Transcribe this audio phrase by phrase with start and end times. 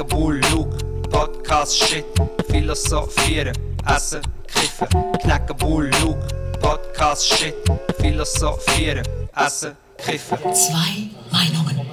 [0.00, 0.78] Knacken, Bull, Luke,
[1.10, 2.06] Podcast, Shit,
[2.48, 3.52] Philosophieren,
[3.86, 4.88] Essen, Kiffen.
[5.20, 6.26] Knacken, Bull, Luke,
[6.62, 7.54] Podcast, Shit,
[8.00, 9.04] Philosophieren,
[9.36, 10.38] Essen, Kiffen.
[10.54, 11.86] Zwei Meinungen.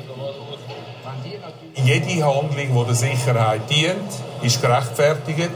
[1.76, 4.12] Jede Handlung, die der Sicherheit dient,
[4.42, 5.50] ist gerechtfertigt.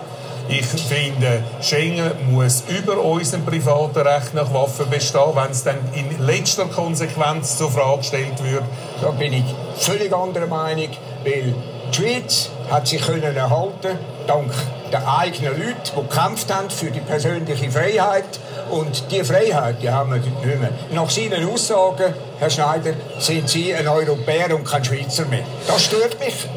[0.49, 5.21] Ich finde, Schengen muss über unserem privaten Recht nach Waffen bestehen.
[5.33, 8.63] Wenn es dann in letzter Konsequenz zur Frage gestellt wird,
[9.01, 9.45] Da bin ich
[9.77, 10.89] völlig anderer Meinung,
[11.23, 11.55] weil
[11.91, 14.51] die Schweiz hat sich können erhalten dank
[14.91, 18.39] der eigenen Leute, die gekämpft haben für die persönliche Freiheit.
[18.69, 20.69] Und die Freiheit, die haben wir nicht mehr.
[20.93, 25.45] Nach seinen Aussagen, Herr Schneider, sind Sie ein Europäer und kein Schweizer mehr.
[25.67, 26.47] Das stört mich.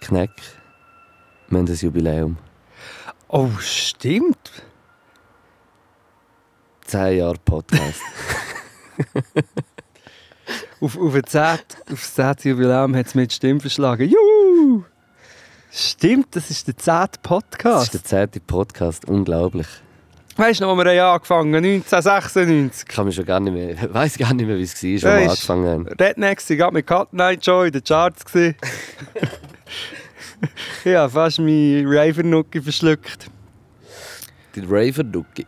[0.00, 0.30] Kneck,
[1.48, 2.38] wir haben ein Jubiläum.
[3.28, 4.36] Oh, stimmt.
[6.86, 8.00] 10 Jahre Podcast.
[10.80, 12.50] Auf, auf, 10, auf das 10.
[12.50, 14.08] Jubiläum hat es mit Stimme verschlagen.
[14.08, 14.84] Juhu!
[15.72, 16.94] Stimmt, das ist der 10.
[16.94, 17.94] Das Podcast.
[17.94, 18.42] ist der 10.
[18.46, 19.66] Podcast, unglaublich.
[20.36, 21.64] Weißt du noch, wo wir haben angefangen haben?
[21.64, 22.84] 1996.
[22.86, 25.12] Ich kann mich schon gar nicht mehr, ich weiß gar nicht mehr, wie es war,
[25.12, 25.88] als wir angefangen haben.
[25.88, 28.24] Rednecks, ich mit Cut Night Show in den Charts.
[28.24, 28.54] gewesen.
[30.84, 33.30] ja, fast mein Raver-Nucki verschluckt.
[34.56, 35.46] Die Raver-Ducki.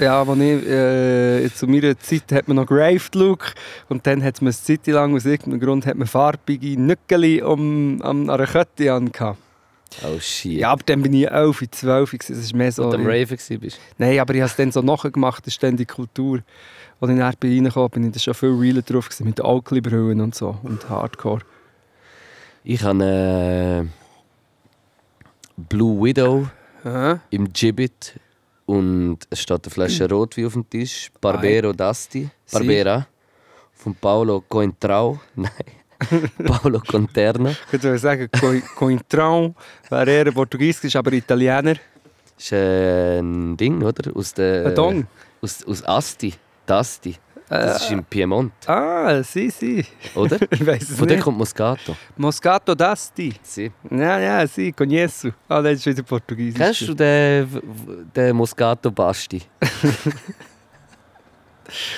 [0.00, 3.52] Ja, als ich, äh, zu meiner Zeit hat man noch graved Look
[3.90, 8.00] und dann hat man eine Zeit lang aus irgendeinem Grund hat man farbige Nückeli um,
[8.00, 9.38] um, an einer Kette angehabt.
[10.02, 10.60] Oh shit.
[10.60, 12.34] Ja, aber dann bin ich 11, 12, gewesen.
[12.34, 12.90] das ist mehr so...
[12.90, 13.80] Du am Raver warst.
[13.98, 16.40] Nein, aber ich habe es dann so nachgemacht, das ist dann die Kultur.
[17.00, 20.34] Als ich nachher reingekommen bin, da schon viel realer drauf gewesen, mit den Oakley-Brillen und
[20.34, 21.42] so und Hardcore.
[22.64, 23.84] Ich habe äh,
[25.56, 26.48] Blue Widow
[26.84, 27.20] Aha.
[27.30, 28.18] im Gibbet
[28.66, 31.10] und es steht eine Flasche Rotwein auf dem Tisch.
[31.20, 32.28] Barbero d'Asti.
[32.52, 33.06] Barbera.
[33.72, 35.20] Von Paolo Coentrao.
[35.36, 35.50] Nein.
[36.44, 37.50] Paolo Conterna.
[37.72, 39.54] Ich würde sagen, Co- Cointreau
[39.88, 41.76] wäre eher Portugiesisch, aber Italiener.
[42.38, 44.14] ist äh, ein Ding, oder?
[44.14, 45.06] Aus der, Ein Dong.
[45.40, 46.34] Aus, aus Asti.
[46.68, 47.14] D'Asti.
[47.48, 48.52] Das äh, ist im Piemont.
[48.66, 49.84] Ah, si, si.
[50.14, 50.38] Oder?
[50.50, 51.96] ich weiß es Von dort kommt Moscato.
[52.16, 53.34] Moscato d'Asti.
[53.42, 53.70] Si.
[53.90, 55.32] Ja, ja, si, conheço.
[55.48, 56.58] Ah, das ist wieder Portugiesisch.
[56.58, 57.48] Kennst du den,
[58.14, 59.42] den Moscato Basti?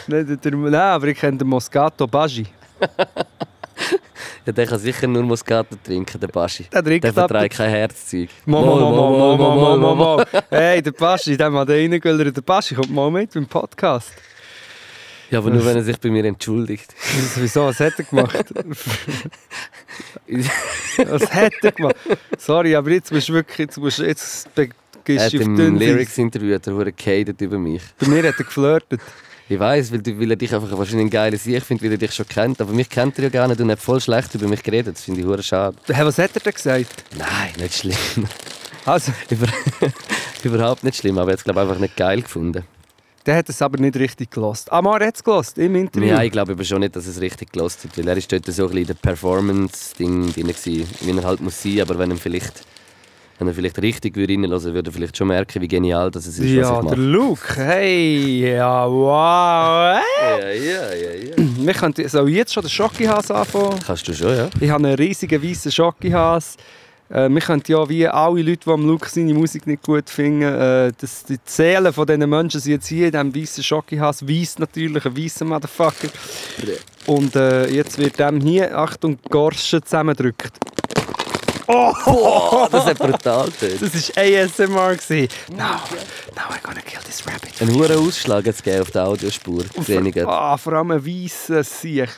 [0.06, 2.46] nein, aber ich kenne den Moscato Bagi.
[4.46, 6.66] ja, der kann sicher nur Moscato trinken, der Baschi.
[6.72, 8.28] Der, trinkt der verträgt kein Herzzeug.
[8.46, 12.36] Mo, mo, mo, mo, mo, mo, mo, Hey, der Baschi, der mal da reingehört.
[12.36, 14.12] Der Baschi kommt mal mit beim Podcast.
[15.30, 16.94] Ja, aber nur wenn er sich bei mir entschuldigt.
[17.36, 18.44] Wieso, was hat er gemacht?
[21.06, 21.96] was hat er gemacht?
[22.38, 25.76] Sorry, aber jetzt musst du wirklich, jetzt, musst, jetzt Er hat im.
[25.78, 27.82] Lyrics-Interview er gehatet über mich.
[27.98, 29.00] Bei mir hat er geflirtet.
[29.50, 31.98] Ich weiß, weil, du- weil er dich einfach wahrscheinlich ein geiler Sieg findet, weil er
[31.98, 32.60] dich schon kennt.
[32.60, 34.96] Aber mich kennt er ja gar nicht und hat voll schlecht über mich geredet.
[34.96, 35.76] Das finde ich hure schade.
[35.86, 37.04] Hey, was hat er denn gesagt?
[37.16, 37.96] Nein, nicht schlimm.
[38.84, 39.46] Also, Über
[40.44, 42.64] Überhaupt nicht schlimm, aber er hat es glaube einfach nicht geil gefunden.
[43.28, 44.72] Der hat es aber nicht richtig gelost.
[44.72, 46.08] Amar hat es gelost, im Interview.
[46.08, 48.46] Ja, ich glaube aber schon nicht, dass es richtig gelost hat, weil er ist dort
[48.46, 52.10] so ein bisschen in der Performance-Ding drin gewesen, wie er halt muss sein, aber wenn
[52.10, 52.64] er vielleicht,
[53.38, 56.38] wenn er vielleicht richtig würde reinhören, würde er vielleicht schon merken, wie genial das ist,
[56.38, 56.94] ja, was ich der mache.
[56.94, 57.54] Luke.
[57.54, 60.00] Hey, ja, wow.
[60.22, 61.34] Ja, ja, ja, ja.
[61.36, 63.78] Wir könnten, soll ich jetzt schon den Schokihas anfangen?
[63.86, 64.48] Kannst du schon, ja?
[64.58, 66.56] Ich habe einen riesigen weißen Schokihas.
[67.10, 70.42] Äh, wir könnten ja wie alle Leute, die am Luke seine Musik nicht gut finden,
[70.42, 74.26] äh, das, die Seelen von diesen Menschen sind jetzt hier in diesem weißen Schokihas.
[74.26, 76.08] Weiß natürlich, ein weißer Motherfucker.
[77.06, 80.58] Und äh, jetzt wird dem hier, Achtung, Gorsche zusammendrückt.
[81.70, 83.82] Oh, das hat brutal tönt.
[83.82, 84.96] Das war ASMR.
[84.96, 85.28] gewesen.
[85.50, 85.80] Now,
[86.34, 87.60] now I'm gonna kill this rabbit.
[87.60, 89.64] Ein hoher Ausschlag es auf der Audiospur.
[90.26, 92.08] Ah, vor allem ein weißer Sieg.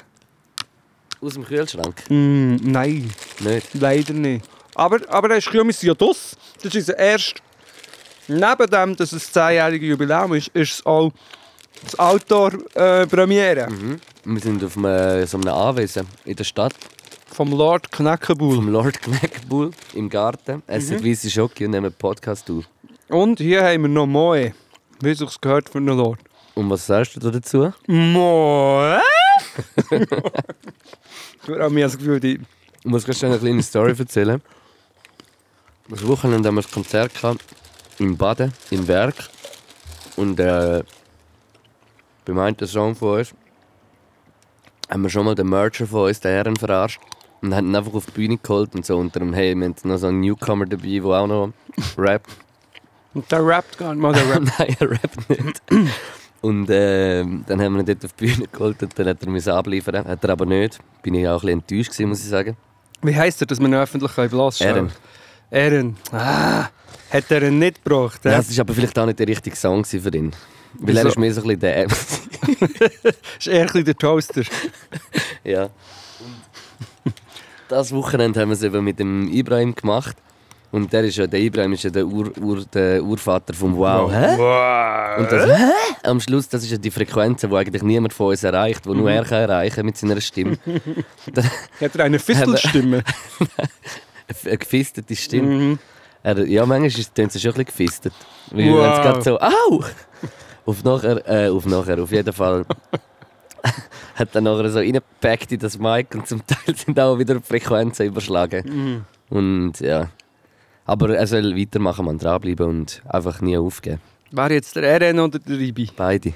[1.21, 1.97] Aus dem Kühlschrank?
[2.09, 3.75] Mm, nein, Nicht?
[3.75, 4.45] leider nicht.
[4.81, 6.37] Aber, aber er ist ja das.
[6.63, 7.35] Das ist erst.
[8.29, 11.13] Neben dem, dass es das 10-jährige Jubiläum ist, ist es auch
[11.83, 13.69] das Outdoor-Premiere
[14.25, 16.73] Wir sind auf einem, so einem Anwesen in der Stadt
[17.27, 18.57] vom Lord Knackenbull.
[18.57, 20.63] vom Lord Knackbull im Garten.
[20.67, 21.05] Essen mhm.
[21.05, 22.65] weisse Schoki und nehmen einen Podcast auf.
[23.09, 24.55] Und hier haben wir noch Moe.
[25.03, 26.21] Wie sich gehört für einen Lord.
[26.55, 27.71] Und was sagst du da dazu?
[27.87, 29.01] Moe?
[29.91, 32.41] ich habe mir das Gefühl, die
[32.83, 34.41] Ich muss schnell eine kleine Story erzählen.
[35.91, 37.45] Das Wochenende haben wir ein Konzert gehabt,
[37.99, 39.29] im Baden, im Werk.
[40.15, 40.85] Und äh,
[42.25, 43.35] beim einen Song von uns
[44.89, 47.01] haben wir schon mal den Mercher von uns, den Herren, verarscht.
[47.43, 49.75] Und haben ihn einfach auf die Bühne geholt und so unter dem Hey, wir haben
[49.83, 51.53] noch so einen Newcomer dabei, der auch noch
[51.99, 52.31] rappt.
[53.13, 54.59] Und der rappt gar nicht mal, der rappt.
[54.59, 55.63] Nein, er rappt nicht.
[56.41, 59.29] Und äh, dann haben wir ihn dort auf die Bühne geholt und dann hat er
[59.29, 60.07] müssen abliefern.
[60.07, 60.79] Hat er aber nicht.
[61.03, 62.57] Bin ich auch ein bisschen enttäuscht gewesen, muss ich sagen.
[63.03, 64.93] Wie heisst er, dass man ihn öffentlich bloßstellen Ehren.
[65.51, 65.97] Ehren.
[66.13, 66.69] Ah,
[67.11, 68.25] hat er ihn nicht gebracht?
[68.25, 70.33] Ja, es war aber vielleicht auch nicht der richtige Song für ihn.
[70.75, 71.09] Weil er Wieso?
[71.09, 71.87] ist mehr so ein bisschen der...
[73.39, 74.43] ist eher ein bisschen der Toaster.
[75.45, 75.65] ja.
[77.05, 77.15] Und
[77.69, 80.17] das Wochenende haben wir es eben mit dem Ibrahim gemacht.
[80.73, 84.13] Und der, ist ja, der Ibrahim ist ja der, Ur, Ur, der Urvater vom Wow.
[84.13, 85.21] Hä?
[85.21, 85.73] Und das Hä?
[86.05, 89.11] Am Schluss, das ist ja die Frequenz, die eigentlich niemand von uns erreicht, die nur
[89.11, 90.59] er kann erreichen mit seiner Stimme.
[91.81, 93.03] Hat er eine Fistelstimme?
[94.45, 95.79] Eine gefistete Stimme.
[96.23, 98.13] Er, ja, manchmal ist- es schon ein bisschen gefistet.
[98.51, 98.83] Weil Wow.
[98.83, 99.85] wenn es gerade so «Au!»
[100.67, 102.65] auf nachher, äh, auf nachher, auf jeden Fall
[104.15, 108.07] hat er nachher so reingepackt in das Mic und zum Teil sind auch wieder Frequenzen
[108.07, 109.05] überschlagen.
[109.31, 110.09] Und ja.
[110.85, 114.01] Aber er soll weitermachen, man dranbleiben und einfach nie aufgeben.
[114.33, 115.89] Wer jetzt der Ehren oder der Ibi?
[115.97, 116.35] Beide.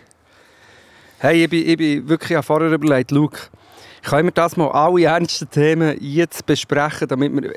[1.19, 3.39] Hey, ich bin, ich bin wirklich vorher überlegt, Luke,
[4.03, 7.55] können wir das mal alle ernsten Themen jetzt besprechen, damit wir äh,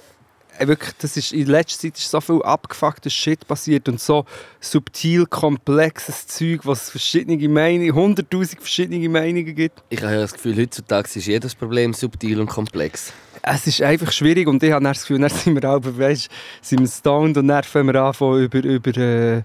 [0.59, 4.25] wirklich, das ist, in letzter Zeit ist so viel abgefucktes Shit passiert und so
[4.59, 9.83] subtil, komplexes Zeug, was verschiedene Meinungen, hunderttausend verschiedene Meinungen gibt.
[9.89, 13.13] Ich habe ja das Gefühl, heutzutage ist jedes Problem subtil und komplex.
[13.41, 16.29] Es ist einfach schwierig und ich habe das Gefühl, dann sind wir auch, weißt,
[16.61, 19.43] sind wir stoned und dann fangen wir an über, über äh,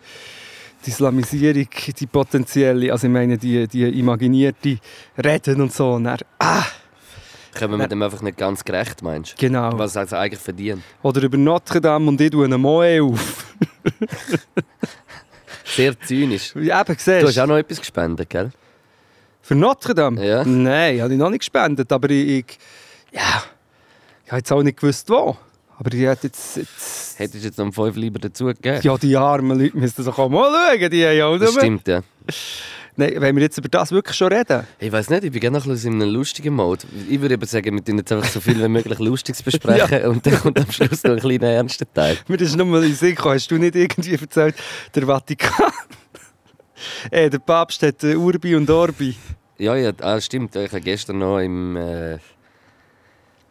[0.85, 1.69] die Islamisierung,
[1.99, 4.79] die potenzielle, also ich meine die, die imaginierte
[5.23, 5.93] Reden und so.
[5.93, 6.64] Und dann, ah,
[7.58, 9.37] Kommen wir dem einfach nicht ganz gerecht, meinst du?
[9.37, 9.70] genau.
[9.78, 10.82] Was es eigentlich verdient.
[11.02, 13.54] Oder über Notre Dame und ich tue eine Moe auf.
[15.64, 16.54] Sehr zynisch.
[16.56, 18.50] Eben, siehst Du hast auch noch etwas gespendet, gell?
[19.40, 20.25] Für Notre Dame?
[20.26, 20.44] Ja.
[20.44, 22.58] Nein, habe ich noch nicht gespendet, aber ich, ich
[23.12, 23.43] ja,
[24.25, 25.37] ich habe jetzt auch nicht gewusst, wo.
[25.78, 28.81] Aber ich hätte jetzt, jetzt Hättest du jetzt noch um 5 lieber dazu gegeben?
[28.82, 31.88] ja, die armen Leute müssen doch auch mal schauen, die haben ja auch Das stimmt,
[31.88, 32.02] ja.
[32.94, 34.67] Nein, wenn wir jetzt über das wirklich schon reden.
[34.79, 36.83] Ich weiß nicht, ich bin gerne noch ein bisschen in einem lustigen Mode.
[37.09, 40.27] Ich würde eben sagen, wir tun jetzt einfach so viel wie möglich Lustiges besprechen und
[40.27, 42.19] dann kommt am Schluss noch ein kleiner ernster Teil.
[42.29, 44.56] Mir ist nur mal in den Sinn gekommen, hast du nicht irgendwie erzählt,
[44.94, 45.73] der Vatikan,
[47.11, 49.17] äh, der Papst hat äh, Urbi und Orbi.
[49.56, 50.55] Ja, ja, ah, stimmt.
[50.56, 51.77] Ich habe gestern noch im.
[51.77, 52.19] Äh,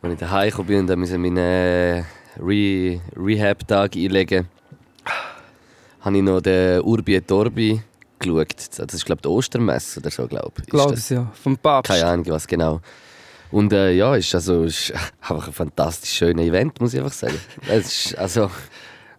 [0.03, 2.03] als ich daheim gekommen bin und dann musste meinen äh,
[2.39, 4.47] Re Rehab-Tag einlegen,
[6.01, 7.81] habe ich noch den Urbi et Orbi
[8.21, 8.55] geschaut.
[8.77, 10.67] Das ist, glaube ich, die Ostermesse oder so, glaube ich.
[10.67, 11.31] Glaube ich, ja.
[11.43, 11.91] Vom Papst.
[11.91, 12.79] Keine Ahnung, was genau.
[13.51, 17.37] Und äh, ja, ist also ist einfach ein fantastisch schönes Event, muss ich einfach sagen.
[17.67, 18.49] Es ist, also,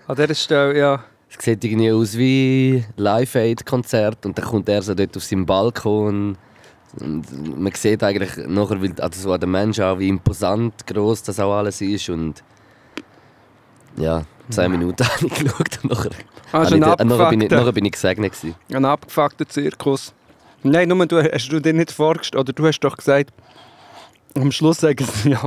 [0.07, 1.05] An dieser Stelle, ja.
[1.31, 6.37] es sieht irgendwie aus wie Live-Aid-Konzert und dann kommt er so dort auf seinem Balkon
[6.99, 11.39] und man sieht eigentlich nachher, also so an den Menschen auch, wie imposant groß das
[11.41, 12.43] auch alles ist und
[13.97, 16.11] ja, zehn Minuten habe ich geschaut und nachher,
[16.53, 18.55] habe ist ich, dann- nachher, bin ich, nachher bin ich gesegnet gewesen.
[18.73, 20.13] Ein abgefuckter Zirkus.
[20.63, 23.33] Nein, nur du hast du dir nicht vorgestellt, oder du hast doch gesagt,
[24.37, 25.43] am Schluss sagen sie ja,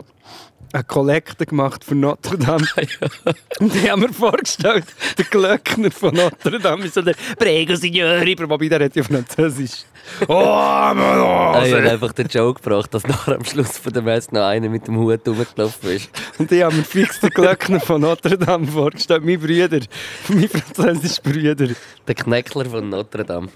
[0.75, 2.65] eine Kollekte gemacht für Notre Dame.
[3.59, 4.85] Und die haben mir vorgestellt,
[5.17, 9.85] der Glöckner von Notre Dame ist so der Prego Signori, wobei der hat ja Französisch.
[10.27, 11.91] Oh, Ah, ich habe Mann!
[11.93, 14.97] einfach den Joke gebracht, dass nachher am Schluss von der Messe noch einer mit dem
[14.97, 16.09] Hut rumgelaufen ist.
[16.37, 19.79] Und die haben mir fix den Glöckner von Notre Dame vorgestellt, mein Brüder,
[20.27, 21.69] mein französischer Brüder.
[22.07, 23.47] Der Kneckler von Notre Dame.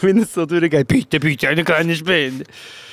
[0.00, 1.96] wenn es so durchgeht, bitte, bitte, eine kleine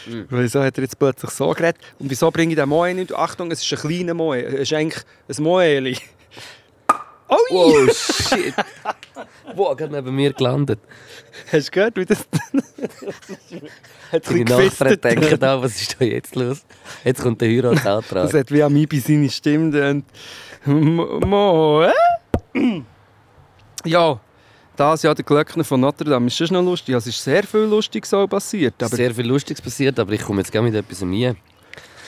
[0.02, 0.28] Spende.
[0.30, 1.78] Wieso hat er jetzt plötzlich so geredet?
[2.00, 3.14] Und wieso bringe ich den Moe nicht?
[3.14, 4.42] Achtung, es ist ein kleiner Moe.
[4.44, 5.98] Es ist eigentlich ein Moeli.
[7.54, 8.54] Oh shit!
[9.56, 10.80] Boah, gerade neben mir gelandet.
[11.50, 12.20] Hast du gehört, wie das...
[14.12, 15.42] hat Nachbarn bisschen denken gefistet.
[15.42, 16.66] da, was ist da jetzt los?
[17.06, 18.24] Jetzt kommt der Heiratsantrag.
[18.24, 20.04] Das hat wie am Ibi seine Stimme.
[20.66, 21.84] Und Mo...
[21.84, 22.82] äh?
[23.86, 24.20] Ja,
[24.82, 26.26] das ja der Glöckner von Notre Dame.
[26.28, 26.96] Ist das noch lustig?
[26.96, 28.82] Also, es ist sehr viel lustig so passiert.
[28.82, 31.36] Aber Sehr viel Lustiges passiert, aber ich komme jetzt gerne mit etwas mir.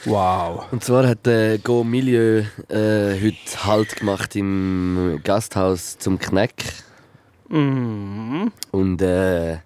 [0.06, 0.66] wow.
[0.72, 2.40] Und zwar hat der Go Milieu
[2.70, 6.54] äh, heute Halt gemacht im Gasthaus zum Kneck.
[7.50, 8.52] Mhm.
[8.72, 9.60] Und äh,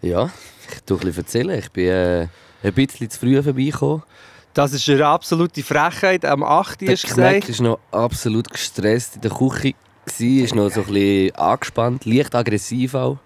[0.00, 0.30] ja,
[0.72, 1.58] ich tue ein bisschen erzählen.
[1.58, 2.28] Ich bin äh,
[2.62, 4.02] ein bisschen zu früh vorbeigekommen.
[4.54, 6.24] Das ist eine absolute Frechheit.
[6.24, 6.80] Am 8.
[6.82, 7.60] Der Kneck gesagt.
[7.60, 9.74] war noch absolut gestresst in der Küche.
[10.20, 13.18] War, ist noch so ein bisschen angespannt, leicht aggressiv auch.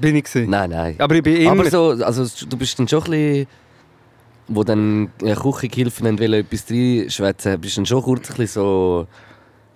[0.00, 0.50] Bin ich gewesen.
[0.50, 0.96] Nein, nein.
[0.98, 1.52] Aber ich bin immer...
[1.52, 3.46] Aber so, also du bist dann schon ein bisschen,
[4.48, 9.06] wo dann Küchengehilfen dann wollen etwas reinschwätzen, bist du dann schon kurz ein bisschen so,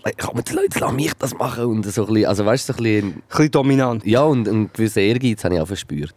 [0.04, 2.72] «Ey, komm jetzt Leute, lass mich das machen und so ein bisschen, also weißt du,
[2.72, 4.04] so ein bisschen, ein bisschen dominant.
[4.04, 6.14] ja und einen gewissen Ehrgeiz habe ich auch verspürt.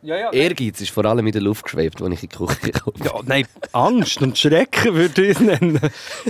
[0.00, 0.32] Ja, ja.
[0.32, 2.92] Ehrgeiz ist vor allem in der Luft geschwebt, als ich in die Küche kam.
[3.04, 5.80] Ja, nein, Angst und Schrecken würde ich es nennen.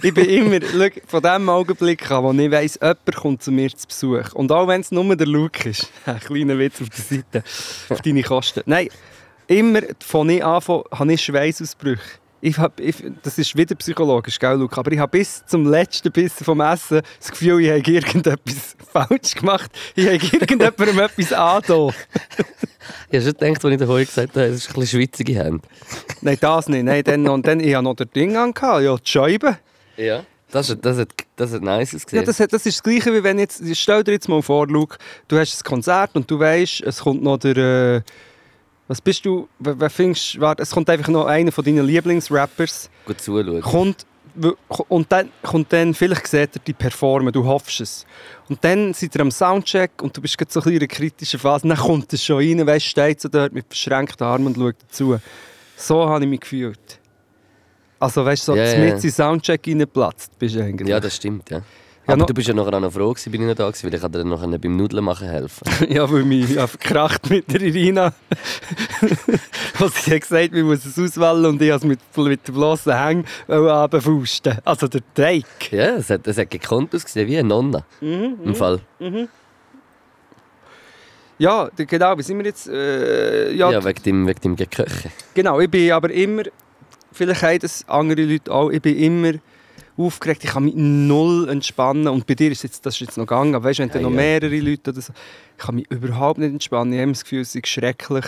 [0.03, 3.69] Ich bin immer, schau, von dem Augenblick an, wo ich weiss, jemand kommt zu mir
[3.69, 4.33] zu Besuch.
[4.33, 5.93] Und auch wenn es nur der Luke ist.
[6.07, 7.45] Ein kleiner Witz auf der Seite.
[7.91, 8.63] Auf deine Kosten.
[8.65, 8.89] Nein,
[9.49, 12.01] immer von ich an habe ich Schweißausbrüche.
[12.40, 14.76] Ich hab, ich, das ist wieder psychologisch, gell, Luke?
[14.78, 19.35] aber ich habe bis zum letzten Bissen vom Essen das Gefühl, ich habe irgendetwas falsch
[19.35, 19.71] gemacht.
[19.97, 21.92] Ich habe irgendjemandem etwas angetan.
[23.11, 25.61] Ich habe schon gedacht, als ich heute gesagt habe, es ist ein bisschen schwitzige Hände.
[26.23, 26.85] Nein, das nicht.
[26.85, 29.59] Nein, dann, und dann, ich hatte noch das Ding angehabt, ja, die Scheibe.
[29.97, 30.25] Ja.
[30.50, 32.25] Das, hat- das, hat, das hat nice Ja, ausgesehen.
[32.25, 34.97] das, hat- das ist das Gleiche, wie wenn jetzt, stell dir jetzt mal vor, Luke,
[35.26, 38.00] du hast ein Konzert und du weißt, es kommt noch der, äh,
[38.88, 43.21] was bist du, wer, findest, warte, es kommt einfach noch einer von deinen Lieblingsrappers, Gut
[43.21, 43.61] zuschauen.
[43.61, 44.07] kommt,
[44.88, 48.07] und dann, kommt dann, vielleicht sieht er die performen, du hoffst es.
[48.49, 51.38] Und dann seid ihr am Soundcheck und du bist gerade so ein in einer kritischen
[51.38, 54.76] Phase, dann kommt er schon rein, weißt, steht so dort mit verschränkten Armen und schaut
[54.80, 55.18] dazu.
[55.76, 56.99] So habe ich mich gefühlt.
[58.00, 60.88] Also weißt du, so yeah, ja, mit in Soundcheck reingeplatzt bist du eigentlich.
[60.88, 61.62] Ja, das stimmt, ja.
[62.09, 63.67] Ja, Aber noch- du bist ja nachher auch noch froh gewesen, bin ich noch da
[63.69, 65.62] gewesen, weil ich dir noch beim Nudeln machen helfen.
[65.91, 68.15] Ja, weil mich ja, verkracht mit der Irina.
[69.79, 72.55] Was sie hat gesagt, wir müssen es auswählen und ich habe es mit, mit den
[72.55, 74.57] bloßen Hängen runterfusten.
[74.65, 75.45] Also der Dreieck.
[75.71, 77.85] ja, es hat, es hat gekonnt ausgesehen wie eine Nonna.
[78.00, 78.81] Im Fall.
[81.38, 82.69] Ja, d- genau, wie sind wir jetzt?
[82.69, 85.11] Äh, ja, Ja, wegen dem, wegen dem Geköche.
[85.35, 86.43] genau, ich bin aber immer,
[87.12, 89.33] vielleicht haben das andere Leute auch, ich bin immer
[89.99, 93.26] aufgeregt, ich kann mich null entspannen und bei dir ist jetzt, das ist jetzt noch
[93.26, 94.17] gegangen, aber weißt du, wenn Ja, noch ja.
[94.17, 95.12] mehrere Leute oder so,
[95.57, 98.25] ich kann mich überhaupt nicht entspannen, ich habe das Gefühl, es ist schrecklich.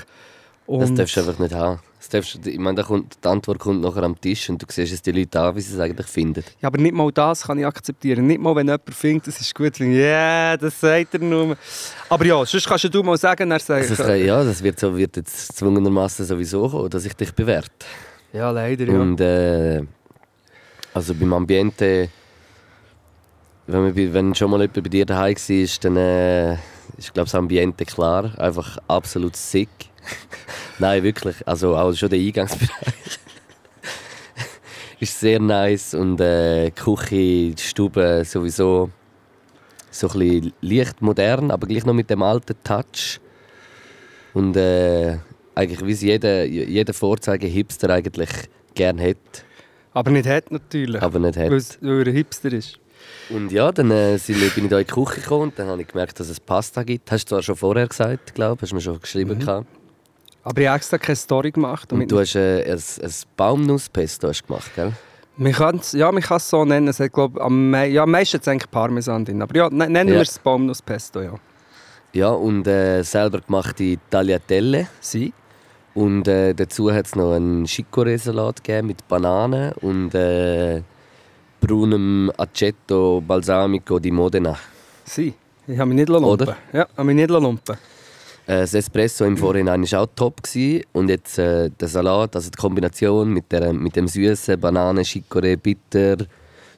[0.66, 1.80] Das Und- darfst du einfach nicht haben.
[1.98, 4.90] Das darfst, ich meine, da kommt, die Antwort kommt nachher am Tisch und du siehst
[4.94, 6.42] es die Leute an, wie sie es eigentlich finden.
[6.62, 8.26] Ja, aber nicht mal das kann ich akzeptieren.
[8.26, 9.78] Nicht mal, wenn jemand findet, das ist gut.
[9.80, 11.58] Ja, yeah, das sagt er nur.
[12.08, 13.90] Aber ja, sonst kannst du mal sagen, er sagt...
[13.90, 17.70] Also, es ja, das wird, so, wird jetzt zwungenermaßen sowieso kommen, dass ich dich bewerte.
[18.32, 18.98] ja, leider, ja.
[18.98, 19.82] Und äh,
[20.94, 22.08] also beim Ambiente,
[23.66, 26.52] wenn, bei- wenn schon mal jemand bei dir daheim war, dann äh,
[26.98, 28.38] ist glaube das Ambiente klar.
[28.38, 29.68] Einfach absolut sick.
[30.78, 31.36] Nein, wirklich.
[31.46, 32.70] Also auch schon der Eingangsbereich.
[35.00, 38.90] ist sehr nice und äh, die Küche, die Stube sowieso
[39.90, 43.20] so ein bisschen leicht modern, aber gleich noch mit dem alten Touch.
[44.34, 45.18] Und äh,
[45.54, 48.28] eigentlich wie es jeder, jeder Vorzeige-Hipster eigentlich
[48.74, 49.44] gerne hat,
[49.92, 51.00] Aber nicht hat natürlich.
[51.02, 51.50] aber nicht hat.
[51.50, 52.78] Weil er ein Hipster ist.
[53.28, 55.88] Und ja, dann äh, bin ich da in die Küche gekommen und dann habe ich
[55.88, 57.10] gemerkt, dass es Pasta gibt.
[57.10, 59.38] Hast du zwar schon vorher gesagt, glaube ich, hast du mir schon geschrieben.
[59.38, 59.66] gehabt.
[60.42, 61.92] Aber ich habe extra keine Story gemacht.
[61.92, 64.92] Und du hast äh, ein, ein Baumnusspesto hast gemacht, gell?
[65.36, 66.88] Man kann's, ja, man kann es so nennen.
[66.88, 69.40] Es hat, glaub, am, ja, am meisten eigentlich Parmesan drin.
[69.42, 70.16] Aber ja, ne- nennen Ja.
[70.16, 71.34] wir es Baumnusspesto, ja.
[72.12, 74.88] Ja, und äh, selber gemachte Tagliatelle.
[75.00, 75.32] Sie?
[75.94, 80.82] Und äh, dazu hat es noch einen Chicorée-Salat mit Bananen und äh,
[81.60, 84.56] braunem Aceto Balsamico di Modena.
[85.04, 85.34] Sie.
[85.66, 86.30] Ich habe mich nicht lumpen.
[86.30, 86.56] Oder?
[86.72, 87.76] Ja, habe mich nicht lumpen.
[88.46, 90.42] Äh, das Espresso im Vorhinein war auch top.
[90.42, 90.84] Gewesen.
[90.92, 95.56] Und jetzt äh, der Salat, also die Kombination mit, der, mit dem süßen Bananen, Chicorée,
[95.56, 96.24] Bitter,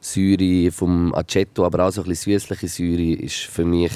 [0.00, 3.92] Säure vom Aceto, aber auch so ein bisschen süßliche Säure, ist für mich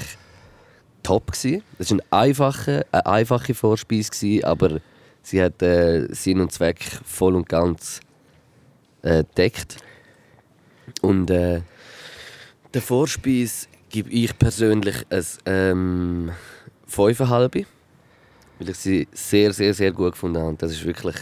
[1.02, 1.32] top.
[1.32, 1.62] Gewesen.
[1.78, 4.78] Das war eine einfache, eine einfache Vorspeise, aber
[5.26, 8.00] sie hat äh, Sinn und Zweck voll und ganz
[9.02, 9.78] äh, deckt.
[11.02, 11.62] Und äh,
[12.73, 16.30] der Vorspeis gebe ich persönlich ein ähm,
[16.90, 17.66] 5,5.
[18.59, 20.54] Weil ich sie sehr, sehr, sehr gut gefunden habe.
[20.59, 21.16] Das ist wirklich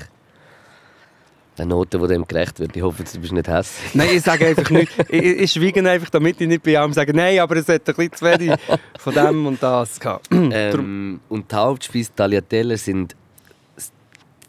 [1.57, 2.77] eine Note, die dem gerecht wird.
[2.77, 3.95] Ich hoffe, du bist nicht hässlich.
[3.95, 4.93] Nein, ich sage einfach nicht.
[5.09, 7.89] Ich, ich, ich schweige einfach, damit ich nicht bei allem sage, nein, aber es hat
[7.89, 8.59] ein bisschen zu wenig
[8.99, 10.29] von dem und das gehabt.
[10.31, 13.17] Ähm, und die Hauptspeise Tagliatelle sind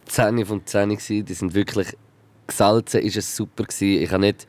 [0.05, 1.25] 10 von 10 gewesen.
[1.25, 1.95] Die sind wirklich
[2.47, 4.03] gesalzen, ist es super gewesen.
[4.03, 4.47] Ich habe nicht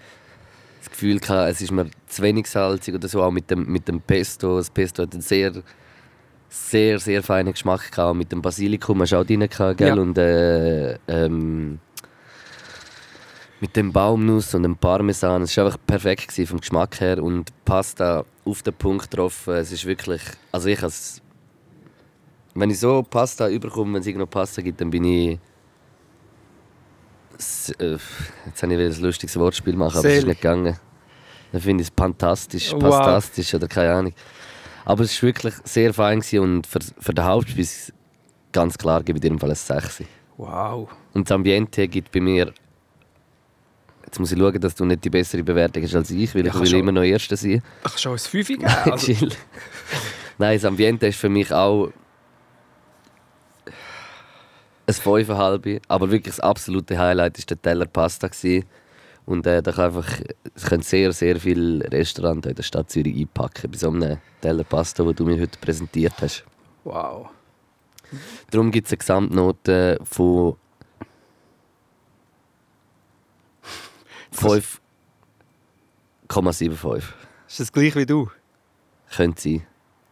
[0.81, 3.23] das Gefühl gehabt, es ist mir zu wenig salzig oder so.
[3.23, 4.59] Auch mit dem, mit dem Pesto.
[4.59, 5.53] Das Pesto hat einen sehr,
[6.49, 8.17] sehr, sehr feinen Geschmack gehabt.
[8.17, 9.89] Mit dem Basilikum hast du auch drin gehabt, gell?
[9.89, 9.95] Ja.
[9.95, 11.81] Und äh, ähm,
[13.61, 15.43] mit dem Baumnuss und dem Parmesan.
[15.43, 19.55] Es war einfach perfekt vom Geschmack her und Pasta auf den Punkt getroffen.
[19.55, 20.23] Es ist wirklich,
[20.53, 21.23] also ich has,
[22.57, 25.39] wenn ich so Pasta überkomme, wenn es irgendwo Pasta gibt, dann bin ich
[27.39, 27.99] S- äh,
[28.47, 30.77] Jetzt habe ich wieder ein lustiges Wortspiel machen, aber es ist nicht gegangen.
[31.53, 32.81] Dann finde ich es fantastisch, Wow.
[32.95, 34.13] fantastisch oder keine Ahnung.
[34.85, 37.93] Aber es war wirklich sehr fein und für, für den Hauptspeis
[38.53, 40.05] ganz klar gebe ich dir im Fall ein 6.
[40.39, 40.89] Wow.
[41.13, 42.53] Und das Ambiente gibt bei mir.
[44.05, 46.47] Jetzt muss ich schauen, dass du nicht die bessere Bewertung hast als ich, weil Ja,
[46.47, 46.79] ich kann will schon.
[46.79, 47.63] immer noch Erster sein.
[47.83, 48.65] Ach, schon ein Fünfe geben?
[48.67, 49.13] Also.
[50.39, 51.91] Nein, das Ambiente ist für mich auch.
[54.87, 55.81] Ein 5,5.
[55.89, 58.29] Aber wirklich das absolute Highlight war der Teller Pasta.
[58.29, 58.65] Gewesen.
[59.27, 60.09] Und äh, da kann einfach,
[60.55, 64.63] es können sehr, sehr viele Restaurants in der Stadt Zürich einpacken bei so einem Teller
[64.63, 66.45] Pasta, den du mir heute präsentiert hast.
[66.85, 67.29] Wow.
[68.53, 70.55] Darum gibt es eine Gesamtnote von
[74.33, 77.03] 5,75.
[77.49, 78.31] Ist das gleich wie du?
[79.11, 79.67] Könnte sein.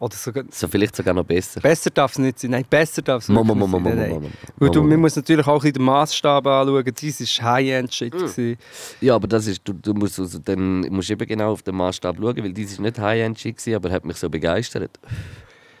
[0.05, 0.43] Oder sogar...
[0.51, 1.59] So vielleicht sogar noch besser.
[1.61, 2.51] Besser darf es nicht sein.
[2.51, 3.57] Nein, besser darf es nicht sein.
[3.57, 4.33] Nein, nein.
[4.57, 6.93] Weil du, man muss natürlich auch ein den Maßstab anschauen.
[6.95, 8.11] Dies war High-End-Shit.
[8.11, 8.57] Gewesen.
[9.01, 12.17] Ja, aber das ist, du, du musst, also, dann musst eben genau auf den Maßstab
[12.17, 14.99] schauen, weil dies ist nicht High-End shit gewesen, aber hat mich so begeistert.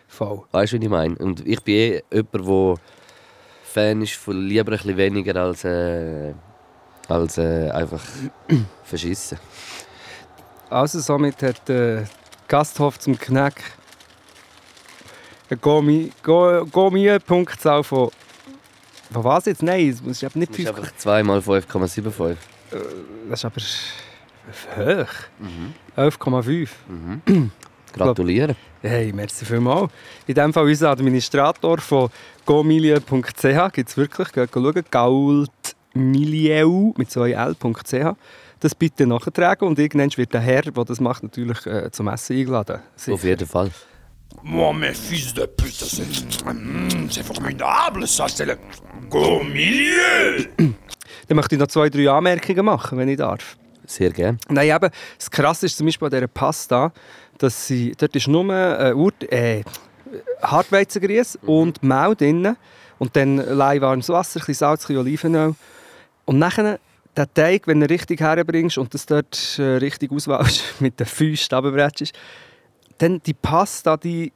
[0.07, 0.41] Voll.
[0.51, 1.15] Weißt du, was ich meine?
[1.17, 2.75] Und ich bin eh jemand, der
[3.63, 6.33] Fan ist von lieber ein bisschen weniger als, äh,
[7.07, 8.01] als äh, einfach
[8.83, 9.37] verschissen.
[10.71, 12.05] Also somit hat der
[12.47, 13.61] Gasthof zum Knack
[16.23, 18.09] Go- Gourmet-Punktzahl von...
[19.11, 19.61] Von was jetzt?
[19.61, 20.77] Nein, es eben nicht Das ist 5.
[20.77, 22.35] einfach 2 mal 5,75.
[23.29, 23.61] Das ist aber
[24.77, 25.13] hoch.
[25.39, 25.73] Mhm.
[25.95, 26.69] 11,5.
[27.93, 28.55] Gratulieren.
[28.81, 29.91] Hey, merci vielmals.
[30.27, 32.09] In diesem Fall unser Administrator von
[32.45, 34.31] gomilie.ch gibt es wirklich.
[34.33, 34.83] Geht schauen.
[35.93, 38.15] Gaultmilieu mit zwei L.ch.
[38.59, 42.35] Das bitte nachtragen und irgendwann wird der Herr, der das macht, natürlich äh, zum Essen
[42.37, 42.79] eingeladen.
[43.09, 43.69] Auf jeden Fall.
[44.43, 46.05] Moi, mes fils de pute, c'est
[46.53, 48.57] Mm, c'est formidable, ça, c'est le
[49.11, 50.45] au milieu.
[51.27, 53.57] Dann möchte ich noch zwei, drei Anmerkungen machen, wenn ich darf.
[53.87, 54.37] Sehr gern.
[54.49, 56.91] Nein, eben, das Krasse ist zum Beispiel bei dieser Pasta,
[57.37, 59.63] dass sie, dort ist nur äh, Urt, äh,
[60.41, 62.55] Hartweizengrieß und Mehl drin
[62.99, 65.55] und dann lauwarmes Wasser, ein bisschen Salz, ein bisschen Olivenöl.
[66.25, 66.79] Und nachher
[67.17, 71.05] den Teig, wenn du ihn richtig herbringst und das dort äh, richtig auswählst, mit den
[71.05, 72.13] Füßen runterbretschst,
[72.97, 74.31] dann die Pasta, die,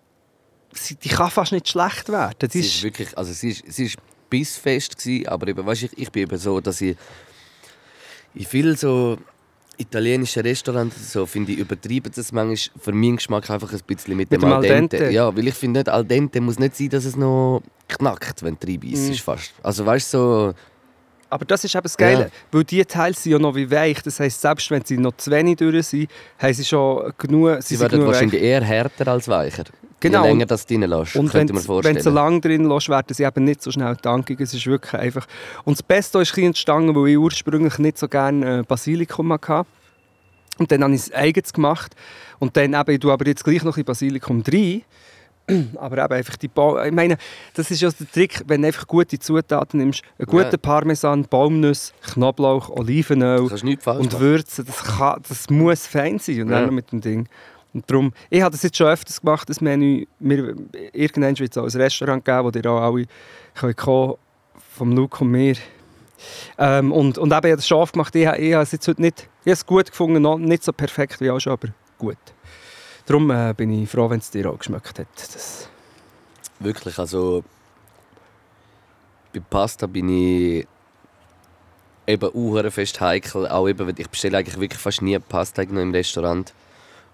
[1.03, 2.49] die kann fast nicht schlecht werden.
[2.49, 3.97] Sie ist wirklich, also sie ist, sie ist
[4.29, 6.95] bissfest gewesen, aber eben, weißt, ich, ich bin eben so, dass ich
[8.35, 9.17] in vielen so
[9.77, 14.29] italienischen Restaurants so finde ich übertrieben das manchmal für meinen Geschmack einfach ein bisschen mit,
[14.31, 14.97] dem, dem al dente.
[14.97, 15.13] Dente.
[15.13, 18.57] Ja, weil ich finde nicht al dente muss nicht sein, dass es noch knackt, wenn
[18.59, 19.13] du reinbeißt, Mm.
[19.13, 19.53] fast.
[19.63, 20.53] Also weißt du so,
[21.29, 22.27] Aber das ist eben das Geile, Ja.
[22.51, 24.01] weil die Teile sind ja noch wie weich.
[24.01, 27.61] Das heisst, selbst wenn sie noch zu wenig durch sind, haben sie schon genug.
[27.61, 29.65] sie, sind werden wahrscheinlich eher härter als weicher.
[30.01, 31.95] Genau, Je länger das drin lässt, Und könnte wenn man vorstellen.
[31.97, 34.39] du so lange drin lässt, werden sie eben nicht so schnell tankig.
[34.39, 35.27] Es ist wirklich einfach...
[35.65, 39.65] Und das Pesto ist ein entstanden, weil ich ursprünglich nicht so gerne äh, Basilikum hatte.
[40.57, 41.95] Und dann habe ich es eigens gemacht.
[42.39, 44.83] Und dann eben, ich tue aber jetzt gleich noch ein Basilikum rein.
[45.77, 47.17] Aber eben einfach die ba Ich meine,
[47.53, 50.01] das ist ja der Trick, wenn du einfach gute Zutaten nimmst.
[50.17, 50.57] Einen guten Ja.
[50.57, 54.19] Parmesan, Baumnüsse, Knoblauch, Olivenöl und.
[54.19, 54.65] Würzen.
[54.65, 56.41] Das, kann, das muss fein sein.
[56.43, 56.61] Und Ja.
[56.61, 57.27] dann mit dem Ding.
[57.73, 60.05] Und darum, ich habe das jetzt schon öfters gemacht, das Menü.
[60.19, 60.55] Wir,
[60.91, 63.05] irgendwann wird es auch ein Restaurant geben, wo ihr auch alle
[63.55, 64.15] könnt kommen
[64.75, 65.55] vom Luke und mir.
[66.57, 68.13] Ähm, und, und eben, ich habe das schon oft gemacht.
[68.15, 70.73] Ich, habe- ich habe es jetzt heute nicht ich habe es gut gefunden, nicht so
[70.73, 72.17] perfekt wie auch schon, aber gut.
[73.09, 75.07] Darum äh, bin ich froh, wenn es dir auch geschmeckt hat.
[75.15, 75.67] Das,
[76.59, 77.43] Wirklich, also
[79.33, 80.67] bei Pasta bin ich
[82.05, 83.47] eben auch fest heikel.
[83.47, 86.53] Auch eben, ich bestelle eigentlich wirklich fast nie Pasta im Restaurant.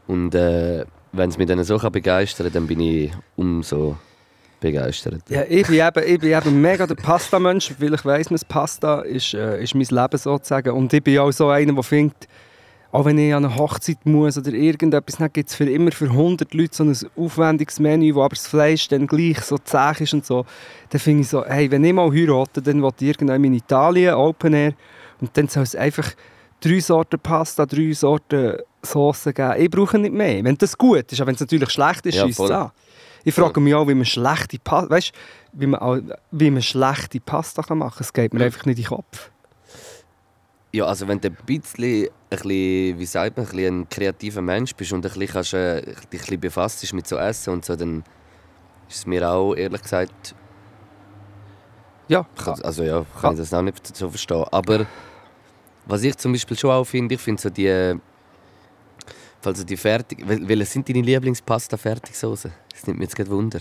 [0.05, 3.95] Und äh, wenn es mich dann so begeistern kann, dann bin ich umso
[4.60, 5.21] begeistert.
[5.29, 8.99] Ja, ich bin eben, ich bin eben mega der Pasta-Mensch, weil ich weiss, dass Pasta
[8.99, 10.71] ist, äh, ist mein Leben sozusagen.
[10.71, 12.27] Und ich bin auch so einer, der findet,
[12.95, 16.05] auch wenn ich an eine Hochzeit muss oder irgendetwas, dann gibt es für immer für
[16.05, 20.13] 100 Leute so ein aufwendiges Menü, wo aber das Fleisch dann gleich so zäh ist
[20.13, 20.45] und so.
[20.89, 24.13] Dann finde ich so, hey, wenn ich mal heirate, dann will ich irgendwann in Italien,
[24.15, 24.73] Open Air,
[25.19, 26.10] und dann soll es einfach
[26.62, 29.53] drei Sorten Pasta, drei Sorten Soßen geben.
[29.58, 30.43] Ich brauche nicht mehr.
[30.43, 32.71] Wenn das gut ist, aber wenn es natürlich schlecht ist, Ja, schießt es an.
[33.25, 35.12] Ich frage mich auch, wie man schlechte Pasta, weißt,
[35.53, 38.05] wie man, wie man schlechte Pasta kann machen kann.
[38.05, 39.31] Es geht mir einfach nicht in den Kopf.
[40.75, 44.41] Ja, also wenn du ein bisschen, ein bisschen wie sagt man, ein, bisschen ein kreativer
[44.41, 47.63] Mensch bist und ein bisschen kannst, äh, dich ein bisschen befasst mit so Essen und
[47.63, 48.03] so, dann
[48.89, 50.35] ist es mir auch, ehrlich gesagt,
[52.09, 54.43] Ja, Kann- Also ja, kann ich das auch nicht so verstehen.
[54.51, 54.85] Aber
[55.85, 57.95] was ich zum Beispiel schon auch finde, ich finde so die...
[59.45, 60.25] Also die fertig...
[60.27, 62.51] wel- Welche sind deine Lieblingspasta-Fertigsoßen?
[62.73, 63.59] Das nimmt mich jetzt gerade Wunder.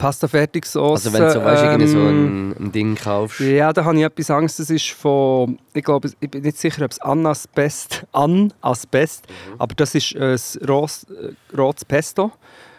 [0.00, 1.06] Pasta Fertigsauce.
[1.06, 3.40] Also wenn du so, weißt, irgendwie so ähm, ein, ein Ding kaufst.
[3.40, 4.58] Ja, da habe ich etwas Angst.
[4.58, 9.26] Das ist von, ich glaube, ich bin nicht sicher, ob es Annas Best, An Asbest,
[9.28, 9.54] Mhm.
[9.60, 12.32] aber das ist äh, ein rohes, äh, rotes Pesto.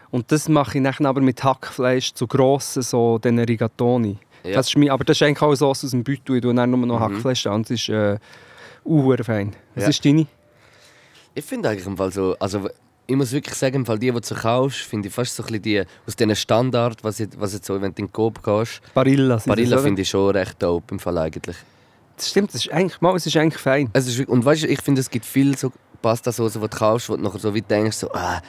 [0.09, 4.17] Und das mache ich nachher aber mit Hackfleisch zu grossen, so den Rigatoni.
[4.43, 4.55] Ja.
[4.55, 6.35] Das ist mein, aber das ist eigentlich auch eine Sauce aus dem Beutel.
[6.37, 7.03] Ich tue dann nur noch Mhm.
[7.15, 7.61] Hackfleisch an.
[7.61, 8.17] Das ist äh,
[8.83, 9.55] uh, fein.
[9.75, 9.89] Was Ja.
[9.91, 10.25] ist deine?
[11.35, 12.35] Ich finde eigentlich im Fall so...
[12.39, 12.67] Also
[13.11, 15.47] ich muss wirklich sagen, im Fall die, die du kaufst, finde ich fast so ein
[15.47, 18.41] bisschen die aus diesen Standard, was, jetzt- was jetzt so, wenn du in den Coop
[18.43, 18.81] gehst.
[18.93, 19.37] Barilla.
[19.39, 21.55] sind Barilla finde ich schon recht dope im Fall eigentlich.
[22.17, 23.89] Das stimmt, das ist eigentlich, mal, es ist eigentlich fein.
[23.93, 25.71] Es ist, und weißt du, ich finde, es gibt viel so
[26.01, 28.41] Pastasoßen, die du kaufst, wo du nachher so wie denkst, so, ah,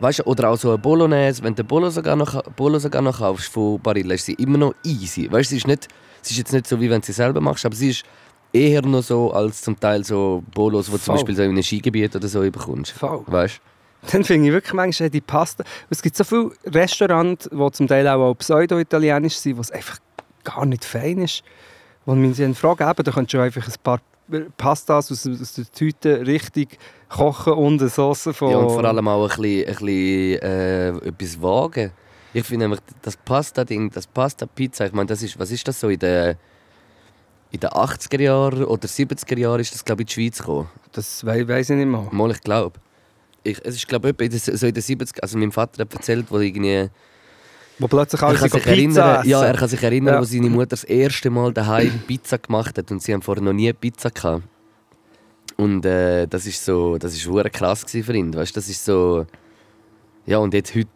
[0.00, 3.18] weißt du, oder auch so eine Bolognese, wenn du Bolo sogar noch, Bolo sogar noch
[3.18, 5.30] kaufst von Barilla, ist sie immer noch easy.
[5.30, 5.88] Weißt du, sie ist, nicht,
[6.22, 8.04] sie ist jetzt nicht so, wie wenn du sie selber machst, aber sie ist
[8.52, 11.14] eher noch so, als zum Teil so Bolos, die du zum.
[11.14, 12.92] Beispiel so in einem Skigebiet oder so bekommst.
[12.92, 13.22] Voll.
[13.26, 13.60] Weißt
[14.12, 15.64] Dann finde ich wirklich manchmal die Pasta.
[15.90, 19.98] Es gibt so viele Restaurants, die zum Teil auch, pseudo-italienisch sind, wo es einfach
[20.42, 21.42] gar nicht fein ist.
[22.04, 24.00] Wo man sich dann fragt, eben, da könntest du einfach ein paar
[24.56, 28.50] Pastas aus, aus der Tüte richtig kochen und eine Sauce von...
[28.50, 31.92] Ja, und vor allem auch ein bisschen, ein bisschen äh, etwas wagen.
[32.32, 35.88] Ich finde nämlich, das Pasta-Ding, das Pasta-Pizza, ich meine, das ist, was ist das so
[35.88, 36.36] in den,
[37.52, 40.68] in den 80er Jahren oder 70er Jahren ist das, glaube ich, in die Schweiz gekommen.
[40.92, 42.08] Das wei weiss ich nicht mal.
[42.10, 42.80] Mal, ich glaube.
[43.44, 46.38] Ich, es ist, glaube ich, so in den 70er, also mein Vater hat erzählt, wo
[46.38, 46.88] irgendwie...
[47.78, 49.28] Wo plötzlich Er alle kann, sich erinnern, essen.
[49.28, 50.20] ja, er kann sich erinnern, Ja.
[50.20, 53.52] wo seine Mutter das erste Mal daheim Pizza gemacht hat und sie haben vorher noch
[53.52, 54.44] nie Pizza gehabt.
[55.56, 59.26] Und äh, das ist so, das ist krass für ihn, weißt, das ist so.
[60.26, 60.88] Ja und jetzt heute,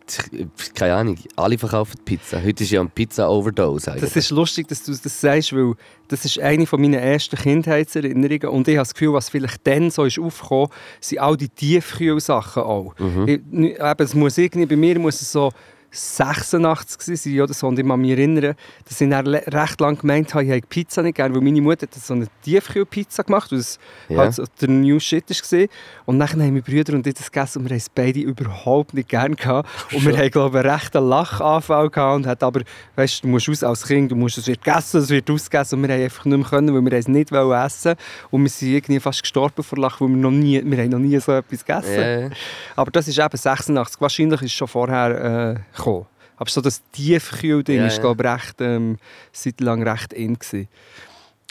[0.74, 2.42] keine Ahnung, alle verkaufen Pizza.
[2.42, 4.04] Heute ist ja ein Pizza Overdose eigentlich.
[4.04, 5.74] Das ist lustig, dass du das sagst, weil
[6.08, 9.90] das ist eine von meinen ersten Kindheitserinnerungen und ich habe das Gefühl, was vielleicht dann
[9.90, 10.68] so ist aufgekommen,
[11.00, 12.94] sind all die Tiefkühlsachen auch.
[13.26, 15.52] Ich, n- eben, es muss irgendwie, bei mir muss es so
[15.90, 18.54] 86 gewesen sein oder so und ich kann mich erinnern,
[18.86, 21.86] dass ich dann recht lange gemeint habe, ich habe Pizza nicht gerne, weil meine Mutter
[21.86, 24.18] hat so eine Tiefkühlpizza gemacht, weil es Ja.
[24.18, 25.66] halt so der New Shit war.
[26.06, 28.94] Und dann haben meine Brüder und ich das gegessen und wir haben es beide überhaupt
[28.94, 29.68] nicht gerne gehabt.
[29.92, 32.60] Und wir haben, glaube ich, einen rechten Lachanfall gehabt und hat aber,
[32.96, 35.78] weißt du, du musst aus als Kind, du musst, es wird gegessen, es wird ausgegessen
[35.82, 37.94] und wir haben einfach nicht mehr können, weil wir es nicht wollen essen
[38.30, 40.98] Und wir sind irgendwie fast gestorben vor Lachen, weil wir noch nie, wir haben noch
[40.98, 42.00] nie so etwas gegessen.
[42.22, 42.30] Ja.
[42.76, 44.00] Aber das ist eben 86.
[44.00, 46.06] Wahrscheinlich ist es schon vorher äh, gekommen.
[46.36, 48.02] Aber so das Tiefkühl-Ding Ja, ist, ja.
[48.02, 48.98] glaube ich, recht, ähm,
[49.32, 50.38] seit lang recht in.
[50.38, 50.68] Gewesen.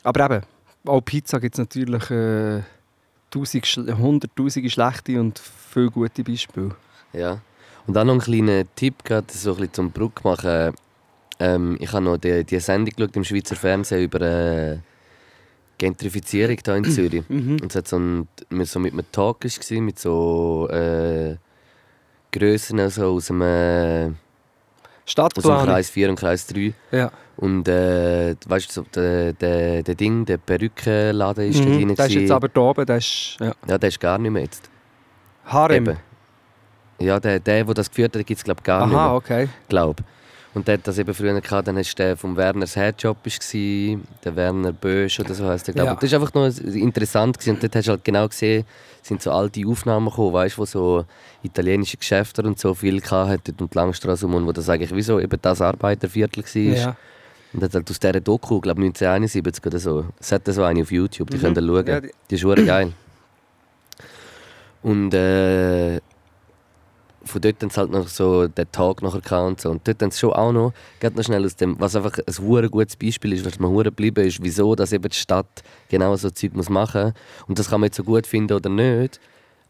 [0.03, 0.45] Aber eben,
[0.85, 2.61] auch Pizza gibt es natürlich äh,
[3.33, 6.75] hunderttausende schlechte und viele gute Beispiele.
[7.13, 7.41] Ja.
[7.85, 10.73] Und dann noch einen kleinen Tipp, gerade so ein bisschen zum Bruck machen.
[11.39, 14.77] Ähm, ich habe noch die, die Sendung geschaut im Schweizer Fernsehen über äh,
[15.77, 17.23] Gentrifizierung hier in Zürich.
[17.29, 21.35] Und es hat so, ein, mit, so mit einem Talk war, mit so äh,
[22.31, 24.09] Grössen also aus dem, äh,
[25.05, 25.41] aus dem.
[25.65, 26.73] Kreis 4 und Kreis 3.
[26.91, 27.11] Ja.
[27.37, 31.77] Und äh, weißt du, so, der, der, der Ding, der Perückenladen ist da Mhm.
[31.77, 31.95] drin.
[31.95, 33.53] Der ist jetzt aber da oben, der ist ja.
[33.67, 34.69] Ja, der ist gar nicht mehr jetzt.
[35.45, 35.75] Harem.
[35.87, 35.97] Eben.
[36.99, 38.99] Ja, der, der, der das geführt hat, gibt es glaube gar nicht mehr.
[38.99, 39.47] Aha, okay.
[39.69, 39.97] Glaub.
[40.57, 44.35] Und der hat das eben früher gehabt, dann war der vom Werners Headjob, war, der
[44.35, 45.85] Werner Bösch oder so heisst der, glaub.
[45.85, 45.91] Ja.
[45.93, 47.55] Und das war einfach noch interessant gewesen.
[47.55, 48.65] und dort hast du halt genau gesehen,
[49.03, 51.05] sind so alte Aufnahmen gekommen, weißt, wo so
[51.43, 55.01] italienische Geschäfte und so viel hatten dort um die Langstrasse rum, wo das eigentlich wie
[55.03, 56.61] so eben das Arbeiterviertel war.
[56.77, 56.95] Ja.
[57.53, 60.91] Und hat halt aus dieser Doku, glaube 1971 oder so, es hat so eine auf
[60.91, 61.83] YouTube, die könnt ihr schauen.
[61.83, 61.87] Mhm.
[61.87, 62.91] Ja, die- die ist geil.
[64.83, 65.99] Und äh,
[67.27, 69.69] von dort sie halt noch so den Tag nachher gehabt und so.
[69.71, 72.69] Und dort sie schon auch noch, gerade noch schnell aus dem, was einfach ein hure
[72.69, 76.29] gutes Beispiel ist, was mir hure geblieben ist, wieso dass eben die Stadt genau so
[76.29, 77.13] Zeug muss machen
[77.47, 79.19] Und das kann man jetzt so gut finden oder nicht.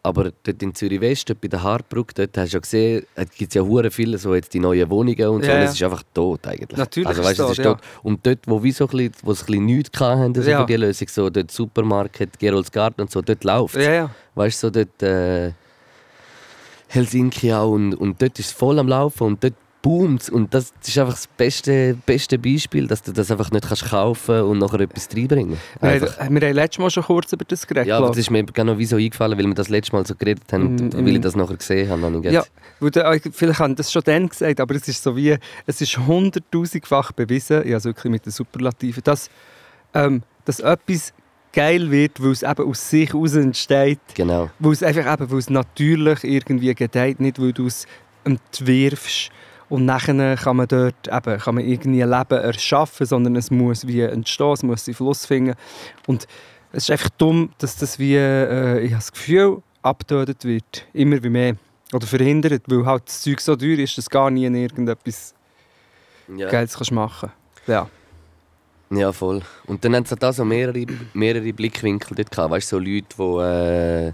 [0.04, 3.30] Aber dort in Zürich West, dort bei der Hartbrücke, dort hast du ja gesehen, es
[3.32, 5.50] gibt ja hure viele so jetzt die neuen Wohnungen und so.
[5.50, 6.78] Ja, Und es ist einfach tot eigentlich.
[6.78, 7.80] Natürlich also, weißt, es es ist tot.
[8.04, 10.60] Und dort, wo wir so ein bisschen, wo es ein bisschen nichts hatten, also Ja.
[10.60, 14.10] von dieser Lösung, so dort Supermarkt, Geroldsgarten und so, dort läuft Ja, ja.
[14.36, 15.52] Weißt du, so dort äh,
[16.88, 20.74] Helsinki auch und, und dort ist es voll am Laufen und dort boomt Und das
[20.86, 24.82] ist einfach das beste, beste Beispiel, dass du das einfach nicht kannst kaufen und nachher
[24.82, 26.20] etwas reinbringen Wir, Einfach.
[26.20, 27.88] haben, wir haben letztes Mal schon kurz über das geredet.
[27.88, 30.16] Ja, aber das ist mir genau wie so eingefallen, weil wir das letzte Mal so
[30.16, 31.22] geredet haben, Mm, weil ich mm.
[31.22, 32.30] das nachher gesehen habe.
[32.30, 32.44] Ja,
[32.80, 35.98] weil äh, vielleicht haben das schon dann gesagt, aber es ist so wie, es ist
[35.98, 39.30] hunderttausendfach bewiesen, ich habe es wirklich mit den Superlativen, dass,
[39.94, 41.14] ähm, dass etwas
[41.58, 44.50] geil wird, weil es eben aus sich heraus entsteht, Genau.
[44.60, 47.86] weil es einfach eben, weil es natürlich irgendwie gedeiht, nicht weil du es
[48.24, 49.30] entwirfst
[49.70, 53.88] und nachher kann man dort eben, kann man irgendwie ein Leben erschaffen, sondern es muss
[53.88, 55.56] wie entstehen, es muss seinen Fluss finden
[56.06, 56.28] und
[56.72, 61.22] es ist einfach dumm, dass das wie, äh, ich habe das Gefühl, abgetötet wird, immer
[61.24, 61.56] wie mehr.
[61.94, 65.34] Oder verhindert, weil halt das Zeug so teuer ist, dass gar nie irgendetwas
[66.36, 66.50] Ja.
[66.50, 67.32] Geiles kannst machen
[67.66, 67.90] Ja.
[68.90, 69.42] Ja, voll.
[69.66, 72.52] Und dann haben sie da so mehrere, mehrere Blickwinkel dort gehabt.
[72.52, 74.14] Weißt du, so Leute, die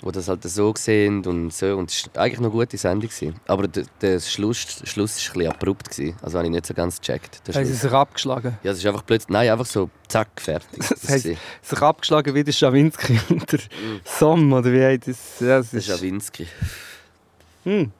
[0.00, 1.76] wo das halt so sehen und so.
[1.76, 3.08] Und es war eigentlich noch eine gute Sendung.
[3.08, 3.34] Gewesen.
[3.46, 5.90] Aber der, der Schluss, der Schluss war ein bisschen abrupt.
[5.90, 6.16] Gewesen.
[6.22, 7.46] Also habe ich nicht so ganz gecheckt.
[7.46, 8.58] der Haben sie sich abgeschlagen?
[8.62, 10.78] Ja, es ist einfach plötzlich, nein, einfach so zack, fertig.
[10.88, 13.60] Das, Das sich abgeschlagen wie der Schawinski und der
[14.04, 15.40] Som, oder wie heisst das?
[15.40, 16.46] Ja, das ist, ist Schawinski.
[17.64, 17.92] hm.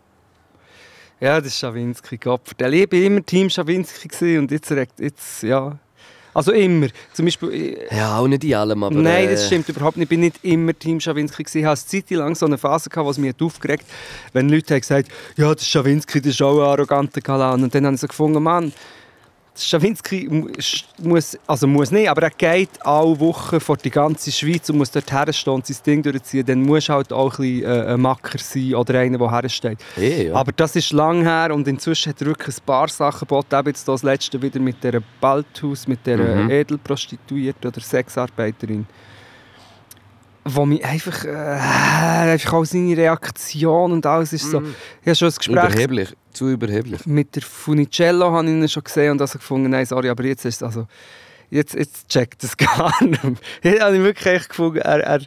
[1.20, 2.42] ja, das ist Schawinski, Gott.
[2.56, 5.78] Ich war immer Team Schawinski und jetzt, jetzt, ja...
[6.36, 6.88] Also immer.
[7.14, 7.50] Zum Beispiel...
[7.50, 8.94] ich- Ja, auch nicht in allem, aber...
[8.94, 10.04] Nein, äh, das stimmt überhaupt nicht.
[10.04, 11.42] Ich bin nicht immer Team Schawinski.
[11.42, 11.58] gewesen.
[11.60, 13.86] Ich hatte eine Zeit lang so eine Phase, gehabt, was mich hat aufgeregt
[14.34, 17.62] wenn Leute haben gesagt ja, das ist Schawinski, das ist auch ein arroganter Kalan.
[17.62, 18.70] Und dann habe ich so gefunden, Mann,
[19.58, 24.30] Schawinski mu- sch- muss, also muss nicht, aber er geht alle Wochen vor die ganze
[24.30, 26.44] Schweiz und muss dort herstehen und sein Ding durchziehen.
[26.44, 29.78] Dann muss halt auch ein, bisschen, äh, ein Macker sein oder einer, der hersteht.
[29.96, 30.34] Eh, ja.
[30.34, 33.54] Aber das ist lang her und inzwischen hat er wirklich ein paar Sachen geboten.
[33.58, 36.50] Eben jetzt das letzte wieder mit der Balthus, mit der Mhm.
[36.50, 38.86] Edelprostituierten oder Sexarbeiterin.
[40.48, 44.62] Wo mich einfach, äh, einfach auch seine Reaktion und alles ist so.
[45.02, 47.04] Ich habe schon ein Gespräch Überheblich, zu überheblich.
[47.06, 50.44] mit der Funicello habe ich ihn schon gesehen und also gefunden, nein, sorry, aber jetzt
[50.44, 50.86] ist es also,
[51.50, 53.20] jetzt, jetzt checkt es gar nicht.
[53.62, 55.20] Jetzt habe ich wirklich echt gefunden, er, er,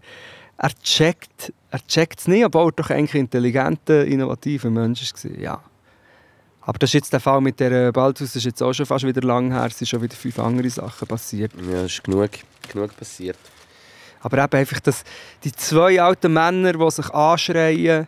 [0.58, 5.32] er checkt er checkt es nicht, obwohl er doch eigentlich ein intelligenter, innovativer Mensch war.
[5.40, 5.64] Ja.
[6.62, 9.06] Aber das ist jetzt der Fall mit der Balthus, das ist jetzt auch schon fast
[9.06, 11.52] wieder lang her, es sind schon wieder fünf andere Sachen passiert.
[11.72, 12.30] Ja, es ist genug,
[12.72, 13.38] genug passiert.
[14.22, 15.04] Aber eben einfach, dass
[15.44, 18.08] die zwei alten Männer, die sich anschreien,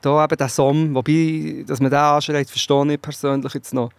[0.00, 3.90] da eben der Som, wobei, dass man den anschreit, verstehe ich persönlich jetzt noch.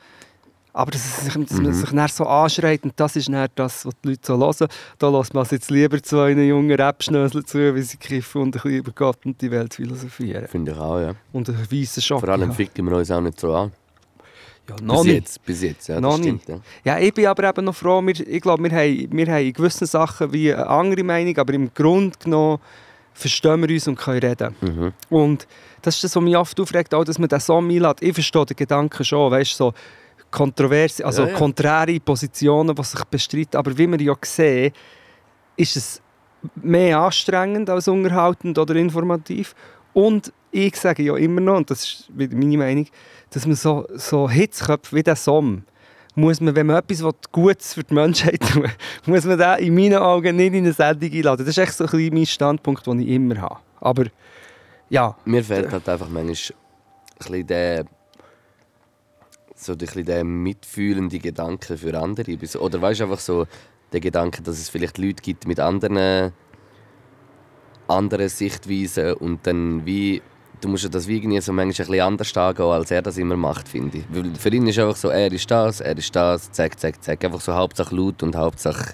[0.71, 3.85] Aber dass, es sich, dass man sich dann so anschreit und das ist dann das,
[3.85, 4.67] was die Leute so hören.
[4.99, 8.77] Da lässt man jetzt lieber zwei jungen Rapschnösel zu, wie sie kiffen und ein bisschen
[8.77, 10.47] über Gott und die Welt philosophieren.
[10.47, 11.15] Finde ich auch, ja.
[11.33, 12.19] Und einen weißen Schock.
[12.21, 13.71] Vor allem ficken wir uns auch nicht so an.
[14.69, 15.13] Ja, Bis noch nicht.
[15.15, 16.47] jetzt, bis jetzt, ja, Noch das stimmt.
[16.47, 16.59] Ja.
[16.83, 19.53] Ja, ich bin aber eben noch froh, wir, ich glaube, wir haben, wir haben in
[19.53, 22.59] gewissen Sachen wie eine andere Meinung, aber im Grunde genommen
[23.13, 24.55] verstehen wir uns und können reden.
[24.61, 24.93] Mhm.
[25.09, 25.47] Und
[25.81, 28.01] das ist das, was mich oft aufregt, auch, dass man den Song einlädt.
[28.01, 29.73] Ich verstehe den Gedanken schon, weißt so
[30.31, 31.35] kontroverse, also Ja, ja.
[31.37, 33.57] konträre Positionen, die sich bestreiten.
[33.57, 34.71] Aber wie wir ja sehen,
[35.57, 36.01] ist es
[36.55, 39.55] mehr anstrengend als unterhaltend oder informativ.
[39.93, 42.87] Und ich sage ja immer noch, und das ist wieder meine Meinung,
[43.31, 45.63] dass man so, so Hitzköpfe wie der Song,
[46.15, 48.67] muss man, wenn man etwas Gutes für die Menschheit tun
[49.05, 51.45] muss man den in meinen Augen nicht in eine Sendung einladen.
[51.45, 53.57] Das ist echt so ein bisschen mein Standpunkt, den ich immer habe.
[53.79, 54.05] Aber
[54.89, 56.57] ja, Mir fehlt halt einfach manchmal
[57.31, 57.85] ein der,
[59.55, 62.37] so ein der mitfühlende Gedanke für andere.
[62.59, 63.45] Oder weißt du, einfach so
[63.91, 66.33] der Gedanke, dass es vielleicht Leute gibt mit anderen,
[67.87, 70.21] anderen Sichtweisen und dann wie.
[70.61, 73.17] Du musst ja das wie irgendwie so manchmal ein bisschen anders angehen, als er das
[73.17, 74.03] immer macht, finde ich.
[74.09, 77.23] Weil für ihn ist einfach so, er ist das, er ist das, zack, zack, zack.
[77.23, 78.93] Einfach so Hauptsache laut und Hauptsache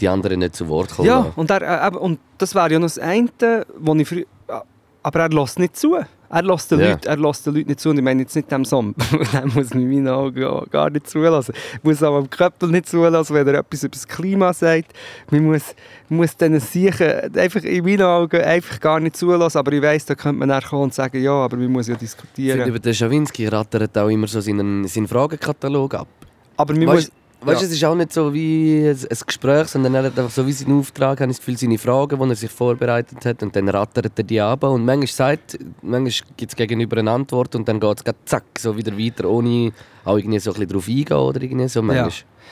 [0.00, 1.08] die anderen nicht zu Wort kommen.
[1.08, 4.60] Ja, und, er, äh, und das wäre ja noch das eine, wo ich frü- äh,
[5.02, 5.96] aber er lässt nicht zu.
[6.28, 6.90] Er lässt den, Ja.
[6.90, 7.90] Leuten, er lässt den Leuten nicht zu.
[7.90, 8.94] Und ich meine jetzt nicht dem Song.
[9.32, 11.54] den muss man in meinen Augen gar nicht zulassen.
[11.82, 14.92] Man muss auch am Köppel nicht zulassen, wenn er etwas über das Klima sagt.
[15.30, 15.74] Man muss,
[16.08, 19.58] muss diesen Siechen einfach in meinen Augen einfach gar nicht zulassen.
[19.58, 21.94] Aber ich weiss, da könnte man dann kommen und sagen, ja, aber man muss ja
[21.94, 22.68] Ich diskutieren.
[22.68, 26.08] über den Schawinski rattert auch immer so seinen, seinen Fragenkatalog ab.
[26.56, 27.25] Aber man Weißt, muss...
[27.40, 27.66] weißt, ja.
[27.66, 30.52] es ist auch nicht so wie ein, ein Gespräch, sondern er hat einfach so wie
[30.52, 33.68] seinen Auftrag, habe ich das Gefühl, seine Fragen, die er sich vorbereitet hat und dann
[33.68, 37.80] rattert er die ab und manchmal sagt, manchmal gibt es gegenüber eine Antwort und dann
[37.80, 39.72] geht es zack, so wieder weiter, ohne
[40.04, 42.10] auch irgendwie so ein bisschen drauf eingehen oder irgendwie so manchmal.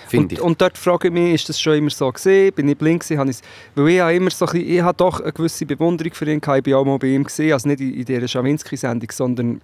[0.08, 0.40] Finde und, ich.
[0.40, 2.52] und dort frage ich mich, ist das schon immer so gesehen?
[2.52, 3.18] Bin ich blind gewesen?
[3.18, 3.30] Habe
[3.74, 6.40] Weil ich habe immer so ein bisschen, ich habe doch eine gewisse Bewunderung für ihn
[6.40, 6.58] gehabt.
[6.58, 9.60] Ich bin auch mal bei ihm gesehen, also nicht in, in dieser Schawinski-Sendung, sondern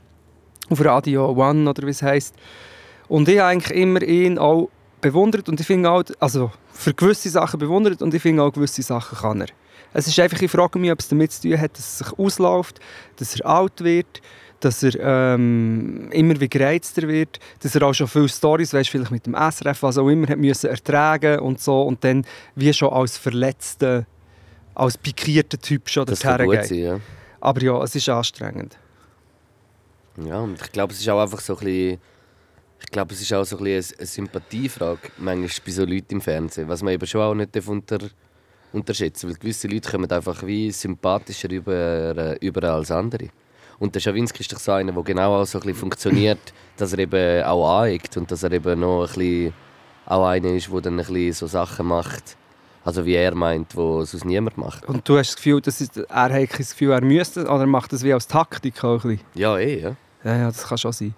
[0.71, 2.35] auf Radio One oder wie es heisst.
[3.09, 7.31] Und ich habe eigentlich immer ihn auch bewundert und ich finde auch, also für gewisse
[7.31, 9.49] Sachen bewundert und ich finde auch gewisse Sachen kann er.
[9.93, 12.19] Es ist einfach, ich frage mich, ob es damit zu tun hat, dass er sich
[12.19, 12.81] ausläuft,
[13.17, 14.23] dass er alt wird,
[14.61, 14.95] dass er
[15.35, 19.35] ähm, immer wie gereizter wird, dass er auch schon viele Storys, weißt, vielleicht mit dem
[19.35, 24.07] SRF, was auch immer, hat müssen ertragen und so und dann wie schon als verletzter,
[24.75, 26.71] als pikierter Typ schon das dorthin geht.
[26.71, 27.01] ja.
[27.41, 28.79] Aber ja, es ist anstrengend.
[30.23, 31.99] Ja, und ich glaube, es ist auch einfach so ein bisschen,
[32.83, 36.21] ich glaube, es ist auch so ein bisschen eine, Sympathiefrage, manchmal bei so Leuten im
[36.21, 37.99] Fernsehen, was man eben schon auch nicht unter,
[38.73, 41.73] unterschätzen weil gewisse Leute kommen einfach wie sympathischer über,
[42.17, 43.29] äh, über als andere.
[43.79, 46.93] Und der Schawinski ist doch so einer, der genau auch so ein bisschen funktioniert, dass
[46.93, 49.55] er eben auch aneckt und dass er eben noch ein bisschen
[50.07, 52.37] auch einer ist, der dann ein bisschen so Sachen macht,
[52.85, 54.87] also wie er meint, wo sonst niemand macht.
[54.87, 57.67] Und du hast das Gefühl, das ist, er hat kein Gefühl, er müsste, oder er
[57.67, 59.27] macht das wie als Taktik auch ein bisschen.
[59.35, 59.97] Ja, eh, ja.
[60.25, 61.15] Ja, ja, das kann schon sein.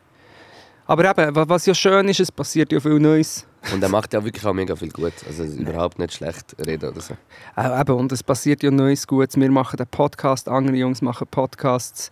[0.92, 3.46] Aber eben, wa- was ja schön ist, es passiert ja viel Neues.
[3.72, 5.14] Und er macht ja wirklich auch mega viel gut.
[5.26, 7.14] Also überhaupt nicht schlecht reden oder so.
[7.57, 9.37] Äh, eben, und es passiert ja Neues Gutes.
[9.37, 12.11] Wir machen den Podcast, andere Jungs machen Podcasts.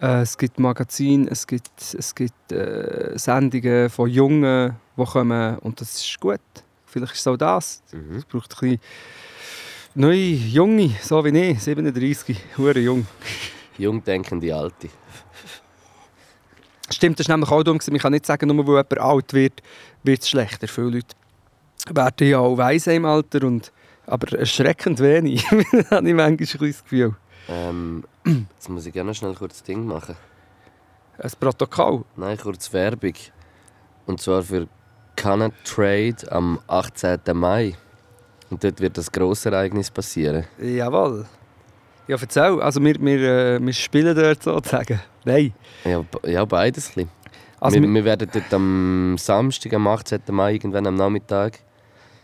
[0.00, 5.80] Äh, es gibt Magazine, es gibt, es gibt äh, Sendungen von Jungen, die kommen und
[5.80, 6.38] das ist gut.
[6.86, 7.82] Vielleicht ist es auch das.
[8.18, 8.80] Es braucht ein bisschen
[9.94, 13.04] neue, junge, so wie ich, 37, hure jung.
[13.78, 14.90] Jung denkende Alte.
[16.92, 17.78] Stimmt, das war nämlich auch dumm.
[17.78, 17.94] gewesen.
[17.94, 19.62] Ich kann nicht sagen, nur weil jemand alt wird,
[20.02, 20.68] wird es schlechter.
[20.68, 21.16] Viele Leute
[21.90, 23.72] werden ja auch weise im Alter, und,
[24.06, 25.50] aber erschreckend wenig.
[25.50, 27.14] habe ich manchmal ein das Gefühl.
[27.48, 30.16] Ähm, jetzt muss ich gerne schnell kurz ein Ding machen.
[31.18, 32.04] Ein Protokoll.
[32.16, 33.14] Nein, kurz Werbung.
[34.06, 34.66] Und zwar für
[35.16, 37.20] Canet Trade am 18.
[37.34, 37.74] Mai.
[38.50, 40.44] Und dort wird das grosse Ereignis passieren.
[40.60, 41.26] Jawohl.
[42.08, 42.60] Ja, erzähl.
[42.60, 45.00] Also wir, wir, äh, wir spielen dort sozusagen.
[45.24, 45.52] Nein.
[45.84, 47.10] Ja, ja beides ein bisschen.
[47.60, 50.20] Also wir, wir- werden dort am Samstag, am 18.
[50.30, 51.60] Mai, irgendwann am Nachmittag,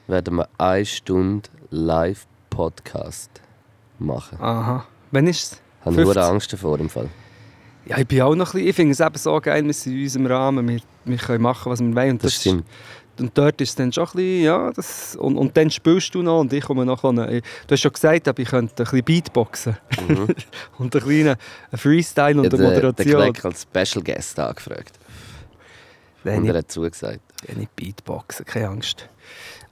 [0.08, 3.30] werden wir eine Stunde Live-Podcast
[3.98, 4.38] machen.
[4.40, 4.84] Aha.
[5.10, 5.60] Wann ist es?
[5.80, 6.14] Ich habe 50.
[6.16, 7.08] nur Angst davor im Fall.
[7.86, 9.94] Ja, ich bin auch noch ein bisschen, ich finde es eben so geil, wir sind
[9.94, 12.10] in unserem Rahmen, wir, wir können machen, was wir wollen.
[12.12, 12.64] Und Das ist- stimmt.
[13.18, 16.22] Und dort ist es dann schon ein bisschen, ja, das, und, und dann spielst du
[16.22, 17.02] noch und ich komme noch.
[17.04, 19.76] Eine, du hast schon gesagt, aber ich könnte ein bisschen Beatboxen.
[20.78, 21.36] und ein kleiner
[21.74, 22.60] Freestyle und Mhm.
[22.60, 23.32] Ja, eine der, der Moderation.
[23.32, 24.98] Kleck als Special Guest angefragt.
[26.24, 27.20] Nein, Und er hat zugesagt.
[27.48, 29.08] ja, nicht Beatboxen, keine Angst.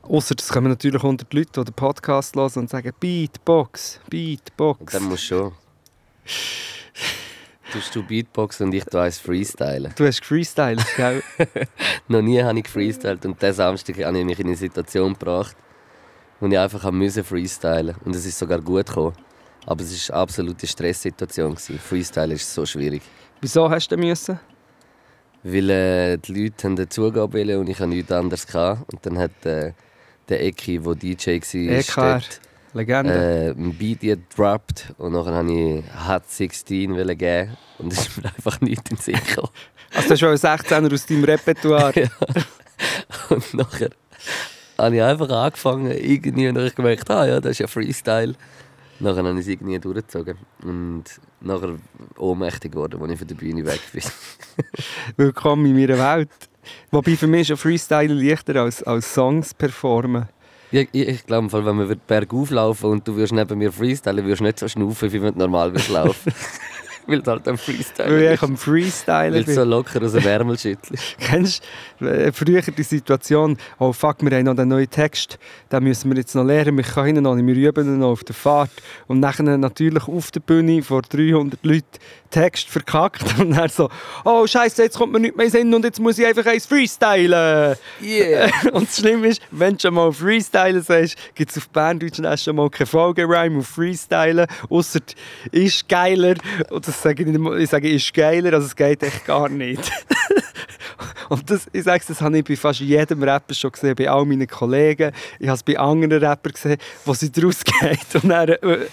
[0.02, 4.10] Außer das kommen natürlich unter die Leute, die den Podcast hören und sagen Beatbox, Und
[4.10, 4.92] Beatbox.
[4.92, 5.52] dann musst du schon.
[7.72, 9.92] Tust du Beatboxen und ich tu eins freestylen.
[9.96, 11.22] Du hast gefreestylt, gell?
[12.08, 15.56] Noch nie habe ich gefreestylt und diesen Samstag habe ich mich in eine Situation gebracht,
[16.38, 19.14] wo ich einfach müssen freestylen Und es ist sogar gut gekommen.
[19.66, 21.54] Aber es war eine absolute Stresssituation.
[21.54, 21.78] gewesen.
[21.78, 23.02] Freestylen ist so schwierig.
[23.40, 24.38] Wieso hast du müssen?
[25.42, 28.46] Weil äh, die Leute haben Zugabe wollen und ich hatte nichts anderes.
[28.46, 28.92] Gehabt.
[28.92, 29.72] Und dann hat äh,
[30.28, 32.20] der Eki, der DJ war, EKR.
[32.20, 32.40] dort,
[32.76, 33.12] Legende.
[33.12, 38.16] äh, ein Beat gedroppt und nachher wollte ich Hot 16 wollen geben und es ist
[38.22, 39.52] mir einfach nichts in den Sinn gekommen.
[39.94, 41.92] Also, du hast schon einen 16er aus deinem Repertoire.
[43.28, 43.34] Ja.
[43.34, 43.90] Und nachher
[44.76, 48.34] habe ich einfach angefangen, irgendwie, und habe ich gemerkt, ah ja, das ist ja Freestyle.
[49.00, 51.04] Nachher habe ich es irgendwie durchgezogen und
[51.40, 51.76] nachher
[52.18, 54.02] ohnmächtig geworden, als ich von der Bühne weg bin.
[55.16, 56.30] Willkommen in meiner Welt.
[56.90, 60.28] Wobei für mich ist ja Freestyle leichter als, als Songs performen.
[60.70, 64.44] Ich, ich, glaube, wenn wir bergauf laufen und du würdest neben mir freestylen, würdest du
[64.44, 66.32] nicht so schnaufen, wie wenn du normal würdest laufen.
[67.06, 70.26] Weil du halt am Freestylen Weil ich am Freestylen Weil du so locker aus dem
[70.26, 71.16] Ärmel schüttelst.
[71.18, 71.62] Kennst
[72.00, 75.38] du äh, früher die Situation, oh fuck, wir haben noch den neuen Text,
[75.70, 78.10] den müssen wir jetzt noch lernen, wir können ihn noch nicht, wir üben ihn noch
[78.10, 78.70] auf der Fahrt.
[79.06, 81.86] Und nachher natürlich auf der Bühne vor 300 Leuten
[82.30, 83.88] Text verkackt und dann so,
[84.24, 87.76] oh scheiße, jetzt kommt mir nicht mehr Sinn und jetzt muss ich einfach eins freestylen.
[88.02, 88.50] Yeah!
[88.72, 92.36] Und das Schlimme ist, wenn du schon mal Freestylen sagst, gibt es auf Berndeutsch dann
[92.36, 95.00] schon mal keine Folgereime auf Freestylen, außer
[95.52, 96.34] ist geiler.
[96.70, 99.90] Und das sage ich nicht ich sage ist geiler, also es geht echt gar nicht.
[101.28, 104.24] Und das, ich sage das habe ich bei fast jedem Rapper schon gesehen, bei all
[104.24, 105.12] meinen Kollegen.
[105.38, 108.86] Ich habe es bei anderen Rappern gesehen, wo sie draus geht und dann äh,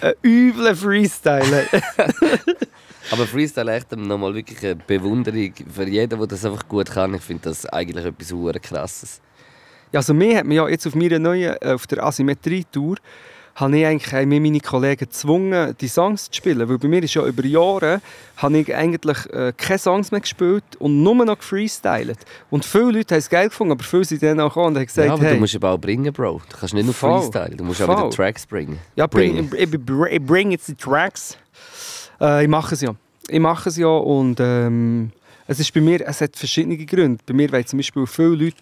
[0.00, 1.66] einen üblen Freestylen.
[3.10, 7.14] Aber Freestyle echt nochmal wirklich eine Bewunderung für jeden, der das einfach gut kann.
[7.14, 9.20] Ich finde das eigentlich etwas krasses.
[9.92, 12.96] Ja, also mir hat man ja jetzt auf meiner neuen, äh, auf der Asymmetrie-Tour,
[13.60, 16.68] habe ich eigentlich haben mich meine Kollegen gezwungen, die Songs zu spielen.
[16.68, 18.00] Weil bei mir ist ja über Jahre,
[18.38, 22.18] habe ich eigentlich äh, keine Songs mehr gespielt und nur noch gefreestylt.
[22.48, 24.86] Und viele Leute haben es geil gefunden, aber viele sind dann auch gekommen und haben
[24.86, 26.40] gesagt, ja, aber hey, du musst eben auch bringen, Bro.
[26.48, 27.20] Du kannst nicht nur Voll.
[27.20, 28.10] Freestyle, du musst auch wieder.
[28.10, 28.78] Tracks bringen.
[28.96, 31.36] Ja, bring, ich, ich, ich bring jetzt die Tracks.
[32.20, 32.94] Äh, ich mache es ja.
[33.28, 35.12] Ich mache es ja und ähm,
[35.46, 37.22] es ist bei mir, es hat verschiedene Gründe.
[37.26, 38.56] Bei mir wollen zum Beispiel viele Leute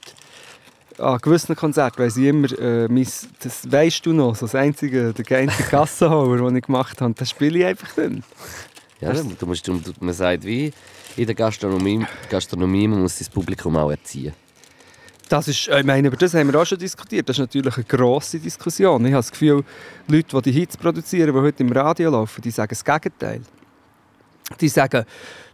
[0.98, 3.06] an gewissen Konzerten, weil sie immer, äh, mein,
[3.40, 7.30] das weißt du noch, so das einzige, der einzige Gassenhauer, den ich gemacht habe, das
[7.30, 8.22] spiele ich einfach dann.
[9.00, 10.72] Ja, du musst, du, man sagt wie
[11.16, 14.32] in der Gastronomie, Gastronomie man muss das Publikum auch erziehen.
[15.28, 17.28] Das ist, äh, ich meine, über das haben wir auch schon diskutiert.
[17.28, 19.04] Das ist natürlich eine grosse Diskussion.
[19.04, 19.62] Ich habe das Gefühl,
[20.06, 23.42] Leute, die die Hits produzieren, die heute im Radio laufen, die sagen das Gegenteil.
[24.60, 25.04] Die sagen,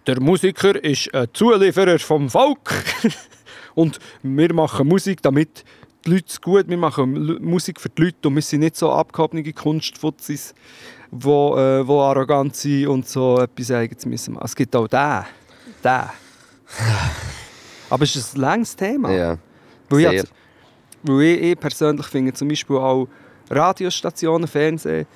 [0.07, 2.73] der Musiker ist ein Zulieferer vom Volk.
[3.75, 5.65] und wir machen Musik, damit
[6.05, 8.93] die Leute es gut Wir machen Musik für die Leute und wir sind nicht so
[8.93, 10.55] abgehobene Kunstfutzis,
[11.11, 14.45] wo, äh, wo arrogant sind und so etwas Eigenes müssen machen.
[14.45, 15.25] Es gibt auch den.
[15.83, 16.03] Den.
[17.91, 19.13] Aber es ist ein langes Thema.
[19.13, 19.39] Ja.
[19.89, 20.25] Weil, ich,
[21.03, 23.09] weil ich, ich persönlich finde, zum Beispiel auch
[23.51, 25.07] Radiostationen, Fernsehen,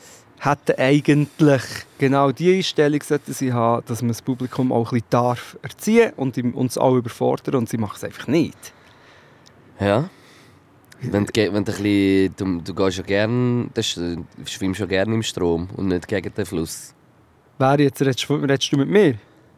[0.40, 1.62] hätten eigentlich
[1.98, 6.12] genau die Einstellung sollten sie haben, dass man das Publikum auch ein bisschen darf erziehen
[6.17, 8.56] und uns auch überfordern und sie machen es einfach nicht.
[9.81, 10.08] Ja.
[11.00, 14.87] Wenn du, wenn du, ein bisschen, du, du gehst ja gern, du sch- schwimmst ja
[14.87, 16.92] gerne im Strom und nicht gegen den Fluss.
[17.58, 19.15] Wer jetzt redest, du- redest du mit mir?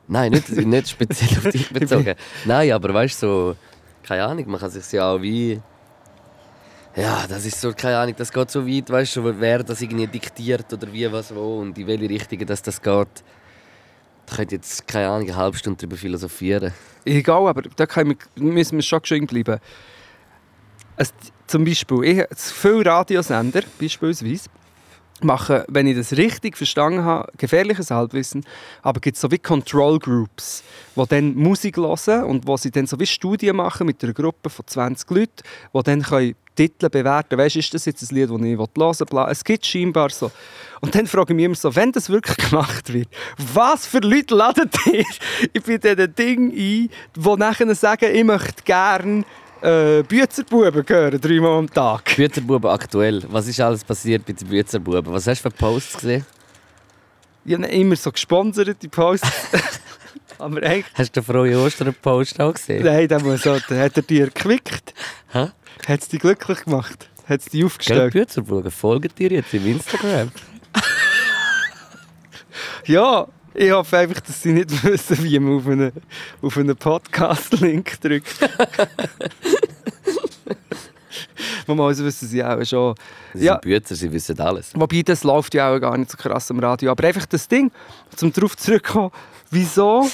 [0.06, 2.14] Nein, nicht, nicht speziell auf dich bezogen.
[2.44, 3.56] Nein, aber weißt du, so,
[4.06, 5.60] keine Ahnung, man kann sich ja auch wie.
[6.96, 10.08] Ja, das ist so, keine Ahnung, das geht so weit, weißt du, wer das irgendwie
[10.08, 13.24] diktiert oder wie, was, wo und in welche Richtung dass das geht.
[14.26, 16.72] Da könnte jetzt, keine Ahnung, eine halbe Stunde darüber philosophieren.
[17.04, 19.60] Egal, aber da wir, müssen wir schon schön bleiben.
[20.96, 21.14] Es,
[21.46, 24.50] zum Beispiel, ich, viele Radiosender, beispielsweise,
[25.24, 28.44] machen, wenn ich das richtig verstanden habe, gefährliches Halbwissen,
[28.82, 30.62] aber gibt es so wie Control Groups,
[30.96, 34.50] die dann Musik hören und wo sie dann so wie Studien machen mit einer Gruppe
[34.50, 35.42] von 20 Leuten,
[35.74, 38.78] die dann können Titel bewerten Weißt du, ist das jetzt ein Lied, das ich hören
[38.78, 39.06] will?
[39.06, 39.30] Bla.
[39.30, 40.30] Es gibt scheinbar so.
[40.82, 43.08] Und dann frage ich mich immer so, wenn das wirklich gemacht wird,
[43.54, 45.04] was für Leute laden ihr
[45.62, 49.24] bei diesen Dingen ein, die nachher sagen, ich möchte gerne
[49.62, 52.14] äh, Büzerbuben hören, dreimal am Tag?
[52.14, 55.14] Büzerbuben aktuell, was ist alles passiert bei den Büzerbuben?
[55.14, 56.26] Was hast du für Posts gesehen?
[57.46, 59.30] Ich habe immer so gesponserte Posts.
[60.38, 60.60] aber
[60.92, 62.84] Hast du den Frohe Ostern-Post auch gesehen?
[62.84, 64.92] nein, der muss so, der hat er dich erquickt.
[65.32, 65.48] Hä?
[65.88, 67.08] Hat es dich glücklich gemacht?
[67.28, 68.12] Hat es dich Gell, aufgestellt?
[68.12, 70.30] Büzerbuben, folgen dir jetzt im Instagram?
[72.86, 75.92] Ja, ich hoffe einfach, dass sie nicht wissen, wie man auf einen,
[76.42, 78.40] auf einen Podcast-Link drückt.
[81.66, 82.94] Mal also wissen sie auch schon.
[83.32, 83.52] Das Ja.
[83.54, 84.72] sind Büzer, sie wissen alles.
[84.74, 86.90] Wobei, das läuft ja auch gar nicht so krass am Radio.
[86.90, 87.70] Aber einfach das Ding,
[88.20, 89.12] um darauf zurückzukommen,
[89.50, 90.08] wieso,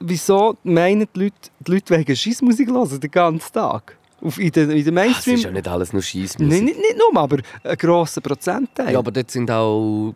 [0.00, 3.96] wieso meinen die Leute, die Leute wegen Scheissmusik hören den ganzen Tag?
[4.26, 5.34] Auf, in den, in den Ach, es Mainstream...
[5.36, 6.52] ist ja nicht alles nur Scheissmusik.
[6.52, 8.92] Nein, nicht, nicht nur, aber ein grosser Prozentteil.
[8.92, 10.14] Ja, aber dort sind auch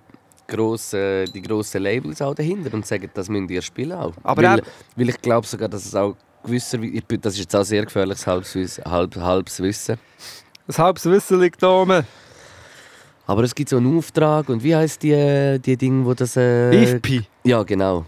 [0.49, 4.13] grosse, die grossen Labels auch dahinter und sagen, das müsst ihr spielen auch.
[4.23, 4.65] Aber weil, auch-
[4.97, 6.79] weil ich glaube sogar, dass es auch gewisser,
[7.21, 9.97] das ist jetzt auch sehr gefährliches halbes, halb, halbes Wissen.
[10.67, 12.03] Ein halbes Wissen liegt da oben.
[13.27, 16.37] Aber es gibt so einen Auftrag und wie heißt die, die Dinge, wo das...
[16.37, 17.23] Äh, IFP.
[17.45, 18.07] Ja, genau.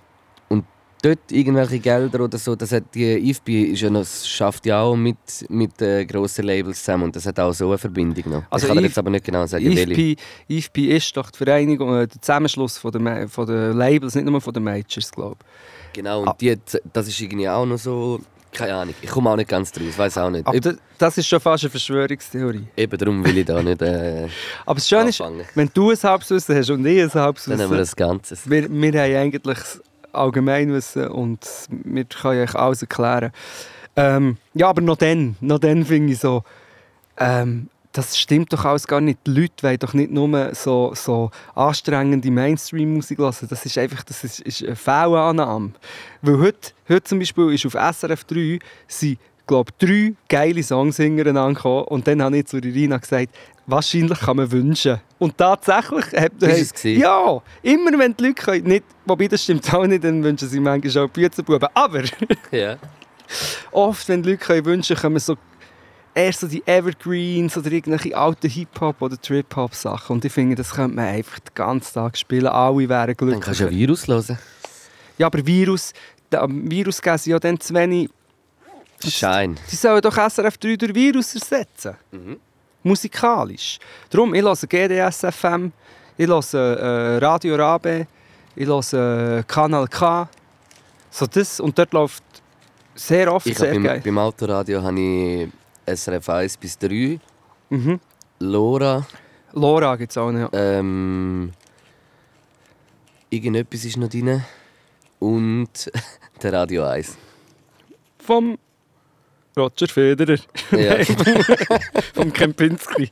[1.03, 4.95] Dort irgendwelche Gelder oder so, das hat die IFB ist ja noch, schafft ja auch
[4.95, 5.17] mit,
[5.49, 8.43] mit äh, grossen Labels zusammen und das hat auch so eine Verbindung noch.
[8.51, 9.67] Also ich kann IF- jetzt aber nicht genau sagen.
[9.67, 10.17] IFP,
[10.49, 14.41] IFP ist doch die Vereinigung, äh, der Zusammenschluss von der, von der Labels, nicht nur
[14.41, 15.93] von den Majors, glaube ich.
[15.95, 16.37] Genau, und Ah.
[16.41, 16.57] die,
[16.93, 18.21] das ist irgendwie auch noch so...
[18.53, 20.47] Keine Ahnung, ich komme auch nicht ganz draus, weiß auch nicht.
[20.47, 22.65] Aber das, das ist schon fast eine Verschwörungstheorie.
[22.77, 24.29] eben darum will ich da nicht äh,
[24.67, 25.47] Aber das Schöne ist, anfangen.
[25.55, 28.49] wenn du ein Halbwissen hast und ich ein Halbwissen, Dann haben wir das Ganzes.
[28.49, 29.59] wir, wir haben eigentlich
[30.13, 31.41] Allgemeinwissen und
[31.71, 33.33] wir können euch alles erklären.
[33.97, 36.43] Ähm, ja, aber noch dann, noch dann finde ich so,
[37.19, 39.19] ähm, das stimmt doch alles gar nicht.
[39.27, 43.49] Die Leute wollen doch nicht nur so, so anstrengende Mainstream-Musik hören.
[43.49, 45.73] Das ist einfach das ist, ist eine Fehlannahme.
[46.23, 48.59] Weil heute, heute zum Beispiel ist auf SRF 3
[48.89, 51.85] sind, glaube drei geile Songs hintereinander gekommen.
[51.85, 53.35] Und dann habe ich zu Irina gesagt,
[53.67, 55.01] wahrscheinlich kann man wünschen.
[55.19, 56.05] Und tatsächlich...
[56.13, 57.01] Hat, Ist es gewesen?
[57.03, 60.61] ja, immer wenn die Leute können, nicht, wobei das stimmt auch nicht, dann wünschen sie
[60.61, 61.69] manchmal auch Büzenbuben.
[61.75, 62.03] Aber
[62.51, 62.77] Ja.
[63.71, 65.37] oft, wenn die Leute können wünschen können, so
[66.15, 70.17] eher so die Evergreens oder irgendwelche alten Hip-Hop- oder Trip-Hop-Sachen.
[70.17, 72.47] Und ich finde, das könnte man einfach den ganzen Tag spielen.
[72.49, 73.41] Alle wären Dann glücklich.
[73.41, 74.39] kannst du ja Virus hören.
[75.19, 75.93] Ja, aber Virus,
[76.29, 78.11] da, Virus geben sie ja dann zu wenig.
[79.05, 79.59] Schein.
[79.67, 81.97] Sie sollen doch SRF 3 durch Virus ersetzen.
[82.83, 83.79] Musikalisch.
[84.11, 85.73] Darum, ich höre GDS FM,
[86.17, 88.07] ich höre äh, Radio Rabe,
[88.57, 90.29] ich höre äh, Kanal K.
[91.11, 92.23] So das, und dort läuft
[92.95, 94.01] sehr oft Ich sehr beim, geil.
[94.05, 95.49] beim Autoradio habe ich
[95.87, 97.19] SRF 1 bis 3,
[97.71, 98.01] Mhm.
[98.41, 99.07] Lora,
[99.53, 100.51] Lora gibt es auch noch.
[100.53, 101.53] ähm,
[103.31, 104.43] irgendetwas ist noch drin
[105.19, 105.91] und
[106.43, 107.17] der Radio 1.
[108.19, 108.59] Vom
[109.57, 110.39] Roger Federer.
[110.71, 110.97] Ja.
[112.15, 113.11] Vom Kempinski.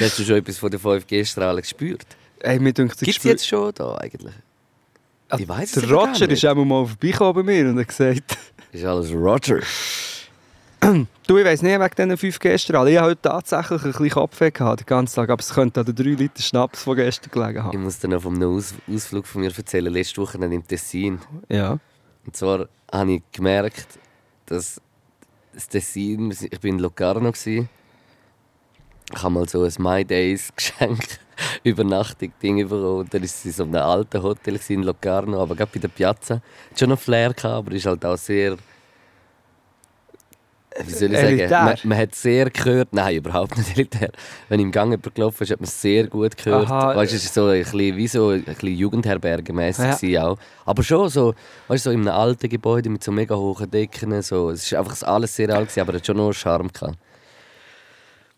[0.00, 2.06] Hast du schon etwas von der 5G-Strahlen gespürt?
[2.42, 4.34] Gibt es jetzt schon da eigentlich?
[5.36, 6.32] Ich weiss es Roger nicht.
[6.42, 8.38] ist auch mal vorbeigekommen bei mir und hat gesagt,
[8.72, 9.60] Ist alles Roger.
[11.26, 12.92] du, ich weiss nicht wegen diesen 5G-Strahlen.
[12.92, 15.86] Ich habe heute tatsächlich ein bisschen Kopfweh gehabt, den ganzen Tag, aber es könnte an
[15.86, 17.82] den 3 Liter Schnaps von gestern gelegen Ich haben.
[17.82, 19.92] muss dir noch von einem Aus Ausflug von mir erzählen.
[19.92, 21.18] Letzte Woche im Tessin.
[21.50, 21.78] Ja.
[22.24, 23.86] Und zwar habe ich gemerkt,
[24.46, 24.80] dass
[25.52, 27.66] das Tessin, ich bin in Locarno gsi.
[29.10, 31.18] Ich habe mal so ein My Days Geschenk
[31.64, 33.00] Übernachtung Ding bekommen.
[33.00, 36.36] Und dann sie so in einem alten Hotel in Locarno, aber gerade bei der Piazza.
[36.70, 38.56] Hat schon noch Flair aber ist halt auch sehr
[40.86, 44.10] wie soll ich sagen, man, man hat sehr gehört, nein, überhaupt nicht elitär.
[44.48, 46.66] Wenn im Gang gelaufen ist, hat man es sehr gut gehört.
[46.66, 46.96] Aha.
[46.96, 50.26] Weißt du, es war so ein bisschen, wie so ein bisschen Jugendherbergemässig Ja.
[50.28, 50.38] auch.
[50.64, 51.34] Aber schon so,
[51.68, 54.20] weißt du, so in einem alten Gebäude mit so mega hohen Decken.
[54.22, 54.50] So.
[54.50, 56.68] Es war einfach alles sehr alt, aber es hat schon noch Charme.
[56.72, 56.98] Gehabt.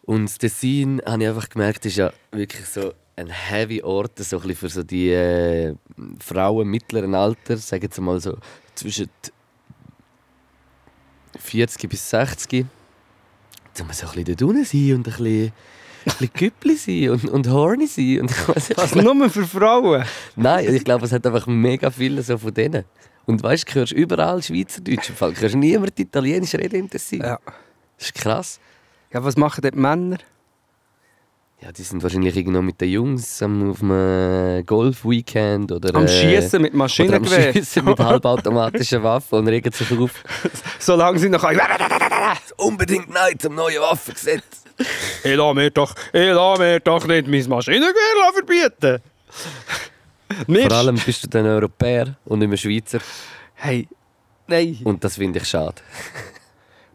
[0.02, 4.36] Und das Tessin, habe ich einfach gemerkt, ist ja wirklich so ein heavy Ort, so
[4.36, 5.74] ein bisschen für so die äh,
[6.24, 8.36] Frauen mittleren Alters, sagen wir mal so
[8.74, 9.08] zwischen
[11.38, 12.66] 40 bis 60.
[13.74, 15.52] Da muss so ein bisschen dort unten sein und ein bisschen,
[16.04, 18.22] bisschen Güppli sein und, und horny sein.
[18.22, 20.04] Und ich weiss nicht, Was nur für Frauen?
[20.36, 22.84] Nein, ich glaube, es hat einfach mega viele so von denen.
[23.26, 25.10] Und weißt du, hörst überall Schweizerdeutsch.
[25.10, 25.32] Im Fall.
[25.32, 27.20] Du hörst niemand Italienisch reden im Tessin.
[27.20, 27.38] Ja.
[27.96, 28.60] Das ist krass.
[29.12, 30.18] Ja, was machen dort Männer?
[31.62, 35.94] Ja, die sind wahrscheinlich irgendwo mit den Jungs am, auf einem Golf-Weekend oder...
[35.94, 37.52] Am äh, Schießen mit Oder am Maschinengewehr.
[37.52, 40.24] Schiessen mit halbautomatischen Waffen und regen sich auf.
[40.78, 41.44] Solange sie noch
[42.56, 44.64] Unbedingt Nein zum neuen Waffengesetz.
[45.22, 49.02] Ich lasse mir doch, ich lasse mir doch nicht mein Maschinengewehr verbieten.
[50.46, 53.00] Wir Vor allem bist du dann Europäer und nicht mehr Schweizer.
[53.54, 53.86] Hey,
[54.46, 54.78] nein.
[54.84, 55.82] Und das finde ich schade.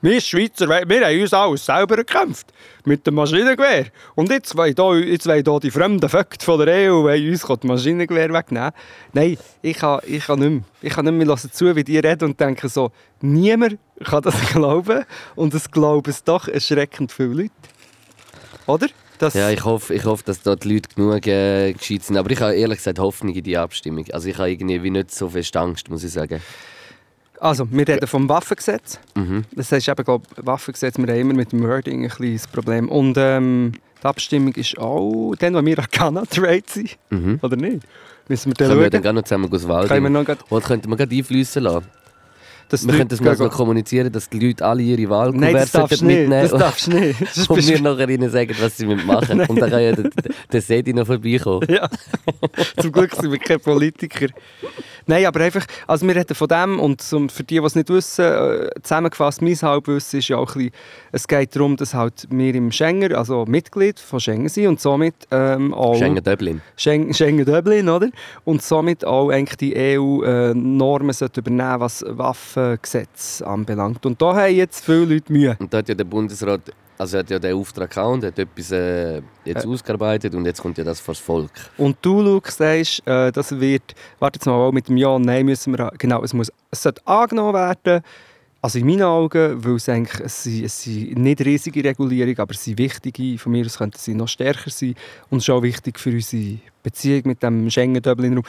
[0.06, 2.53] Wir Schweizer, wir haben uns alles selber gekämpft.
[2.84, 3.88] Mit dem Maschinengewehr.
[4.14, 8.70] Und jetzt wollen hier, die fremden Vögte von der EU uns das Maschinengewehr wegnehmen.
[9.14, 10.62] Nein, ich kann, ich kann nicht mehr.
[10.84, 14.39] Ich kann nicht mehr hören zu, wie die reden und denken so, niemand kann das
[14.53, 15.06] glauben.
[15.34, 17.51] Und es glauben es doch erschreckend viele Leute.
[18.68, 18.86] Oder?
[19.18, 22.18] Das, Ja, ich hoffe, ich hoffe dass da die Leute genug äh, gescheit sind.
[22.18, 24.06] Aber ich habe ehrlich gesagt Hoffnung in die Abstimmung.
[24.12, 26.43] Also ich habe irgendwie wie nicht so fest Angst, muss ich sagen.
[27.39, 28.99] Also, wir reden vom Waffengesetz.
[29.15, 29.43] Mhm.
[29.55, 32.89] Das heißt eben, glaub, Waffengesetz, wir haben immer mit dem Wording ein kleines Problem.
[32.89, 36.97] Und ähm, die Abstimmung ist auch dann, wo wir an Ghana trade sind.
[37.09, 37.39] Mhm.
[37.41, 37.81] Oder nicht?
[38.27, 38.91] Müssen wir dann Können wir schauen.
[38.91, 41.61] dann gerne noch zusammen aus Wald Können wir noch grad- Oder könnten wir gerade einfließen
[41.63, 41.86] lassen?
[42.70, 46.30] Dass Wir könnten das mal so kommunizieren, dass die Leute alle ihre Nein, Wahlkuverts mitnehmen
[46.30, 46.53] nicht.
[46.53, 47.22] Das darfst du nicht.
[47.22, 49.49] Das und wir nachher ihnen sagen, was sie machen müssen.
[49.49, 50.09] Und dann kann ja der,
[50.51, 51.68] der Sedi noch vorbeikommen.
[51.70, 51.89] Ja,
[52.82, 54.28] zum Glück sind wir keine Politiker.
[55.07, 58.26] Nein, aber einfach, also wir reden von dem und für die, die es nicht wissen,
[58.26, 60.72] äh, zusammengefasst, mein Halbwissen ist ja auch ein bisschen,
[61.11, 65.13] es geht darum, dass halt wir im Schengen, also Mitglied von Schengen sind und somit
[65.30, 65.95] ähm, auch...
[65.95, 66.61] Schengen Dublin.
[66.76, 68.09] Schengen, Schengen Dublin, oder?
[68.45, 72.03] Und somit auch eigentlich die EU-Normen sollte übernehmen, was
[72.56, 74.06] Waffengesetz anbelangt.
[74.06, 75.56] Und da haben jetzt viele Leute Mühe.
[75.60, 76.62] Und da hat ja der Bundesrat
[76.97, 80.78] also hat ja den Auftrag gehabt und hat etwas äh, jetzt ausgearbeitet und jetzt kommt
[80.78, 81.51] ja das vors Volk.
[81.78, 85.45] Und du, Luke, sagst, äh, das wird, warte jetzt mal, mit dem Ja und Nein
[85.45, 88.01] müssen wir, genau, es, muss, es sollte angenommen werden,
[88.62, 92.53] also in meinen Augen, weil es eigentlich, es sind, es sind nicht riesige Regulierungen, aber
[92.53, 94.95] es sind wichtige, von mir aus könnten sie noch stärker sein
[95.30, 98.45] und es ist auch wichtig für unsere Beziehung mit dem Schengen-Dublin-Raum.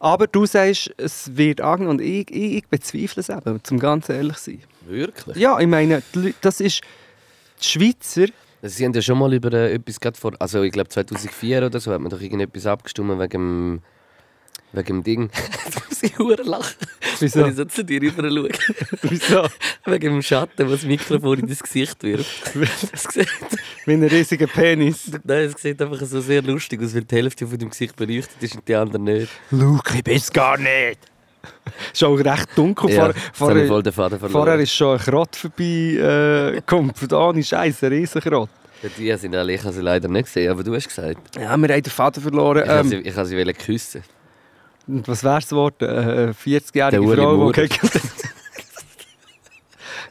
[0.00, 4.08] Aber du sagst, es wird angenommen und ich, ich, ich bezweifle es eben, zum ganz
[4.08, 4.60] ehrlich sein.
[4.86, 5.36] Wirklich?
[5.36, 6.80] Ja, ich meine, Leute- das ist,
[7.62, 8.26] die Schweizer,
[8.62, 11.80] Sie haben ja schon mal über äh, etwas gerade vor, also ich glaube 2004 oder
[11.80, 13.82] so, hat man doch irgendetwas abgestimmt wegen
[14.72, 15.30] wegen dem Ding.
[15.64, 16.74] Jetzt muss ich hure lachen,
[17.18, 17.40] Wieso?
[17.40, 18.48] wenn ich so zu dir rüber schaue.
[19.02, 19.46] wieso?
[19.86, 22.52] wegen dem Schatten, wo das Mikrofon in das Gesicht wirft.
[22.92, 23.28] Das sieht,
[23.86, 25.10] Wie ein riesiger Penis.
[25.24, 28.42] nein, es sieht einfach so sehr lustig aus, weil die Hälfte von deinem Gesicht beleuchtet
[28.42, 29.32] ist und die andere nicht.
[29.50, 30.98] Luke, ich bin's gar nicht.
[31.92, 32.90] ist auch recht dunkel.
[32.90, 34.30] Ja, vorher, verloren.
[34.30, 36.92] vorher ist schon ein Krott vorbei äh, gekommen.
[37.12, 38.50] Ohne Scheiß, ein riesen Krott.
[38.96, 41.36] Die sind alle, ich habe sie leider nicht gesehen, aber du hast gesagt.
[41.36, 42.62] Ja, wir haben den Faden verloren.
[42.64, 44.02] Ich Ähm, sie, ich sie küssen.
[44.86, 45.88] Und was wär's geworden?
[45.88, 47.68] Eine Der 40-jährige Uli Frau, die.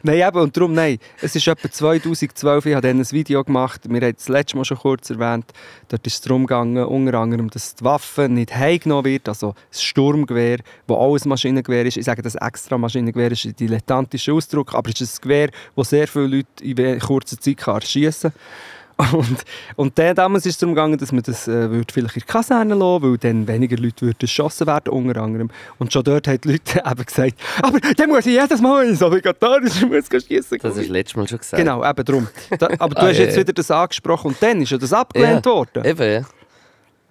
[0.02, 0.98] Nein, eben, und darum, nein.
[1.22, 4.56] Es ist etwa 2012, ich habe dann ein Video gemacht, wir haben es das letzte
[4.56, 5.52] Mal schon kurz erwähnt,
[5.90, 9.84] dort ist es darum gegangen, unter anderem, dass die Waffe nicht heimgenommen wird, also das
[9.84, 11.98] Sturmgewehr, wo alles Maschinengewehr ist.
[11.98, 15.90] Ich sage, das extra Maschinengewehr ist ein dilettantischer Ausdruck, aber es ist ein Gewehr, das
[15.90, 18.40] sehr viele Leute in kurzer Zeit kann erschiessen kann.
[19.14, 19.46] Und,
[19.78, 22.26] und dann damals ist es darum gegangen, dass man das äh, würde vielleicht in die
[22.28, 25.50] Kaserne lassen weil dann weniger Leute würden erschossen werden, unter anderem.
[25.78, 29.02] Und schon dort haben die Leute eben gesagt, aber dann muss ich jedes Mal ins
[29.02, 30.58] Obligatorische muss schiessen.
[30.62, 31.62] Das hast du letztes Mal schon gesagt.
[31.62, 32.28] Genau, eben darum.
[32.58, 33.42] Da, aber du Ah, hast ja, jetzt ja.
[33.42, 35.52] wieder das angesprochen und dann ist ja das abgelehnt Ja.
[35.52, 35.86] worden.
[35.86, 36.22] Eben, ja.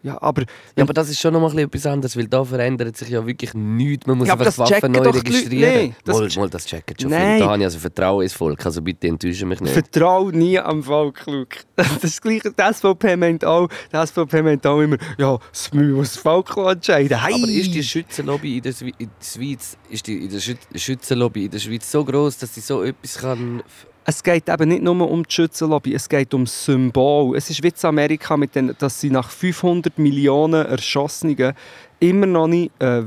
[0.03, 0.42] Ja, aber,
[0.76, 3.53] Ja, aber das ist schon noch mal etwas anderes, weil da verändert sich ja wirklich
[3.55, 4.07] nichts.
[4.07, 5.86] Man muss Ja, einfach das Waffen neu registrieren.
[5.88, 5.96] nicht.
[6.05, 7.38] Das mal, mal, das checken schon Nein.
[7.38, 9.72] ich also Vertrauen ins Volk, also bitte enttäusche mich nicht.
[9.72, 11.59] Vertrau nie am Volk, Luke.
[11.76, 12.53] Das ist das Gleiche.
[12.53, 17.20] Die SVP meint auch, die SVP meint auch immer, ja, das muss das Volk entscheiden.
[17.20, 17.34] Hey.
[17.34, 20.59] Aber ist die Schützenlobby in der, Schwe- in der Schweiz, ist die in der Schüt
[20.74, 23.62] Schützenlobby in der Schweiz so groß, dass sie so etwas kann...
[24.11, 27.36] Es geht eben nicht nur um die Schützenlobby, es geht um das Symbol.
[27.36, 31.52] Es ist wie in Amerika, mit den, dass sie nach 500 Millionen Erschossenen
[32.00, 33.02] immer noch nicht äh,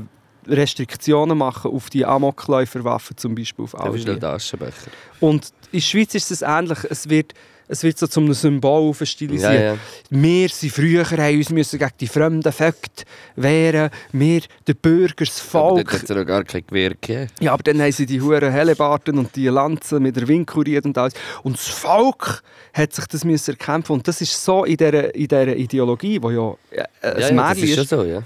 [0.46, 4.92] Restriktionen machen auf die Amokläuferwaffen, zum Beispiel auf Aschenbecher.
[5.18, 6.78] Und in der Schweiz ist es ähnlich.
[6.88, 7.34] Es wird,
[7.68, 9.52] es wird so zum Symbol verstilisiert.
[9.52, 9.78] Ja, ja.
[10.10, 13.04] Wir sind früher haben uns müssen gegen die fremden Vögte
[13.36, 13.90] wehren.
[14.12, 15.88] Wir, der Bürger, das Aber Volk.
[15.88, 16.94] dort hat es ja gar kein Gewehr.
[17.40, 20.84] Ja, aber dann haben sie die huren Hellebarten und die Lanzen mit der Wind kuriert
[20.84, 21.14] und alles.
[21.42, 22.42] Und das Volk
[22.72, 23.92] hat sich das müssen erkämpfen.
[23.92, 27.48] Und das ist so in dieser, in dieser Ideologie, die ja äh, ein Ja, ja,
[27.48, 28.22] das ist ist, so, ja.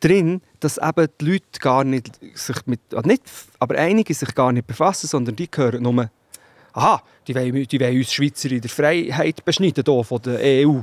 [0.00, 3.22] drin, dass eben die Leute gar nicht sich mit, nicht,
[3.58, 6.10] aber einige sich gar nicht befassen, sondern die hören nur,
[6.76, 10.80] aha, die wollen, die wollen uns Schweizer in der Freiheit beschneiden hier von der EU.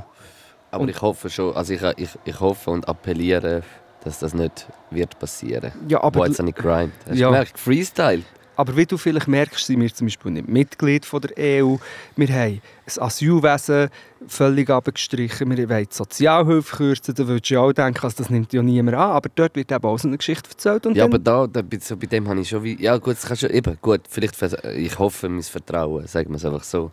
[0.70, 3.62] Aber Und- ich hoffe schon, also ich, ich, ich hoffe und appelliere,
[4.02, 5.72] dass das nicht wird passieren.
[5.88, 6.92] Ja, aber, Boah, jetzt ich gerimt.
[7.06, 7.28] Hast du Ja.
[7.28, 7.58] gemerkt?
[7.58, 8.22] Freestyle.
[8.56, 11.32] Aber wie du vielleicht merkst, sind wir zum Beispiel nicht Mitglied von der
[11.64, 11.76] EU.
[12.16, 13.88] Wir haben das Asylwesen
[14.26, 15.56] völlig abgestrichen.
[15.56, 17.14] Wir wollen die Sozialhilfe kürzen.
[17.14, 19.10] Da würdest du ja auch denken, also das nimmt ja niemand an.
[19.10, 20.86] Aber dort wird eben auch so eine Geschichte erzählt.
[20.86, 22.80] Und Ja, aber da, da, bei- so bei dem habe ich schon wie...
[22.82, 24.40] Ja gut, das kannst du eben, gut, vielleicht,
[24.76, 26.90] ich hoffe, mein Vertrauen, sagen wir es einfach so.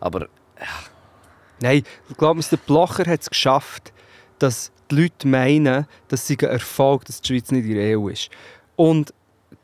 [0.00, 0.28] Aber
[1.60, 3.92] Nein, ich glaube, der Blocher hat es geschafft,
[4.38, 8.08] dass die Leute meinen, dass sie ein Erfolg, dass die Schweiz nicht in der EU
[8.08, 8.30] ist.
[8.76, 9.14] Und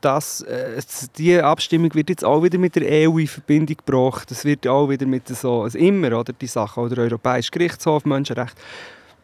[0.00, 0.80] das, äh,
[1.16, 4.30] diese Abstimmung wird jetzt auch wieder mit der EU in Verbindung gebracht.
[4.30, 8.56] Das wird auch wieder mit so, also immer, oder, die Sache, oder Europäischer Gerichtshof, Menschenrecht.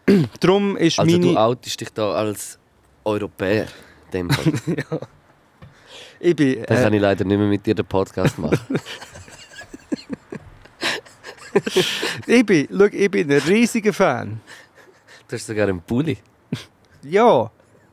[0.40, 1.32] Darum ist also meine...
[1.32, 2.58] du outest dich da als
[3.04, 3.66] Europäer.
[4.12, 4.52] Dem Fall.
[6.20, 8.58] ich bin, Dann äh, kann ich leider nicht mehr mit dir den Podcast machen.
[12.26, 14.40] ich, bin, schau, ich bin ein riesiger Fan.
[15.28, 16.18] du hast sogar einen Pulli.
[17.02, 17.50] Ja,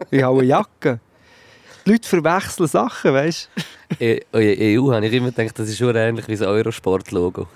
[0.09, 0.99] ich habe eine Jacke.
[1.85, 3.61] Die Leute verwechseln Sachen, weißt du?
[3.99, 7.47] E EU habe ich immer gedacht, das ist schon ähnlich wie das Eurosport-Logo.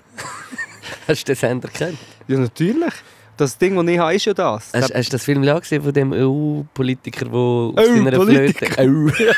[1.07, 1.97] hast du das erkannt?
[2.27, 2.93] Ja, natürlich.
[3.37, 4.71] Das Ding, das ich habe, ist ja das.
[4.73, 8.65] Hast, hast du das Film ja gesehen von dem EU-Politiker, der auf Oh, seiner Politiker.
[8.65, 9.35] Flöte...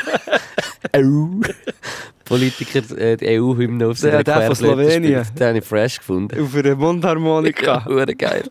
[0.94, 0.96] EU.
[0.96, 1.40] EU.
[2.24, 5.26] Politiker, äh, die EU-Hymne auf seiner der von Slowenien.
[5.38, 6.40] Den habe ich fresh gefunden.
[6.40, 7.86] Auf einer Mundharmonika.
[7.88, 8.44] Ja, geil.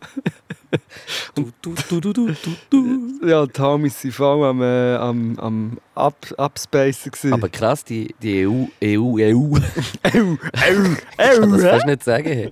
[1.34, 3.26] Du, du, du, du, du, du, du.
[3.26, 7.10] Ja, die Homies waren voll am, äh, am, am Up, Upspacen.
[7.10, 7.32] gewesen.
[7.32, 9.56] Aber krass, die, die EU, EU, EU.
[10.02, 12.50] Au, au, Ich kann das au, fast nicht sagen.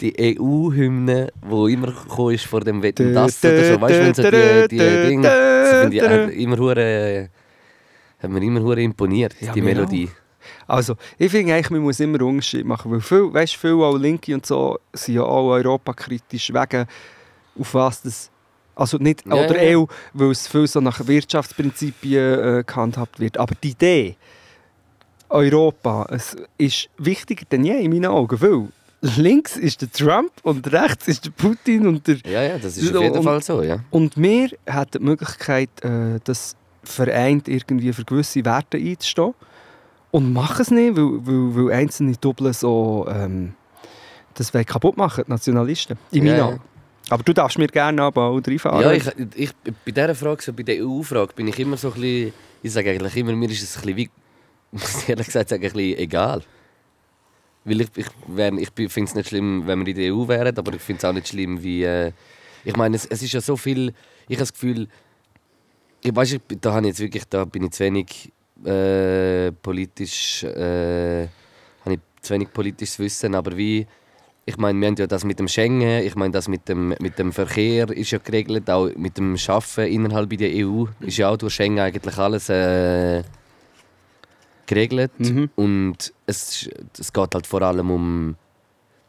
[0.00, 3.80] Die EU-Hymne, die immer gekommen ist vor dem Wetten, das oder so.
[3.80, 5.22] Weißt du, wenn so die, die Dinge.
[5.22, 7.30] Das finde ich hat immer hure,
[8.18, 10.10] hat mir immer hure imponiert, die mir Melodie.
[10.66, 12.90] Also, ich finde eigentlich, man muss immer Unterschied machen.
[12.90, 16.86] Weil viel, weißt, viel auch Linke und so sind ja auch europakritisch wegen,
[17.58, 18.30] auf was das.
[18.76, 19.78] Also nicht, Ja, oder ja.
[19.78, 19.84] EU,
[20.14, 23.38] weil es viel so nach Wirtschaftsprinzipien äh, gehandhabt wird.
[23.38, 24.16] Aber die Idee,
[25.28, 28.40] Europa, es ist wichtiger denn je in meinen Augen.
[28.40, 28.68] Weil
[29.16, 32.94] links ist der Trump und rechts ist der Putin und der Ja, ja, das ist
[32.94, 33.78] auf jeden Und- Fall so, ja.
[33.90, 39.34] Und wir haben die Möglichkeit, äh, das vereint irgendwie für gewisse Werte einzustehen.
[40.10, 43.54] Und machen es nicht, weil, weil, weil einzelne Doppel so ähm,
[44.34, 45.96] das wollen kaputt machen, die Nationalisten.
[46.12, 46.44] In Ja, meinen ja.
[46.46, 46.60] Augen.
[47.10, 48.80] Aber du darfst mir gerne aber auch reinfahren.
[48.80, 49.04] Ja, ich,
[49.36, 49.50] ich,
[49.84, 52.32] bei dieser Frage, so bei der EU-Frage, bin ich immer so ein bisschen,
[52.62, 54.10] ich sage eigentlich immer, mir ist es ein bisschen wie,
[54.72, 56.42] muss ich ehrlich gesagt sagen, ein bisschen egal.
[57.64, 60.56] Weil ich, ich, wär- ich finde es nicht schlimm, wenn wir in der EU wären,
[60.56, 62.12] aber ich finde es auch nicht schlimm, wie, äh,
[62.64, 63.88] ich meine, es, es ist ja so viel,
[64.28, 64.88] ich habe das Gefühl,
[66.02, 68.30] ich weiß, ich, da, habe ich jetzt wirklich, da bin ich zu wenig
[68.64, 71.28] äh, politisch, äh,
[71.84, 73.86] habe ich zu wenig politisches Wissen, aber wie,
[74.46, 77.18] ich meine, wir haben ja das mit dem Schengen, ich meine, das mit dem, mit
[77.18, 81.36] dem Verkehr ist ja geregelt, auch mit dem Schaffen innerhalb der EU ist ja auch
[81.36, 83.22] durch Schengen eigentlich alles äh,
[84.66, 85.12] geregelt.
[85.18, 85.50] Mhm.
[85.56, 86.68] Und es,
[86.98, 88.36] es geht halt vor allem um.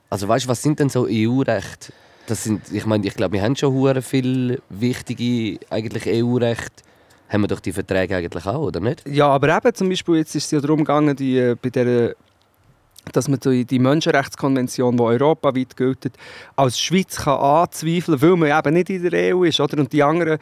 [0.10, 1.92] Also weißt du, was sind denn so EU-Rechte?
[2.28, 6.84] Das sind, ich meine, ich glaube, wir haben schon hure viel wichtige eigentlich EU-Rechte.
[7.28, 9.04] Haben wir doch die Verträge eigentlich auch, oder nicht?
[9.08, 12.16] Ja, aber eben zum Beispiel jetzt ist es ja darum gegangen, die, äh, bei der,
[13.14, 16.12] dass man die, Menschenrechtskonvention, die europaweit gilt,
[16.56, 19.60] als Schweiz kann anzweifeln weil man eben nicht in der EU ist.
[19.60, 19.80] Oder?
[19.80, 20.40] Und die anderen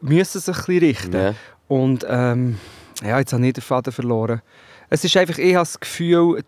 [0.00, 1.12] müssen sich ein bisschen richten.
[1.12, 1.34] Ja.
[1.68, 2.58] Und ähm,
[3.02, 4.40] ja, jetzt habe ich den Faden verloren.
[4.88, 6.42] Es ist einfach, ich habe das Gefühl,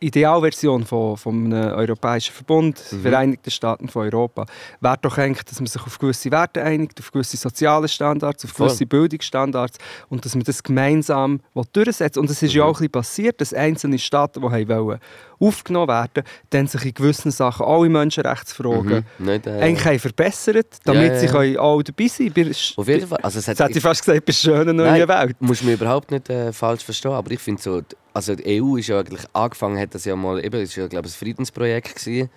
[0.00, 3.02] die Idealversion von, von einem europäischen Verbund, Mhm.
[3.02, 4.46] Vereinigten Staaten von Europa,
[4.80, 8.52] wäre doch eigentlich, dass man sich auf gewisse Werte einigt, auf gewisse soziale Standards, auf
[8.52, 8.68] Voll.
[8.68, 9.78] gewisse Bildungsstandards
[10.08, 11.40] und dass man das gemeinsam
[11.72, 12.16] durchsetzt.
[12.18, 12.58] Und es ist Mhm.
[12.58, 15.00] ja auch ein bisschen passiert, dass einzelne Staaten, die haben wollen,
[15.42, 19.26] aufgenommen werden, dann sich in gewissen Sachen alle Menschenrechtsfragen Mhm.
[19.26, 21.60] Nicht, äh, eigentlich haben verbessert, damit Ja, ja, sie ja.
[21.60, 22.54] auch dabei sein können.
[22.76, 23.18] Auf jeden Fall.
[23.22, 25.36] Also es hat, Jetzt hätte ich fast gesagt, bei schönen neuen Nein, Welt.
[25.40, 27.82] Muss mir überhaupt nicht äh, falsch verstehen, aber ich finde so,
[28.14, 31.08] also die EU ist ja eigentlich angefangen, hat das ja mal, eben, ist ja glaube
[31.08, 32.30] ich ein Friedensprojekt gewesen.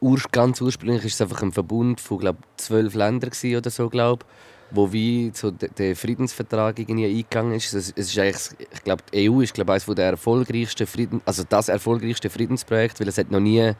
[0.00, 4.24] Ur, ganz ursprünglich ist es einfach ein Verbund von glaube zwölf Ländern oder so glaube.
[4.70, 7.72] Wo wie so de- der Friedensvertrag irgendwie eingegangen ist.
[7.72, 11.42] Es, es ist eigentlich, ich glaube, die EU ist glaube eines der erfolgreichsten Frieden, also
[11.48, 13.72] das erfolgreichste Friedensprojekt, weil es hat noch nie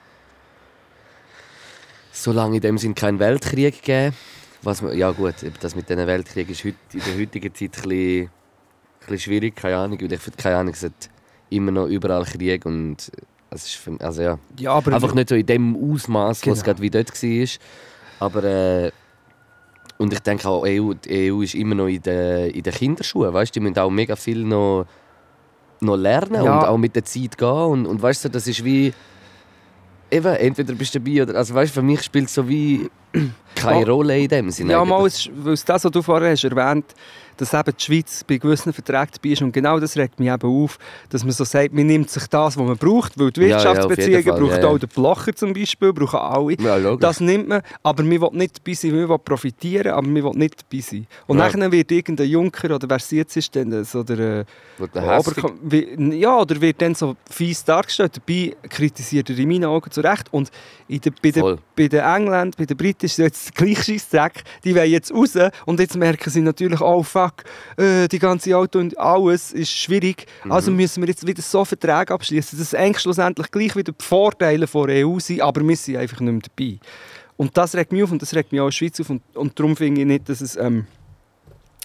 [2.12, 4.14] so lange in dem Sinn keinen Weltkrieg gegeben.
[4.62, 7.82] Was man, ja gut, das mit diesen Weltkrieg ist heut, in der heutigen Zeit ein
[7.82, 8.30] bisschen, ein
[9.01, 11.11] bisschen schwierig, keine Ahnung, weil ich finde, keine Ahnung, es hat
[11.51, 12.97] immer noch überall Krieg und
[13.51, 16.57] es ist, für- also ja, Ja, aber Einfach nicht so in dem Ausmaß, Genau.
[16.57, 17.49] was gerade wie dort war.
[18.20, 18.91] Aber äh,
[19.99, 23.32] und ich denke auch, EU, die EU ist immer noch in den, in den Kinderschuhen.
[23.32, 23.55] Weißt?
[23.55, 24.86] Die müssen auch mega viel noch,
[25.80, 26.59] noch lernen Ja.
[26.61, 27.49] und auch mit der Zeit gehen.
[27.49, 28.92] Und, und weißt du, das ist wie.
[30.11, 31.34] Eben, entweder bist du dabei oder.
[31.36, 32.88] Also weißt, für mich spielt es so wie
[33.55, 34.72] keine Rolle in dem Sinne.
[34.72, 36.94] Ja, mal, weil es das, was du vorher hast erwähnt
[37.39, 39.43] dass eben die Schweiz bei gewissen Verträgen dabei ist.
[39.43, 40.78] Und genau das regt mich eben auf,
[41.09, 43.55] dass man so sagt, man nimmt sich das, was man braucht, weil die Ja, ja,
[43.57, 44.66] Wirtschaftsbeziehungen Fall, braucht ja, ja.
[44.68, 46.57] auch der Blocher zum Beispiel, brauchen alle.
[46.61, 46.97] Ja.
[46.97, 50.32] Das nimmt man, aber man will nicht dabei sein, man will profitieren, aber man will
[50.34, 51.07] nicht dabei sein.
[51.26, 51.47] Und Ja.
[51.47, 54.45] nachher wird irgendein Junker, oder wer es jetzt ist, dann so der, äh,
[54.76, 55.24] Wo der
[55.62, 58.16] wie- ja, oder wird dann so fies dargestellt.
[58.16, 60.26] Dabei kritisiert er in meinen Augen zu Recht.
[60.32, 60.51] Und
[60.89, 63.84] in der, bei, den, bei den Engländern, bei den Briten ist es jetzt der gleiche
[63.93, 64.43] Scheissdreck.
[64.64, 65.34] Die wollen jetzt raus
[65.66, 67.45] und jetzt merken sie natürlich, oh fuck,
[67.76, 70.26] äh, die ganze Auto und alles ist schwierig.
[70.45, 70.53] Mhm.
[70.53, 74.05] Also müssen wir jetzt wieder so Verträge abschließen, dass es eigentlich schlussendlich gleich wieder die
[74.05, 76.79] Vorteile der EU sind, aber wir sind einfach nicht mehr dabei.
[77.37, 79.11] Und das regt mich auf und das regt mich auch in der Schweiz auf.
[79.11, 80.87] Und, und darum finde ich nicht, dass es ähm,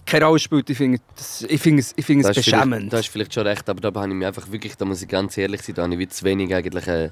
[0.06, 0.70] keine Rolle spielt.
[0.70, 2.92] Ich finde, ich es, ich finde es vielleicht- beschämend.
[2.92, 5.08] Da ist vielleicht schon recht, aber da habe ich mir einfach wirklich, da muss ich
[5.08, 7.12] ganz ehrlich sein, da habe ich wie zu wenig eigentlich eine,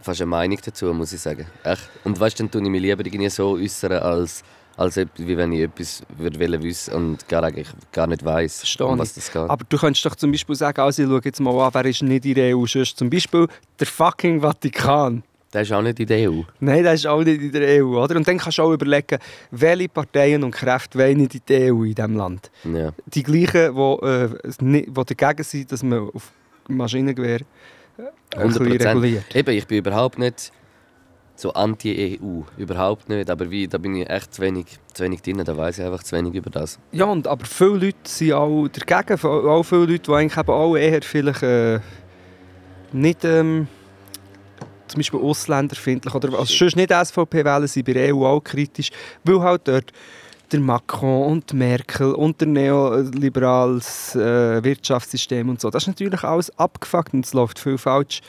[0.00, 1.46] fast eine Meinung dazu, muss ich sagen.
[1.62, 1.88] Echt.
[2.02, 4.42] Und weißt du, dann tue ich mich lieber irgendwie so äußern, als,
[4.76, 8.98] als wie wenn ich etwas würde wissen und gar, eigentlich gar nicht weiss, Verstehe um
[8.98, 9.42] was das geht.
[9.42, 12.02] Aber du könntest doch zum Beispiel sagen, also ich schaue jetzt mal an, wer ist
[12.02, 12.66] nicht in der EU.
[12.66, 13.46] Sonst zum Beispiel
[13.78, 15.22] der fucking Vatikan.
[15.52, 16.42] der ist auch nicht in der EU.
[16.60, 18.02] Nein, das ist auch nicht in der EU.
[18.02, 18.16] Oder?
[18.16, 19.18] Und dann kannst du auch überlegen,
[19.52, 22.50] welche Parteien und Kräfte wollen nicht in der EU in diesem Land.
[22.64, 22.92] Ja.
[23.06, 24.28] Die gleichen, die, äh,
[24.60, 26.32] die dagegen sind, dass man auf
[26.68, 28.88] Maschinengewehr äh, ein bisschen 100%.
[28.88, 29.36] reguliert.
[29.36, 30.50] Eben, ich bin überhaupt nicht
[31.36, 32.42] so anti-EU.
[32.56, 33.30] Überhaupt nicht.
[33.30, 35.42] Aber wie, da bin ich echt zu wenig, zu wenig drin.
[35.44, 36.78] Da weiß ich einfach zu wenig über das.
[36.92, 39.20] Ja, und, aber viele Leute sind auch dagegen.
[39.24, 41.80] Auch viele Leute, die eigentlich eben auch eher vielleicht äh,
[42.92, 43.66] nicht ähm,
[44.86, 48.90] zum Beispiel ausländerfindlich oder also sonst nicht SVP wählen, sind bei der EU auch kritisch,
[49.24, 49.92] weil halt dort
[50.52, 56.56] der Macron und Merkel und der neoliberales äh, Wirtschaftssystem und so, das ist natürlich alles
[56.58, 58.20] abgefuckt und es läuft viel falsch.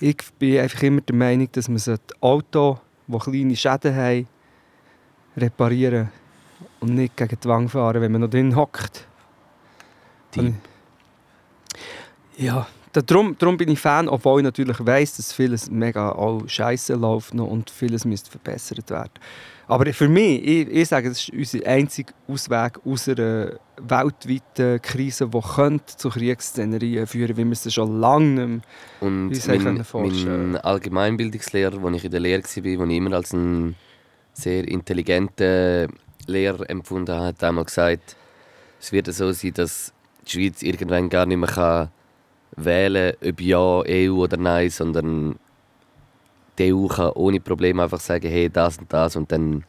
[0.00, 4.26] Ich bin einfach immer der Meinung, dass man sollte Auto, die kleine Schäden haben,
[5.36, 6.08] reparieren
[6.80, 9.06] und nicht gegen die Wand fahren, wenn man noch drin hockt.
[12.36, 16.42] Ja, da- darum, darum bin ich Fan, obwohl ich natürlich weiss, dass vieles mega auch
[16.48, 19.12] scheiße läuft noch und vieles müsste verbessert werden.
[19.68, 23.52] Aber für mich, ich, ich sage, das ist unser einziger Ausweg aus einer
[23.82, 28.64] weltweiten Krise, die könnte zu Kriegsszenerien führen, wie wir es schon lange nicht
[29.00, 33.76] Und mein, mein Allgemeinbildungslehrer, als ich in der Lehre war, den ich immer als einen
[34.32, 35.88] sehr intelligenten
[36.26, 38.16] Lehrer empfunden habe, hat einmal gesagt,
[38.80, 39.92] es wird so sein, dass
[40.26, 41.90] die Schweiz irgendwann gar nicht mehr kann
[42.56, 45.38] wählen kann, ob ja EU oder nein, sondern
[46.58, 49.64] die EU kann ohne Probleme einfach sagen, hey, das und das und dann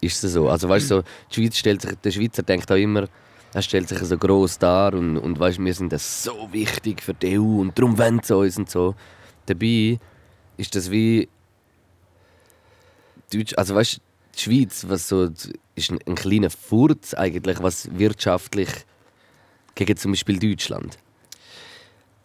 [0.00, 0.48] ist es so.
[0.48, 3.08] Also weißt du, so, die Schweiz stellt sich, der Schweizer denkt auch immer,
[3.52, 7.14] er stellt sich so gross dar und, und weißt, wir sind das so wichtig für
[7.14, 8.94] die EU und darum wollen sie uns und so.
[9.46, 9.98] Dabei
[10.56, 11.28] ist das wie
[13.32, 14.00] Deutsch, also weißt du,
[14.36, 15.30] die Schweiz, was so
[15.74, 18.68] ist ein, ein kleiner Furz eigentlich, was wirtschaftlich
[19.74, 20.98] gegen zum Beispiel Deutschland.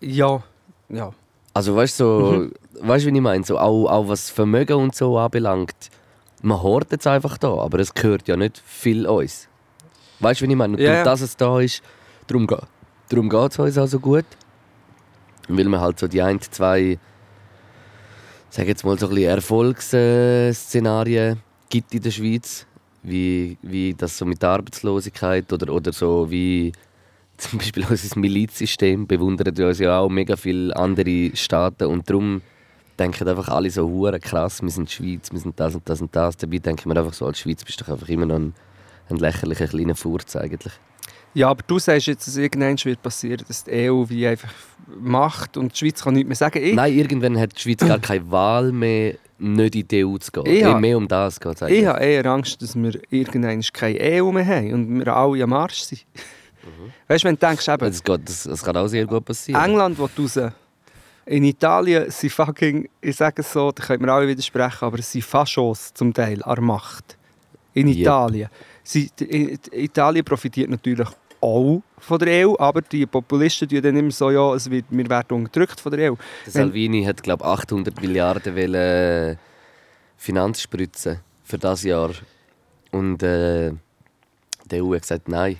[0.01, 0.43] Ja,
[0.89, 1.13] ja.
[1.53, 5.17] Also weißt du, so, weißt, wie ich meine, so, auch, auch was Vermögen und so
[5.17, 5.89] anbelangt,
[6.41, 9.47] man hortet es einfach da, aber es gehört ja nicht viel uns.
[10.19, 10.81] Weißt du, wie ich meine?
[10.81, 11.03] Ja.
[11.03, 11.81] dass es da ist,
[12.27, 12.47] darum,
[13.09, 14.25] darum geht es uns auch so gut.
[15.47, 16.97] Weil man halt so die ein, zwei,
[18.49, 22.65] sag jetzt mal so ein bisschen Erfolgsszenarien gibt in der Schweiz,
[23.03, 26.71] wie, wie das so mit der Arbeitslosigkeit oder, oder so wie
[27.37, 32.41] zum Beispiel unser Milizsystem bewundern uns ja auch mega viele andere Staaten und darum
[32.99, 36.01] denken einfach alle so hure krass, wir sind die Schweiz, wir sind das und das
[36.01, 36.37] und das.
[36.37, 38.53] Dabei denken wir einfach so, als Schweiz bist du einfach immer noch ein,
[39.09, 40.73] ein lächerlicher kleiner Furz eigentlich.
[41.33, 44.53] Ja, aber du sagst jetzt, dass irgendwann wird passieren, dass die EU wie einfach
[44.87, 46.63] macht und die Schweiz kann nichts mehr sagen.
[46.63, 50.31] Ich, Nein, irgendwann hat die Schweiz gar keine Wahl mehr, nicht in die EU zu
[50.31, 50.45] gehen.
[50.45, 53.61] Ich Eh, hab- mehr um das geht es ich habe eher Angst, dass wir irgendwann
[53.73, 56.05] keine EU mehr haben und wir alle am Arsch sind.
[57.09, 59.61] Weißt du, wenn du denkst, eben, Das, geht, das, das kann auch sehr gut passieren.
[59.61, 60.39] England will raus.
[61.27, 65.11] In Italien sind fucking, ich sage es so, da können wir alle widersprechen, aber es
[65.11, 67.17] sind Faschos zum Teil an der Macht.
[67.73, 67.87] In.
[67.87, 68.49] Italien.
[68.83, 71.07] Sie, die- die- Italien profitiert natürlich
[71.41, 75.09] auch von der EU, aber die Populisten tun dann immer so, ja, es wird, wir
[75.09, 76.15] werden unterdrückt von der EU.
[76.15, 79.35] Der Wenn- Salvini hat, glaube ich, 800 Milliarden wollen, äh,
[80.17, 82.11] Finanzspritzen für das Jahr.
[82.91, 83.71] Und äh,
[84.71, 85.57] die EU hat gesagt nein.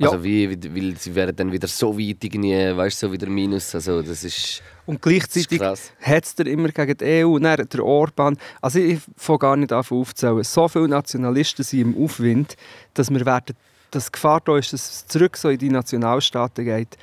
[0.00, 0.08] Ja.
[0.08, 3.74] Also wie, weil sie wären dann wieder so weit irgendwie, weißt du, so wieder Minus.
[3.74, 8.38] Also das ist, Und gleichzeitig hat es immer gegen die EU, dann der Orban.
[8.62, 10.42] Also ich fange gar nicht an aufzuzählen.
[10.42, 12.56] So viele Nationalisten sind im Aufwind,
[12.94, 13.54] dass wir werden,
[13.90, 16.96] dass die Gefahr da ist, dass es zurück so in die Nationalstaaten geht.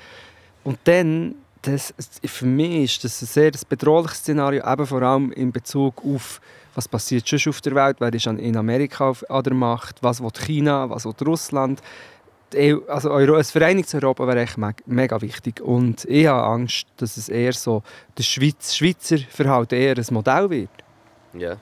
[0.63, 1.93] Und dann, das,
[2.25, 6.41] für mich ist das ein sehr bedrohliches Szenario, eben vor allem in Bezug auf,
[6.73, 10.31] was passiert schon auf der Welt, wer ist in Amerika an der Macht, was will
[10.31, 11.79] China, was will Russland.
[12.55, 15.61] EU, also Euro, ein vereinigtes Europa wäre echt me mega wichtig.
[15.61, 17.83] Und ich habe Angst, dass es eher so
[18.15, 20.69] das Schweiz Schweizer Verhalten eher ein Modell wird.
[21.33, 21.57] Ja.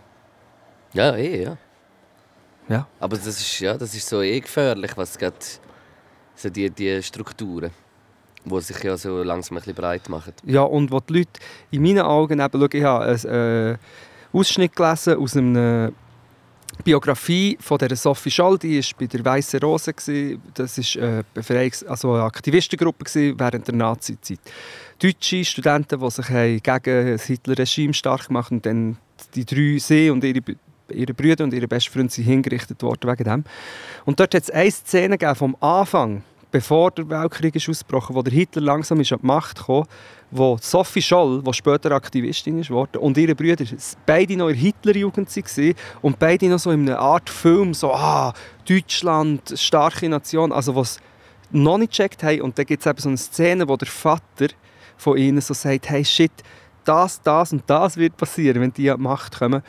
[0.93, 1.57] Ja, eh, ja.
[2.67, 2.88] Ja.
[2.99, 5.36] Aber das ist, ja, das ist so eh gefährlich, was gerade
[6.36, 7.71] so die, die Strukturen,
[8.43, 10.33] die sich ja so langsam ein bisschen breit machen.
[10.43, 11.39] Ja, und wo die Leute
[11.71, 13.77] in meinen Augen eben, schau, ich habe einen äh,
[14.33, 15.91] Ausschnitt gelesen aus einer
[16.84, 19.93] Biografie von der Sophie Scholl, die war bei der Weißen Rose.
[19.93, 23.05] Das war eine, Befreiungs also eine Aktivistengruppe
[23.38, 24.39] während der Nazi-Zeit.
[24.99, 28.97] Deutsche Studenten, die sich haben gegen das Hitler-Regime stark gemacht und dann
[29.34, 30.41] die drei, sie und ihre,
[30.89, 33.43] ihre Brüder und ihre besten Freunde sind hingerichtet worden wegen dem.
[34.05, 36.23] Und dort hat es eine Szene vom Anfang,
[36.56, 39.84] bevor der Weltkrieg ist ausgebrochen, wo der Hitler langsam ist an die Macht kam,
[40.32, 43.66] wo Sophie Scholl, die später Aktivistin ist und ihre Brüder,
[44.06, 48.34] beide noch in Hitlerjugend waren und beide noch so in einer Art Film, so «Ah,
[48.66, 51.01] Deutschland, starke Nation», also was
[51.51, 52.39] noch nicht gecheckt haben.
[52.39, 54.47] Und dann gibt es eben so eine Szene, wo der Vater
[54.95, 56.32] von ihnen so sagt «Hey, shit,
[56.86, 59.62] das, das und das wird passieren, wenn die an die Macht kommen».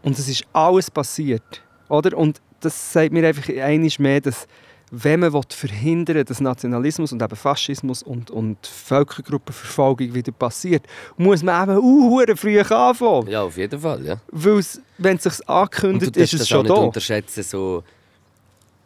[0.00, 2.16] Und es ist alles passiert, oder?
[2.16, 4.46] Und das sagt mir einfach einmal mehr, dass
[4.92, 10.84] wenn man verhindern will, dass Nationalismus und eben Faschismus und, und Völkergruppenverfolgung wieder passiert,
[11.16, 13.28] muss man eben uh, früh anfangen.
[13.28, 14.20] Ja, auf jeden Fall, ja.
[14.32, 14.64] Weil
[14.98, 16.80] wenn es sich ankündigt, ist es das auch schon nicht da.
[16.80, 17.84] unterschätzen, so...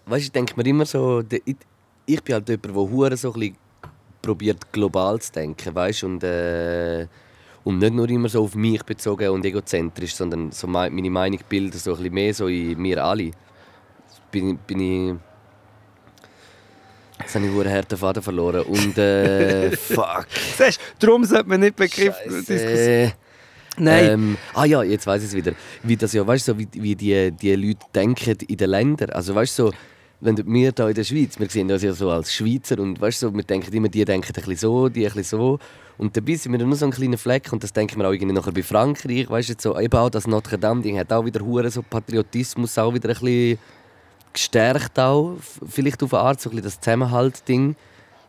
[0.04, 1.22] Weißt ich denke mir immer so...
[1.46, 3.56] Ich, bin halt jemand, der hure so ein bisschen
[4.20, 6.04] probiert, global zu denken, weißt?
[6.04, 7.06] Und, äh,
[7.64, 11.40] und nicht nur immer so auf mich bezogen und egozentrisch, sondern so mei- meine Meinung
[11.48, 13.30] bilden so ein bisschen mehr so in mir alle.
[14.30, 15.14] Bin, bin ich...
[17.20, 20.26] Jetzt habe ich einen harten Faden verloren und äh, fuck.
[20.58, 23.12] Siehst du, darum sollte man nicht Begriff diskutieren.
[23.76, 25.52] Nein, Ähm, ah ja, jetzt weiß ich es wieder.
[25.82, 29.10] Wie das ja, weißt du, so, wie, wie die, die Leute denken in den Ländern.
[29.10, 29.72] Also weißt du, so,
[30.20, 33.22] wenn wir hier in der Schweiz, wir sehen uns ja so als Schweizer und weißt
[33.22, 35.58] du, so, wir denken immer, die denken ein bisschen so, die ein bisschen so.
[35.98, 38.32] Und dabei sind wir nur so ein kleiner Fleck und das denken wir auch irgendwie
[38.34, 41.70] nachher bei Frankreich, weißt du, so, eben auch das Notre Dame-Ding hat auch wieder hure
[41.70, 43.58] so Patriotismus auch wieder ein bisschen
[44.34, 47.76] gestärkt auch, vielleicht auf eine Art, so ein bisschen das Zusammenhalt-Ding.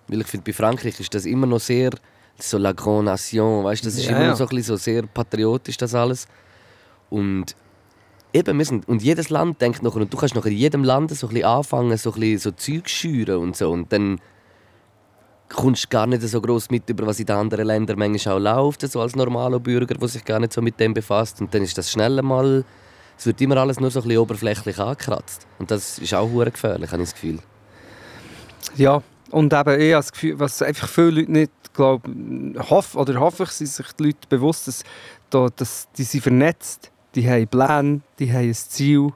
[0.08, 1.91] Weil ich finde, bei Frankreich ist das immer noch sehr
[2.38, 4.76] so la grande nation, weißt du, das ist Ja, immer noch so ein bisschen so
[4.78, 6.28] sehr patriotisch, das alles.
[7.10, 7.56] Und
[8.34, 11.12] eben, wir sind, und jedes Land denkt nachher, und du kannst nachher in jedem Land
[11.12, 14.20] so ein bisschen anfangen, so ein bisschen so Zeug schüren und so, und dann
[15.47, 18.66] kommst du gar nicht so groß mit über, was in den anderen Ländern manchmal auch
[18.66, 21.62] läuft, so als normaler Bürger, der sich gar nicht so mit dem befasst, und dann
[21.62, 22.66] ist das schnell mal,
[23.18, 25.47] es wird immer alles nur so ein bisschen oberflächlich angekratzt.
[25.59, 27.39] Und das ist auch hure gefährlich, habe ich das Gefühl.
[28.76, 29.01] ja.
[29.32, 33.43] Und eben, ich habe das Gefühl, was einfach viele Leute nicht glauben, hoff, oder hoffe
[33.43, 34.84] ich, sind sich die Leute bewusst, dass,
[35.30, 39.09] da, dass die sind vernetzt, die haben Pläne, die haben ein Ziel,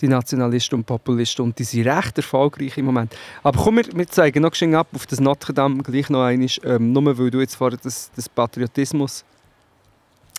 [0.00, 3.14] die Nationalisten und Populisten, und die sind recht erfolgreich im Moment.
[3.42, 6.48] Aber komm, wir, wir zeigen noch schnell ab auf das Notre Dame gleich noch einmal,
[6.64, 9.24] ähm, nur weil du jetzt vorher das, das Patriotismus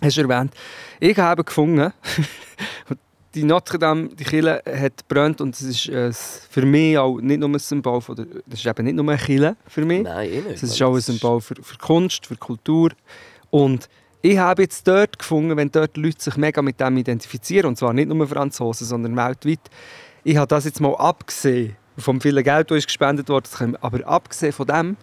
[0.01, 0.53] hast erwähnt.
[0.99, 1.91] Ich habe gefunden,
[3.35, 7.39] die Notre Dame, die Kirche hat gebrannt und es ist äh, für mich auch nicht
[7.39, 10.29] nur ein Symbol, von der, das ist eben nicht nur eine Kirche für mich, Nein,
[10.29, 10.63] eh nicht.
[10.63, 12.91] es ist auch ein Symbol für, für Kunst, für Kultur
[13.51, 13.87] und
[14.21, 17.93] ich habe jetzt dort gefunden, wenn dort Leute sich mega mit dem identifizieren, und zwar
[17.93, 19.61] nicht nur Franzosen, sondern weltweit,
[20.23, 24.51] ich habe das jetzt mal abgesehen vom vielen Geld, das ist gespendet worden, aber abgesehen
[24.51, 24.97] von dem,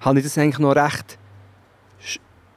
[0.00, 1.18] habe ich das eigentlich noch recht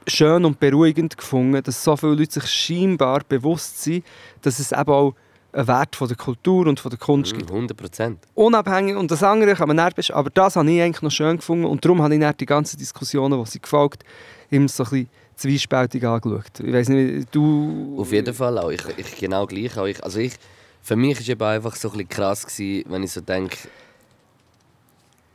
[0.07, 4.05] schön und beruhigend gefunden, dass so viele Leute sich scheinbar bewusst sind,
[4.41, 5.13] dass es eben auch
[5.53, 7.49] einen Wert von der Kultur und von der Kunst gibt.
[7.51, 8.19] 100 Prozent.
[8.35, 11.65] Unabhängig, und das andere kann man best- aber das habe ich eigentlich noch schön gefunden
[11.65, 14.03] und darum habe ich dann die ganzen Diskussionen, die sie gefolgt
[14.49, 16.59] immer so ein bisschen zwiespältig angeschaut.
[16.59, 17.95] Ich weiß nicht, du...
[17.99, 18.69] Auf jeden Fall auch.
[18.69, 19.77] Ich, ich genau gleich.
[19.77, 20.33] Auch ich, also ich,
[20.81, 23.57] für mich war eben einfach so ein bisschen krass, gewesen, wenn ich so denke,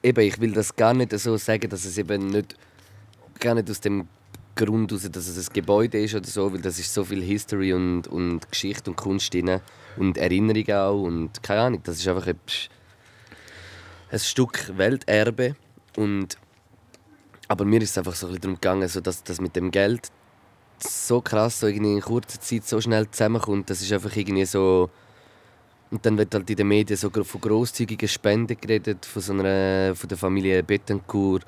[0.03, 2.55] eben, ich will das gar nicht so sagen, dass es eben nicht,
[3.41, 4.07] gar nicht aus dem
[4.57, 7.73] Grund raus, dass es ein Gebäude ist oder so, weil das ist so viel History
[7.73, 9.61] und, und Geschichte und Kunst drin
[9.97, 12.69] und Erinnerung auch und keine Ahnung, das ist einfach etwas,
[14.11, 15.57] ein Stück Welterbe
[15.97, 16.37] und
[17.49, 20.11] aber mir ist es einfach so ein darum gegangen, so dass das mit dem Geld
[20.79, 24.91] so krass so irgendwie in kurzer Zeit so schnell zusammenkommt, das ist einfach irgendwie so
[25.91, 29.95] und dann wird halt in den Medien so von grosszügigen Spenden geredet, von, so einer,
[29.95, 31.45] von der Familie Bettencourt,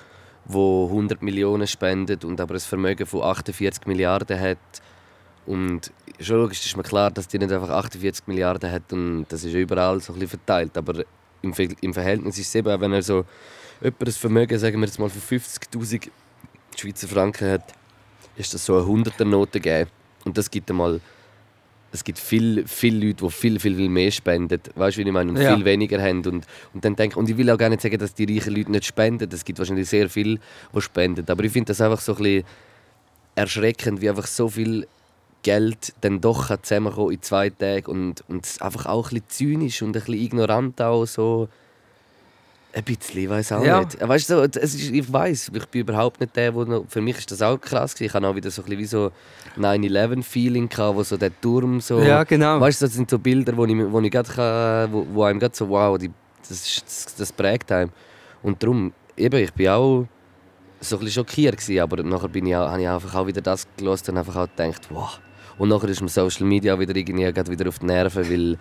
[0.49, 4.59] wo 100 Millionen spendet und aber ein Vermögen von 48 Milliarden hat.
[5.47, 9.45] Und schon logisch ist mir klar, dass die nicht einfach 48 Milliarden hat und das
[9.45, 10.77] ist überall so ein bisschen verteilt.
[10.77, 11.05] Aber
[11.43, 13.25] im, im Verhältnis ist es eben, wenn er so
[13.81, 16.09] jemand ein Vermögen, sagen wir jetzt mal, von 50'000
[16.77, 17.75] Schweizer Franken hat,
[18.37, 19.91] ist das so eine 100er-Note gegeben.
[20.25, 21.01] Und das gibt einmal
[21.91, 25.13] es gibt viele viel Leute, die viel, viel, viel mehr spenden, weißt du, wie ich
[25.13, 25.55] meine, und Ja.
[25.55, 26.19] viel weniger haben.
[26.27, 28.71] Und, und, dann denke, und ich will auch gar nicht sagen, dass die reichen Leute
[28.71, 29.29] nicht spenden.
[29.33, 30.39] Es gibt wahrscheinlich sehr viele,
[30.75, 31.25] die spenden.
[31.29, 32.45] Aber ich finde das einfach so ein bisschen
[33.35, 34.87] erschreckend, wie einfach so viel
[35.43, 39.83] Geld dann doch zusammenkommen in zwei Tagen und, und es einfach auch ein bisschen zynisch
[39.83, 41.49] und ein bisschen ignorant auch so.
[42.73, 43.81] Ein bisschen, ich weiß auch Ja.
[43.81, 43.99] nicht.
[44.07, 47.01] Weißt du, so, es ist, ich weiß, ich bin überhaupt nicht der, wo noch, für
[47.01, 48.09] mich ist das auch krass gewesen.
[48.11, 49.11] Ich hatte auch wieder so ein bisschen wie so
[49.57, 52.01] 9/11-Feeling gehabt, wo so der Turm so.
[52.01, 52.61] Ja, genau.
[52.61, 55.39] Weißt du, das sind so Bilder, wo, ich, wo, ich grad kann, wo, wo einem
[55.41, 56.11] grad so wow, die,
[56.41, 57.91] das, ist- das, das prägt einem.
[58.43, 60.07] Und darum, eben, ich bin auch
[60.81, 63.41] so ein bisschen schockiert gewesen, aber nachher bin ich auch, habe ich einfach auch wieder
[63.41, 65.19] das gelesen und einfach auch gedacht, wow.
[65.57, 68.59] Und nachher ist mir Social Media wieder irgendwie wieder auf die Nerven, weil,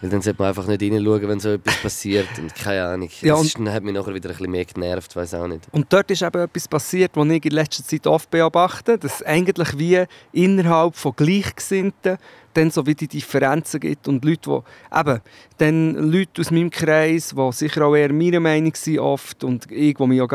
[0.00, 3.08] weil dann sollte man einfach nicht reinschauen, wenn so etwas passiert und keine Ahnung.
[3.20, 5.66] Ja, das ist, hat mich nachher wieder ein bisschen mehr genervt, weiß auch nicht.
[5.72, 9.22] Und dort ist eben etwas passiert, was ich in letzter Zeit oft beobachte, dass es
[9.26, 12.18] eigentlich wie innerhalb von Gleichgesinnten
[12.54, 15.20] dann so wie die Differenzen gibt und Leute, die eben,
[15.58, 19.94] dann Leute aus meinem Kreis, die sicher auch eher meiner Meinung sind oft und ich,
[19.94, 20.28] die mich auch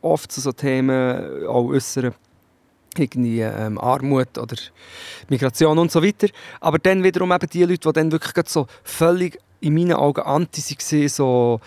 [0.00, 2.14] oft zu so Themen auch äußern,
[2.98, 4.56] irgendwie ähm, Armut oder
[5.28, 6.28] Migration und so weiter.
[6.60, 10.62] Aber dann wiederum eben die Leute, die dann wirklich so völlig in meinen Augen anti
[10.62, 11.60] waren, so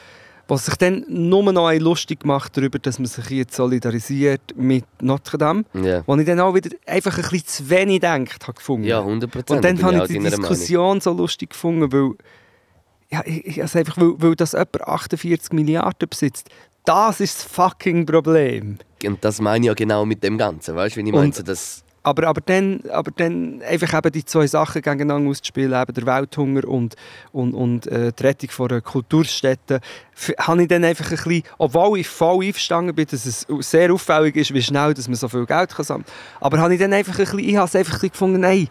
[0.51, 5.37] was sich dann nur noch lustig macht darüber, dass man sich jetzt solidarisiert mit Notre
[5.37, 5.63] Dame.
[5.73, 8.85] Ja, Wo ich dann auch wieder einfach ein bisschen zu wenig gedacht habe gefunden.
[8.85, 9.49] ja 100 Prozent.
[9.51, 12.15] Und dann habe ich die Diskussion so lustig gefunden, weil,
[13.09, 16.49] ja, ich, also einfach, weil, weil das jemand 48 Milliarden besitzt.
[16.83, 18.79] Das ist das fucking Problem.
[19.07, 21.33] Und das meine ich ja genau mit dem Ganzen, weißt du, wie ich meine?
[21.33, 25.93] So, das, Aber, aber, dann, aber dann einfach eben die zwei Sachen gegeneinander auszuspielen, eben
[25.93, 26.95] der Welthunger und,
[27.31, 29.81] und, und äh, die Rettung von einer Kulturstätte,
[30.39, 34.35] habe ich dann einfach ein bisschen, obwohl ich voll einverstanden bin, dass es sehr auffällig
[34.35, 36.93] ist, wie schnell dass man so viel Geld kann sammeln kann, aber habe ich dann
[36.93, 38.67] einfach ein bisschen, ich habe es einfach ein bisschen gefunden, nein,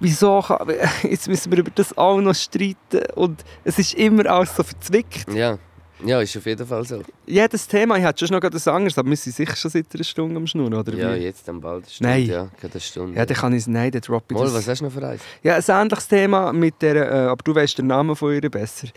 [0.00, 0.66] wieso kann,
[1.08, 5.32] jetzt müssen wir über das auch noch streiten und es ist immer alles so verzwickt.
[5.32, 5.58] ja.
[6.04, 7.02] Ja, ist auf jeden Fall so.
[7.26, 10.04] Jedes Thema, ich hätte schon noch ein anderes, aber wir sind sicher schon seit einer
[10.04, 11.20] Stunde am Schnurren, oder Ja, wie?
[11.20, 11.90] jetzt dann bald.
[11.90, 12.26] Stimmt, Nein.
[12.26, 13.16] Ja, gerade eine Stunde.
[13.18, 14.54] Ja, dann kann ich es, nein, dann droppe ich Mal, das.
[14.54, 15.22] was hast du noch für eins?
[15.42, 18.88] Ja, ein ähnliches Thema mit der, äh, aber du weißt den Namen von ihr besser.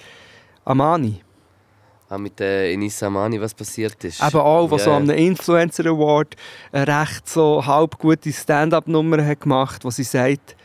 [0.65, 1.21] Amani.
[2.09, 4.23] Ah, mit der Enisa Amani, was passiert ist.
[4.23, 4.97] Eben auch, was Ja, so ja.
[4.97, 6.35] am Influencer Award
[6.71, 10.55] eine recht so halb gute Stand-up-Nummer hat gemacht, wo sie sagt,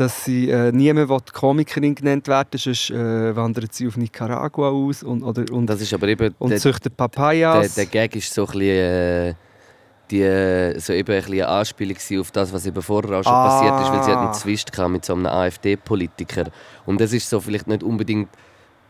[0.00, 5.02] dass sie äh, niemand will Komikerin genannt werden, sonst äh, wandert sie auf Nicaragua aus
[5.02, 6.34] und, oder, und, Das ist aber eben...
[6.38, 7.74] und der, züchtet der, Papayas.
[7.74, 8.64] der Gag ist so ein bisschen...
[8.66, 9.34] Äh,
[10.10, 13.32] die, äh, so eben ein bisschen eine Anspielung auf das, was eben vorher auch schon
[13.32, 13.48] Ah.
[13.48, 16.44] passiert ist, weil sie hat einen Zwist mit so einem AfD-Politiker.
[16.86, 18.28] Und das ist so vielleicht nicht unbedingt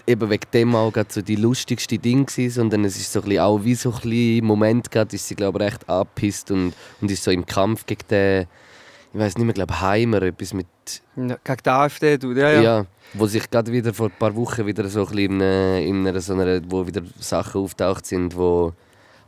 [0.07, 3.41] eben wegen dem auch so die lustigste Ding gewesen, sondern es ist so ein bisschen
[3.43, 7.11] auch wie so ein bisschen Moment gerade, ist sie glaube ich recht angepisst und, und
[7.11, 8.47] ist so im Kampf gegen den,
[9.13, 10.67] ich weiß nicht mehr, glaube Heimer, etwas mit
[11.17, 12.33] Ja, gegen die AfD, du.
[12.33, 12.63] Ja, ja.
[12.63, 12.87] ja.
[13.15, 16.07] wo sich gerade wieder vor ein paar Wochen wieder so ein bisschen in, einer- in
[16.07, 18.73] einer, so einer, wo wieder Sachen auftaucht sind, wo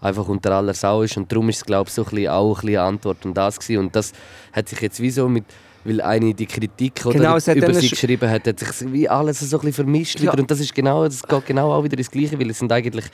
[0.00, 2.48] einfach unter aller Sau ist und darum ist es glaube ich so ein bisschen, auch
[2.58, 3.80] ein bisschen eine Antwort und das gewesen.
[3.80, 4.12] und das
[4.52, 5.44] hat sich jetzt wie so mit
[5.84, 7.40] weil eine die Kritik oder Genau, über
[7.74, 10.30] sie sch- geschrieben hat, hat sich wie alles so ein bisschen vermischt Ja.
[10.32, 12.70] wieder und das ist genau, das geht genau auch wieder ins Gleiche, weil es sind
[12.70, 13.06] eigentlich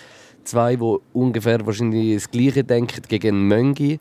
[0.43, 4.01] zwei, die ungefähr wahrscheinlich das Gleiche denken gegen Möngi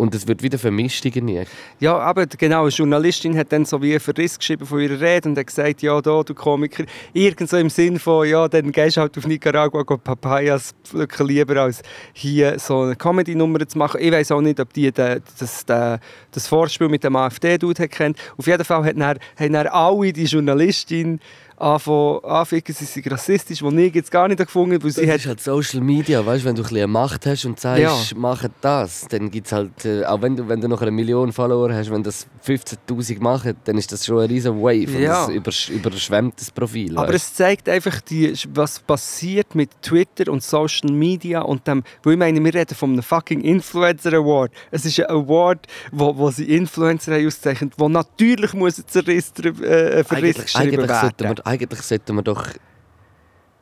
[0.00, 1.44] und es wird wieder vermischt irgendwie.
[1.78, 5.28] Ja, aber genau, eine Journalistin hat dann so wie einen Verriss geschrieben von ihrer Rede
[5.28, 8.96] und hat gesagt, ja, da, du Komiker, irgend so im Sinn von, ja, dann gehst
[8.96, 11.82] du halt auf Nicaragua go Papayas pflücken, lieber als
[12.14, 14.00] hier so eine Comedy-Nummer zu machen.
[14.00, 15.98] Ich weiß auch nicht, ob die das, den,
[16.32, 18.18] das Vorspiel mit dem AfD-Dude kennt.
[18.38, 21.20] Auf jeden Fall hat dann, haben dann alle die Journalistin
[21.60, 25.80] anficken, sie sind rassistisch, was ich jetzt gar nicht gefunden habe, Das ist halt Social
[25.80, 28.16] Media, weißt du, wenn du ein bisschen Macht hast und sagst, Ja.
[28.16, 31.32] mach das, dann gibt es halt, äh, auch wenn du, wenn du noch eine Million
[31.32, 35.26] Follower hast, wenn das 15'000 machen, dann ist das schon ein riesen Wave und Ja.
[35.26, 36.96] das übersch überschwemmt das Profil.
[36.96, 41.82] Aber weißt es zeigt einfach, die, was passiert mit Twitter und Social Media und dem,
[42.02, 44.52] weil ich meine, wir reden von einem fucking Influencer Award.
[44.70, 49.32] Es ist ein Award, wo, wo sie Influencer haben ausgezeichnet, wo natürlich muss ein Zerriss,
[49.42, 52.46] äh, ein Verriss eigentlich, sollten wir, eigentlich sollten wir doch.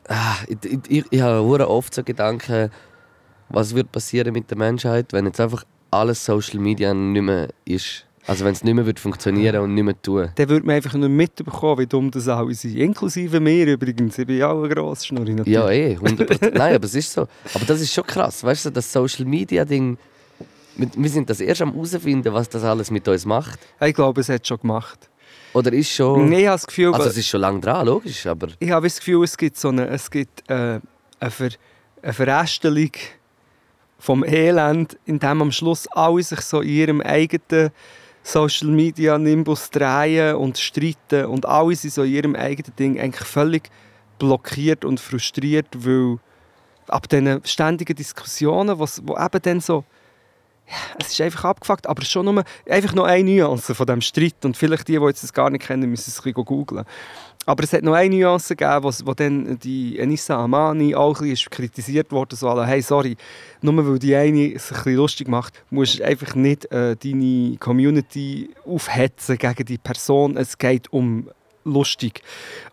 [0.09, 2.71] Ah, ich, ich, ich, ich habe hure oft so Gedanken,
[3.49, 8.05] was wird passieren mit der Menschheit, wenn jetzt einfach alles Social Media nicht mehr ist.
[8.27, 10.29] Also wenn es nicht mehr wird funktionieren und nicht mehr tun.
[10.35, 12.77] Dann würde man einfach nur mitbekommen, wie dumm das alle sind.
[12.77, 14.19] Inklusive mir übrigens.
[14.19, 15.47] Ich bin ja auch ein grosser natürlich.
[15.47, 16.51] Ja, eh, 100%.
[16.59, 17.23] Nein, aber es ist so.
[17.55, 19.97] Aber das ist schon krass, weißt du, das Social Media Ding.
[20.77, 23.59] Wir wir sind das erst am herausfinden, was das alles mit uns macht.
[23.81, 25.09] Ich glaube, es hat schon gemacht.
[25.53, 26.31] Oder ist schon.
[26.33, 28.49] Ich habe das Gefühl, Also es ist schon lange dran, logisch, aber.
[28.59, 30.81] ich habe das Gefühl, es gibt so eine, es gibt, äh,
[31.21, 31.51] eine, Ver,
[32.03, 32.93] eine Verästelung
[33.99, 37.71] vom Elend, in dem am Schluss alle sich so in ihrem eigenen
[38.23, 43.27] Social Media Nimbus drehen und streiten und alle sind so in ihrem eigenen Ding eigentlich
[43.27, 43.71] völlig
[44.19, 46.19] blockiert und frustriert, weil
[46.89, 49.85] ab diesen ständigen Diskussionen, was, wo eben dann so
[50.99, 54.45] es ist einfach abgefuckt, aber schon nur, einfach noch eine Nuance von diesem Streit.
[54.45, 56.85] Und vielleicht die, die jetzt gar nicht kennen, müssen es ein bisschen googeln.
[57.47, 61.51] Aber es hat noch eine Nuance gegeben, wo, dann die Enissa Amani auch ein bisschen
[61.51, 63.17] kritisiert wurde, so hey, sorry,
[63.63, 67.57] nur weil die eine es ein bisschen lustig macht, musst du einfach nicht äh, deine
[67.59, 70.37] Community aufhetzen gegen die Person.
[70.37, 71.31] Es geht um
[71.65, 72.23] lustig.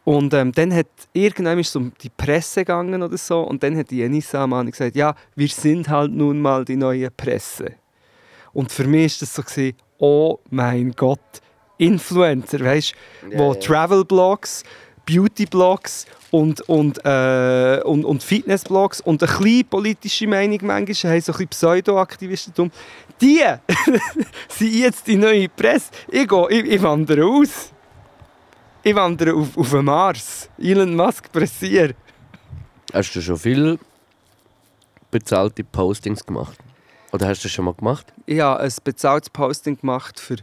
[0.04, 3.78] Und ähm, dann hat irgendwann ist es um die Presse gegangen oder so und dann
[3.78, 7.76] hat die Enissa Amani gesagt, ja, wir sind halt nun mal die neue Presse.
[8.56, 11.20] Und für mich ist das so gewesen, oh mein Gott,
[11.78, 12.96] Influencer, weißt
[13.30, 13.60] du, wo ja.
[13.60, 14.64] Travel-Blogs,
[15.06, 21.34] Beauty-Blogs und, und, äh, und, und Fitness-Blogs und eine kleine politische Meinung manchmal haben, so
[21.34, 22.72] ein bisschen Pseudo-Aktivistentum.
[23.20, 23.42] Die
[24.48, 25.92] sind jetzt die neue Presse.
[26.10, 27.74] Ich, gehe, ich, ich wandere aus.
[28.84, 30.50] Ich wandere auf, auf den Mars.
[30.58, 31.98] Elon Musk pressiert.
[32.94, 33.80] Hast du schon viel
[35.12, 36.58] bezahlte Postings gemacht?
[37.16, 38.12] Oder hast du das schon mal gemacht?
[38.26, 40.36] Ich habe ein bezahltes Posting gemacht für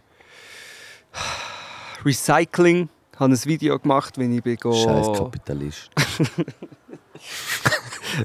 [2.02, 2.88] Recycling.
[3.12, 5.90] Ich habe ein Video gemacht, wenn ich bin Scheiß Kapitalist.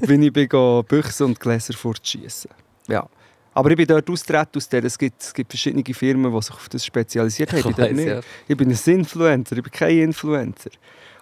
[0.00, 0.48] wenn ich bin
[0.88, 2.50] Büchse und Gläser fortschießen.
[2.88, 3.06] Ja.
[3.52, 4.82] Aber ich bin dort austreten aus der.
[4.82, 7.58] Es gibt, es gibt verschiedene Firmen, die sich auf das spezialisiert haben.
[7.58, 8.08] Ich bin, weiss, nicht.
[8.08, 8.20] ja.
[8.48, 10.70] ich bin ein Influencer, ich bin kein Influencer.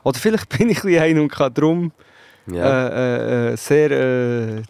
[0.04, 1.90] Oder vielleicht bin ich ein bisschen einer und kann darum
[2.46, 2.88] Ja.
[2.88, 4.62] äh, äh, äh, sehr äh,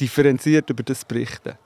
[0.00, 1.58] differenziert über das berichten.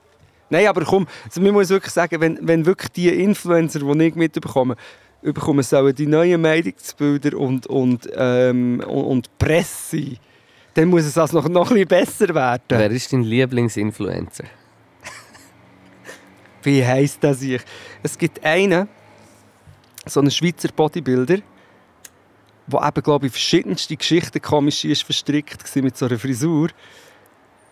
[0.49, 4.15] Nein, aber komm, also man muss wirklich sagen, wenn, wenn wirklich die Influencer, die ich
[4.15, 4.75] mitbekomme,
[5.21, 10.17] bekommen sollen die neuen Meinungsbilder und, und, ähm, und, und Presse,
[10.75, 12.63] dann muss es also noch, noch ein besser werden.
[12.67, 14.43] Wer ist dein Lieblingsinfluencer?
[16.63, 17.61] Wie heisst das ich?
[18.03, 18.87] Es gibt einen,
[20.05, 21.39] so einen Schweizer Bodybuilder,
[22.67, 26.69] der eben, glaube ich, verschiedenste Geschichten komisch ist verstrickt war mit so einer Frisur.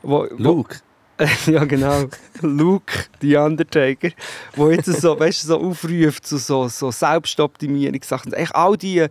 [0.01, 0.77] Wo, wo, Luke.
[1.45, 2.05] ja, genau.
[2.41, 4.09] Luke, die Undertaker,
[4.55, 8.33] wo jetzt so, weißt, so aufruft zu so, so Selbstoptimierungssachen.
[8.33, 9.07] Echt all die,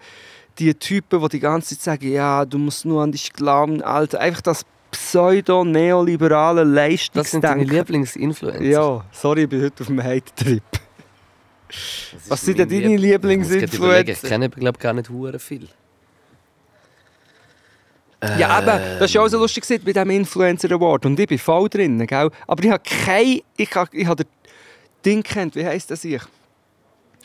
[0.59, 4.21] die Typen, die die ganze Zeit sagen, ja, du musst nur an dich glauben, Alter.
[4.21, 7.69] Einfach das pseudo-neoliberale Das sind deine Leistungsdenken.
[7.69, 8.63] Lieblingsinfluencer.
[8.63, 10.63] Ja, sorry, ich bin heute auf dem Hate-Trip.
[12.29, 14.09] Was sind denn deine Lieblingsinfluencer?
[14.09, 15.69] Ich kenne, glaube gar nicht hure viel.
[18.39, 21.07] Ja, aber das ja auch so lustig bei diesem Influencer Award.
[21.07, 22.31] Und ich bin voll drin, gell?
[22.47, 23.41] Aber ich habe kein...
[23.57, 24.31] Ich habe, ich habe den
[25.05, 26.23] Ding kennt, wie heisst das ich?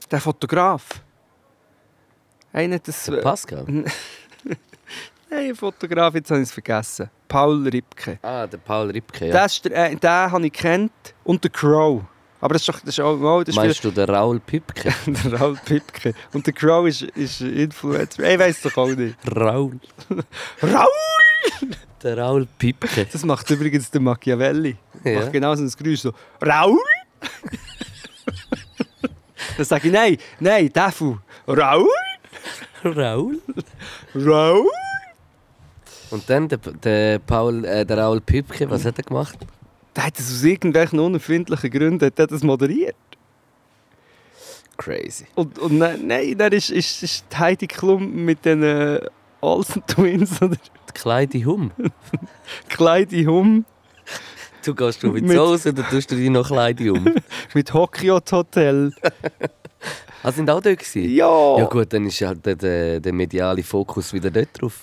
[0.09, 1.01] Der Fotograf.
[2.51, 3.05] Einer das...
[3.05, 3.65] Der Pascal.
[5.29, 7.09] Nein, ein Fotograf, jetzt habe ich es vergessen.
[7.27, 8.17] Paul Ripke.
[8.21, 9.27] Ah, der Paul Ripke.
[9.27, 9.33] Ja.
[9.33, 10.91] Das der, äh, den habe ich kennt.
[11.23, 12.03] Und der Crow.
[12.39, 12.79] Aber das ist doch...
[12.79, 14.93] Das ist auch, oh, das Meinst du den Raul Pipke?
[15.07, 16.13] der Raul Pipke.
[16.33, 18.31] Und der Crow ist, ist Influencer.
[18.31, 19.17] Ich weiß doch auch nicht.
[19.35, 19.79] Raul.
[20.61, 21.71] Raul!
[22.03, 23.07] Der Raul Pipke.
[23.11, 24.77] Das macht übrigens der Machiavelli.
[25.03, 25.19] Ja.
[25.19, 26.13] Macht genau so ein Geräusch so.
[26.45, 26.77] Raul!
[29.57, 31.17] Dann sage ich, nein, nein, Defu.
[31.47, 31.87] Raul?
[32.83, 33.41] Raul?
[34.15, 34.69] Raul?
[36.09, 39.37] Und dann der, der, Paul, äh, der Raul Pipke, was hat er gemacht?
[39.97, 42.95] Der hat das aus irgendwelchen unerfindlichen Gründen hat das moderiert.
[44.77, 45.25] Crazy.
[45.35, 49.01] Und, und nein, nein, dann ist, ist, ist die Heidi Klum mit den äh,
[49.41, 51.71] Olsen Twins oder Die kleine Hum.
[52.69, 53.65] Kleidi Hum
[54.63, 57.15] Du gehst du mit Mit- Soße oder tust du die noch kleine um?
[57.53, 58.91] mit Hockeyot Hotel.
[60.21, 61.09] Ah, sind auch dort gewesen?
[61.09, 61.57] Ja.
[61.57, 64.81] Ja gut, dann ist halt der, der, der mediale Fokus wieder dort drauf.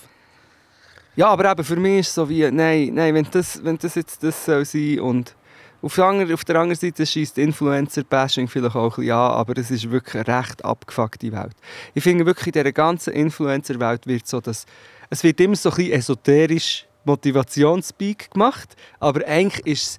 [1.15, 3.95] Ja, aber eben für mich ist es so wie, nein, nein wenn, das, wenn das
[3.95, 5.35] jetzt das soll sein und
[5.81, 9.57] auf der, anderen, auf der anderen Seite schießt Influencer-Bashing vielleicht auch ein bisschen an, aber
[9.57, 11.55] es ist wirklich eine recht abgefuckte Welt.
[11.93, 14.65] Ich finde wirklich, in dieser ganzen Influencer-Welt wird so, dass
[15.09, 19.97] es wird immer so ein bisschen esoterisch Motivationspeak gemacht, aber eigentlich ist es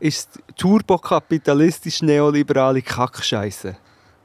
[0.00, 3.76] ist es turbokapitalistisch neoliberale Kackscheiße.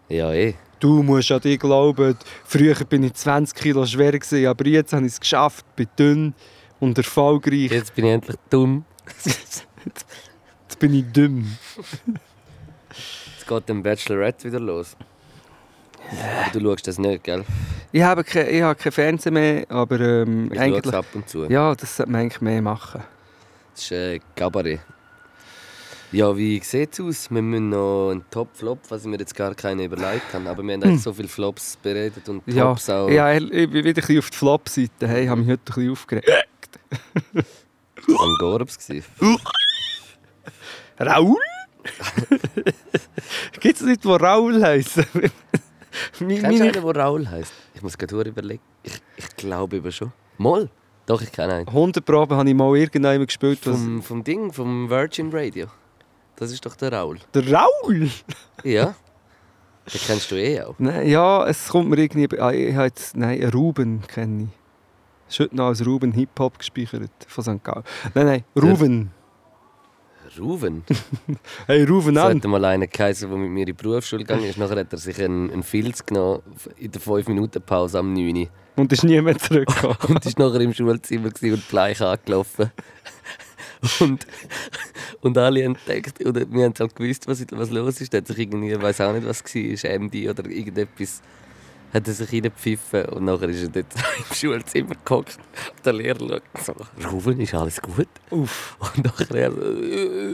[0.10, 0.56] Ja, eh.
[0.86, 5.04] Du musst an dich glauben, früher bin ich 20 Kilo schwer, gewesen, aber jetzt habe
[5.08, 6.36] ich es geschafft, bin dünn
[6.80, 7.72] und erfolgreich.
[7.72, 8.86] Jetzt bin ich endlich dumm.
[9.26, 9.66] Jetzt
[10.78, 11.58] bin ich dumm.
[13.36, 14.96] Jetzt geht der Bachelorette wieder los.
[16.12, 17.44] Aber du schaust das nicht, gell?
[17.92, 20.94] Ich habe kein, ich habe kein Fernsehen mehr, aber ähm, Ich eigentlich...
[20.94, 21.46] ab und zu.
[21.46, 23.02] Ja, das sollte man eigentlich mehr machen.
[23.74, 24.82] Das ist äh, Gabaret.
[26.12, 27.32] Ja, wie sieht es aus?
[27.32, 30.50] Wir müssen noch einen Top-Flop, was ich mir jetzt gar keine überlegt habe.
[30.50, 33.10] Aber wir haben eigentlich so viele Flops beredet und Ja, Tops auch.
[33.10, 35.08] ja, ich bin wieder ein bisschen auf die Flop-Seite.
[35.08, 36.30] Hey, habe mich heute ein bisschen aufgeregt.
[38.08, 38.78] Am Gorbs.
[41.00, 41.38] Raul?
[43.60, 45.06] Gibt es nicht, die Raul heißen?
[46.20, 47.54] Kennst du einen, der Raul heisst?
[47.74, 48.62] Ich muss gerade überlegen.
[48.84, 50.14] Ich, ich glaube aber schon.
[50.38, 50.70] Moll?
[51.06, 51.68] Doch, ich kenne einen.
[51.68, 53.60] 100 Proben habe ich mal irgendjemand gespielt.
[53.66, 53.78] Was...
[53.78, 55.68] Vom, vom Ding, vom Virgin Radio.
[56.38, 57.20] Das ist doch der Raul.
[57.34, 58.10] Der Raul?
[58.64, 58.96] Ja.
[59.94, 60.76] Den kennst du eh auch.
[60.80, 62.40] Nein, ja, es kommt mir irgendwie...
[62.40, 63.16] Ah, Ich habe jetzt...
[63.16, 64.50] Nein, einen Ruben kenne ich.
[65.28, 67.64] Es ist heute noch als Ruben Hip-Hop gespeichert von St.
[67.64, 67.84] Gallen.
[68.14, 69.12] Nein, nein, Ruben.
[70.38, 70.84] Ruven.
[71.68, 72.36] Hey, Ruben an.
[72.38, 74.58] hat mal einer geheißen, der mit mir in die Berufsschule gegangen ist.
[74.58, 76.42] Nachher hat er sich einen, einen Filz genommen
[76.78, 78.36] in der 5-Minuten-Pause am 9.
[78.38, 78.48] Uhr.
[78.76, 79.96] Und ist nie mehr zurückgekommen.
[80.10, 82.72] Und ist nachher im Schulzimmer und gleich angelaufen.
[84.00, 84.26] Und,
[85.22, 88.14] und alle haben gedacht, oder wir haben halt gewusst, was, was los ist.
[88.14, 91.22] Er hat sich irgendwie, ich weiß auch nicht, was es war, MD oder irgendetwas,
[91.96, 93.94] hat er sich reingepfiffen und nachher ist er dort
[94.30, 95.40] im Schulzimmer gehockt.
[95.84, 96.42] Der Lehrer schaut
[97.00, 98.10] so, Ruven, ist alles gut?
[98.32, 98.76] Uff.
[98.80, 100.34] Und nachher, er äh,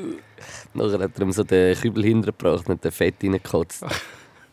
[0.74, 3.86] nachher hat er ihm so den Kübel hintergebracht und den Fett reingekotzt.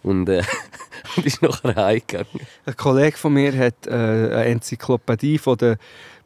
[0.02, 0.42] Und, äh,
[1.16, 2.46] und ist nachher heimgegangen.
[2.66, 5.76] Ein Kollege von mir hat äh, eine Enzyklopädie von den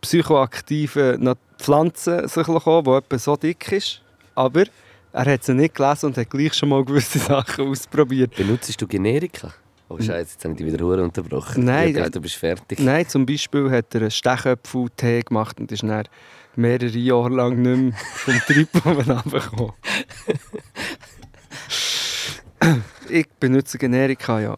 [0.02, 4.02] psychoaktiven Pflanzen sich bekommen, die etwa so dick ist.
[4.34, 4.64] Aber
[5.12, 8.34] er hat sie nicht gelesen und hat gleich schon mal gewisse Sachen ausprobiert.
[8.36, 9.54] Benutzt du Generika?
[9.88, 11.64] Oh Scheiße, jetzt habe ich dich wieder hure unterbrochen.
[11.64, 12.78] Nein, ich dachte, äh, du bist fertig.
[12.80, 16.04] Nein, zum Beispiel hat er einen Stechöpfel-Tee gemacht und ist dann
[16.56, 19.72] mehrere Jahre lang nicht mehr vom Triebbaum runtergekommen.
[23.10, 24.56] ich benutze Generika, ja.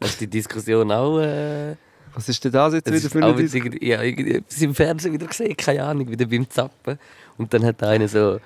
[0.00, 1.18] Hast du die Diskussion auch...
[1.18, 1.74] Äh,
[2.16, 3.76] Was ist denn das jetzt es wieder für eine Diskussion?
[3.82, 6.98] ja, irgendwie etwas im Fernsehen wieder gesehen, keine Ahnung, wieder beim Zappen.
[7.36, 8.40] Und dann hat einer so...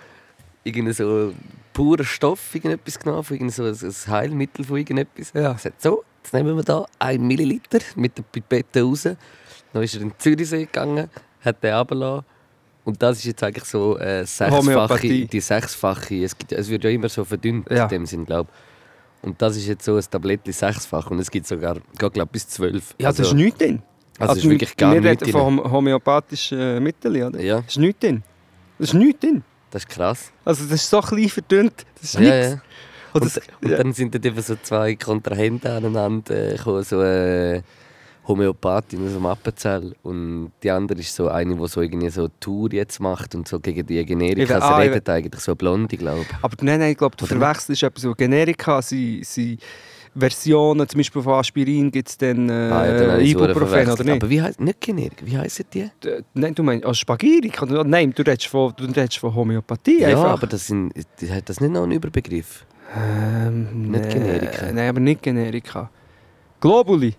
[0.62, 1.32] Irgendeinen so
[1.72, 5.32] puren Stoff irgendetwas genommen, von irgendein so ein Heilmittel von irgendetwas.
[5.32, 5.52] Ja.
[5.52, 9.04] Er sagt, so, jetzt nehmen wir da 1 Milliliter mit der Pipette raus.
[9.72, 11.08] Dann ist er in den Zürichsee gegangen,
[11.40, 12.26] hat den runtergelassen.
[12.84, 16.24] Und das ist jetzt eigentlich so äh, sechsfache, die sechsfache.
[16.24, 17.84] Es, gibt, es wird ja immer so verdünnt Ja.
[17.84, 18.50] in dem Sinn, glaube
[19.22, 22.48] Und das ist jetzt so ein Tablettchen sechsfach und es gibt sogar, geht, glaub, bis
[22.48, 22.94] zwölf.
[22.98, 23.82] Ja, das ist nichts drin.
[24.18, 25.32] Also, ist wirklich gar wir nichts reden drin.
[25.32, 27.40] von hom- homöopathischen äh, Mitteln, oder?
[27.40, 27.56] Ja.
[27.60, 28.22] Das ist nichts drin.
[28.78, 29.42] Das ist nichts drin.
[29.70, 30.32] Das ist krass.
[30.44, 31.84] Also das ist so klein verdünnt.
[32.00, 32.50] Das ist Ja, nichts.
[32.52, 32.62] ja.
[33.12, 33.76] Und Und, das- und ja.
[33.78, 37.62] dann sind dann eben so zwei Kontrahenten aneinander äh, gekommen, so eine
[38.30, 42.30] Homöopathin aus dem Appenzell und die andere ist so eine, die so irgendwie so eine
[42.40, 44.60] Tour jetzt macht und so gegen die Generika.
[44.60, 46.36] Sie ah, redet eigentlich so eine Blonde, glaube ich.
[46.42, 48.02] Aber nein, nein, ich glaube, du Oder verwechselst etwas.
[48.02, 49.60] So Generika sind, sind
[50.16, 54.04] Versionen, zum Beispiel von Aspirin gibt es dann äh, Ah, ja, dann verdammt Ibuprofen, oder
[54.04, 54.22] nicht?
[54.22, 55.88] Aber wie heißt nicht Generika, wie heißen die?
[56.02, 57.62] D- Nein, du meinst Aspagirik?
[57.62, 60.30] Oder- Nein, du redest von, du redest von Homöopathie Ja, einfach.
[60.32, 60.92] aber das sind,
[61.30, 62.66] hat das nicht noch einen Überbegriff?
[62.96, 64.72] Ähm, Nicht nee, Generika.
[64.72, 65.88] Nein, aber nicht Generika.
[66.60, 67.14] Globuli,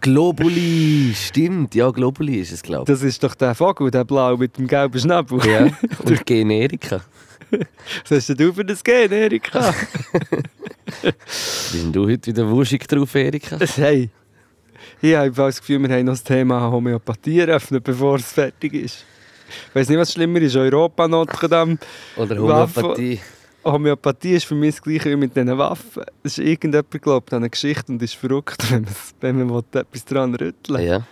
[0.00, 4.56] Globuli, stimmt, ja, Globuli ist es, glaube das ist doch der Vogel, der blau mit
[4.56, 5.38] dem gelben Schnabel.
[5.40, 5.44] ich.
[5.46, 5.70] Ja,
[6.04, 7.02] und Generika.
[8.08, 9.74] Was hast du für das Generika?
[11.02, 13.58] Bist denn du heute wieder wuschig drauf, Erika?
[13.76, 14.08] hey,
[15.02, 19.04] ich habe das Gefühl, wir haben noch das Thema Homöopathie eröffnet, bevor es fertig ist.
[19.68, 21.78] Ich weiß nicht, was schlimmer ist, Europa Notre Dame.
[22.16, 23.20] Oder Homöopathie.
[23.64, 26.02] Homöopathie ist für mich das Gleiche wie mit diesen Waffen.
[26.22, 29.80] Es ist irgendjemand glaubt an eine Geschichte und ist verrückt, wenn, man's- wenn man will,
[29.80, 31.06] etwas daran rütteln Ja.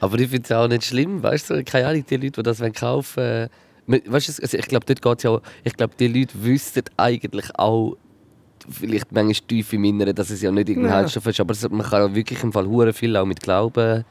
[0.00, 2.60] Aber ich finde es auch nicht schlimm, weißt du, keine Ahnung, die Leute, die das
[2.74, 3.22] kaufen
[3.86, 4.02] wollen.
[4.06, 7.46] Weißt du, also ich glaube, dort geht ja auch, ich glaube, die Leute wüssten eigentlich
[7.58, 7.96] auch,
[8.68, 10.98] vielleicht manchmal tief im Inneren, dass es ja nicht irgendein Ja.
[10.98, 14.04] Heilstoff ist, aber man kann ja wirklich im Fall hure viel auch mit Glauben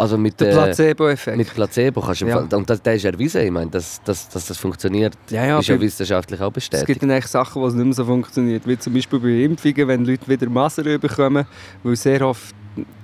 [0.00, 1.36] Also mit, Der äh, Placebo-Effekt.
[1.36, 2.36] mit Placebo kannst du Ja.
[2.38, 5.58] Fall, und das, der ist erwiesen, ich meine, dass, dass, dass das funktioniert, Ja, ja,
[5.58, 6.86] ist ja wissenschaftlich auch Es bestätigt.
[6.86, 8.66] gibt dann eigentlich Sachen, wo es nicht mehr so funktioniert.
[8.66, 11.44] Wie zum Beispiel bei Impfungen, wenn Leute wieder Masern bekommen,
[11.82, 12.54] weil sehr oft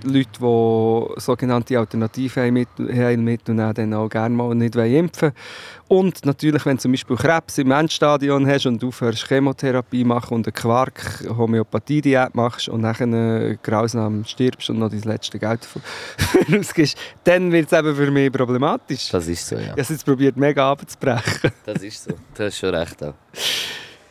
[0.04, 5.34] Leute, die sogenannte Alternativheilmittel mit und dann auch gerne mal nicht impfen wollen.
[5.88, 10.34] Und natürlich, wenn du zum Beispiel Krebs im Endstadion hast und du aufhörst Chemotherapie machen
[10.34, 15.82] und eine Quark-Homöopathie-Diät machst und dann äh, grausam stirbst und noch dein letzte Geld davon
[16.60, 19.08] ausgibst, dann wird es eben für mich problematisch.
[19.10, 19.62] Das ist so, ja.
[19.62, 21.50] Ich habe es jetzt probiert, mega abzubrechen.
[21.64, 22.12] Das ist so.
[22.34, 23.14] Du hast schon recht auch.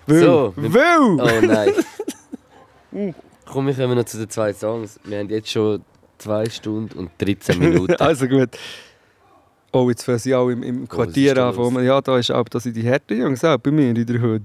[0.07, 3.15] Weil, So, weil Oh nein.
[3.45, 4.99] Komm, wir kommen noch zu den zwei Songs.
[5.03, 5.83] Wir haben jetzt schon
[6.17, 7.95] 2 Stunden und 13 Minuten.
[7.99, 8.49] Also gut.
[9.71, 11.57] Oh, jetzt fangen sie auch im, im Quartier ist da an.
[11.57, 14.05] wo man- Ja, da ist auch da sind die harten Jungs, auch bei mir in
[14.05, 14.43] der Hut.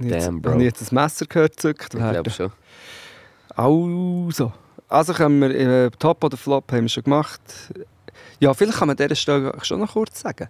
[0.00, 0.50] Ich jetzt, bro.
[0.50, 2.52] habe ich jetzt ein Messer gehört ich glaube schon.
[3.56, 4.52] Also.
[4.88, 5.50] Also können wir,
[5.86, 7.40] äh, Top oder Flop haben wir schon gemacht.
[8.40, 10.48] Ja, vielleicht kann man an dieser Stelle schon noch kurz sagen.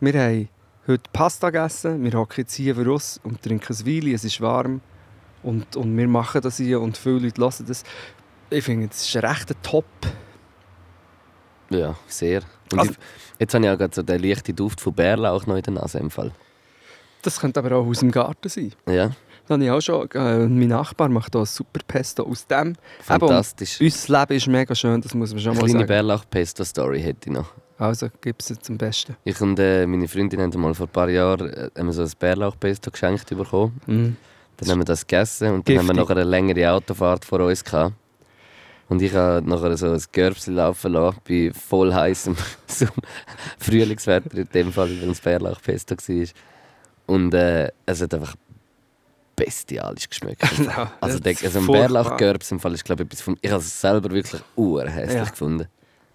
[0.00, 0.48] Wir haben
[0.86, 4.80] heute Pasta gegessen, wir hocken jetzt hier raus und trinken ein Wein, es ist warm.
[5.42, 7.84] Und, und wir machen das hier und viele Leute hören das.
[8.50, 9.84] Ich finde, es ist ein rechter Top.
[11.70, 12.42] Ja, sehr.
[12.72, 12.98] Und Also- ich,
[13.38, 15.98] jetzt habe ich auch gerade so den leichten Duft von Bärlauch noch in der Nase
[15.98, 16.32] im Fall.
[17.22, 18.72] Das könnte aber auch aus dem Garten sein.
[18.86, 19.08] Ja,
[19.42, 20.10] Das habe ich auch schon.
[20.10, 22.74] Äh, mein Nachbar macht hier ein super Pesto aus dem.
[23.00, 23.80] fantastisch.
[23.80, 25.88] Eben, unser Leben ist mega schön, das muss man schon Eine mal kleine sagen.
[25.88, 27.48] Bärlauch-Pesto-Story hätte ich noch.
[27.78, 29.16] Also gibt es am besten.
[29.24, 32.90] Ich und äh, meine Freundin haben mal vor ein paar Jahren äh, so ein Bärlauch-Pesto
[32.90, 33.80] geschenkt bekommen.
[33.86, 34.16] Mhm.
[34.62, 36.08] Dann haben wir das gegessen und dann haben wir Giftig.
[36.08, 37.94] nachher eine längere Autofahrt vor uns gehabt.
[38.88, 42.36] Und ich habe nachher so ein Görbsel laufen lassen, bei voll heißem
[43.58, 46.26] Frühlingswetter, in dem Fall, weil es Bärlauchpesto war.
[47.06, 48.34] Und äh, es hat einfach
[49.34, 50.42] bestialisch geschmeckt.
[50.66, 51.88] Ja, Also, das der, also ein furchtbar.
[51.88, 55.24] Bärlauchgörbs im Fall ist, glaube ich, etwas vom, ich habe es selber wirklich urhässlich Ja.
[55.24, 55.66] gefunden.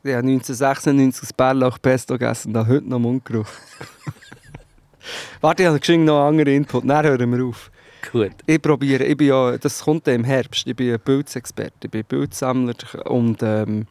[0.04, 3.48] Ich habe 1996 das Bärlauch Pesto gegessen und habe heute noch Mundgeruch.
[5.42, 6.88] Warte, ich habe noch einen anderen Input.
[6.88, 7.72] Dann hören wir auf.
[8.12, 8.32] Gut.
[8.46, 12.06] Ich probiere, ich bin ja, das kommt im Herbst, ich bin ein Pilzexperte, ich bin
[12.06, 12.76] Pilzsammler
[13.06, 13.86] und ähm,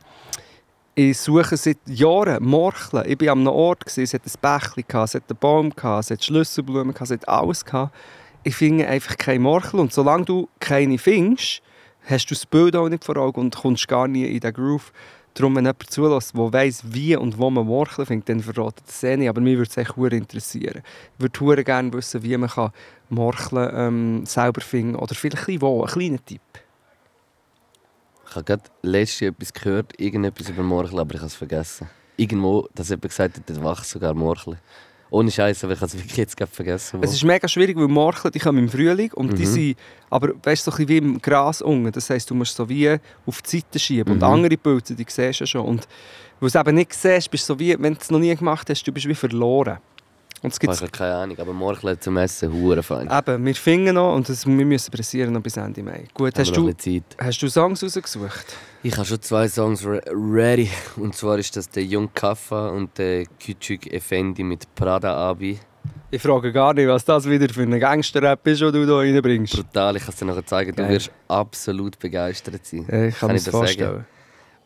[0.95, 3.05] ich suche seit Jahren Morcheln.
[3.07, 6.11] Ich war an einem Ort, gewesen, es hat ein Bächli, es hat einen Baum, es
[6.11, 7.65] hat Schlüsselblumen, es hat alles.
[7.65, 7.95] Gehabt.
[8.45, 11.61] Ich finde einfach keine Morcheln und solange du keine findest,
[12.07, 14.93] hast du das Bild auch nicht vor Augen und kommst gar nie in den Groove.
[15.37, 19.03] Darum, wenn jemand zulässt, der weiss, wie und wo man Morcheln findet, dann verratet das
[19.03, 19.29] eh nicht.
[19.29, 20.83] Aber mich würde es echt interessieren.
[21.19, 22.71] Ich würde gerne wissen, wie man kann
[23.11, 26.41] Morcheln ähm, selber finden oder vielleicht wo, ein kleiner Tipp.
[28.27, 31.87] Ich habe gerade letztes Jahr etwas gehört, irgendetwas über Morcheln, aber ich habe es vergessen.
[32.17, 34.57] Irgendwo, dass jemand gesagt hat, dort wachsen sogar Morcheln.
[35.11, 37.01] Ohne Scheiß, aber ich habe es wirklich jetzt gerade vergessen.
[37.01, 37.05] wo.
[37.05, 39.53] Es ist mega schwierig, weil Morcheln die kommen im Frühling und die Mhm.
[39.53, 39.79] sind,
[40.11, 41.93] aber weißt du, so ein bisschen wie im Gras unten.
[41.93, 44.13] Das heisst, du musst so wie auf die Seite schieben.
[44.13, 44.25] Und Mhm.
[44.25, 45.65] andere Pilze, die siehst du schon.
[45.65, 45.87] Und
[46.41, 48.35] weil du es eben nicht siehst, bist du so wie, wenn du es noch nie
[48.35, 49.79] gemacht hast, du bist wie verloren.
[50.43, 53.09] Und es ich gibt habe keine Ahnung, aber Morcheln zum Essen, hure fein.
[53.11, 56.05] eben, wir finden noch und das, wir müssen pressieren noch bis Ende Mai.
[56.15, 58.47] Gut, hast noch du, hast du Songs rausgesucht?
[58.83, 60.71] Ich habe schon zwei Songs re ready.
[60.97, 65.59] Und zwar ist das der Young Kaffa und der Küçük Effendi mit Prada Abi.
[66.11, 69.55] Ich frage gar nicht, was das wieder für ein Gangster-Rap ist, den du hier reinbringst.
[69.55, 70.71] Brutal, ich kann es dir nachher zeigen.
[70.77, 70.93] Du Geil.
[70.93, 72.81] wirst absolut begeistert sein.
[72.83, 74.07] Ich kann, Kann ich das das vorstellen.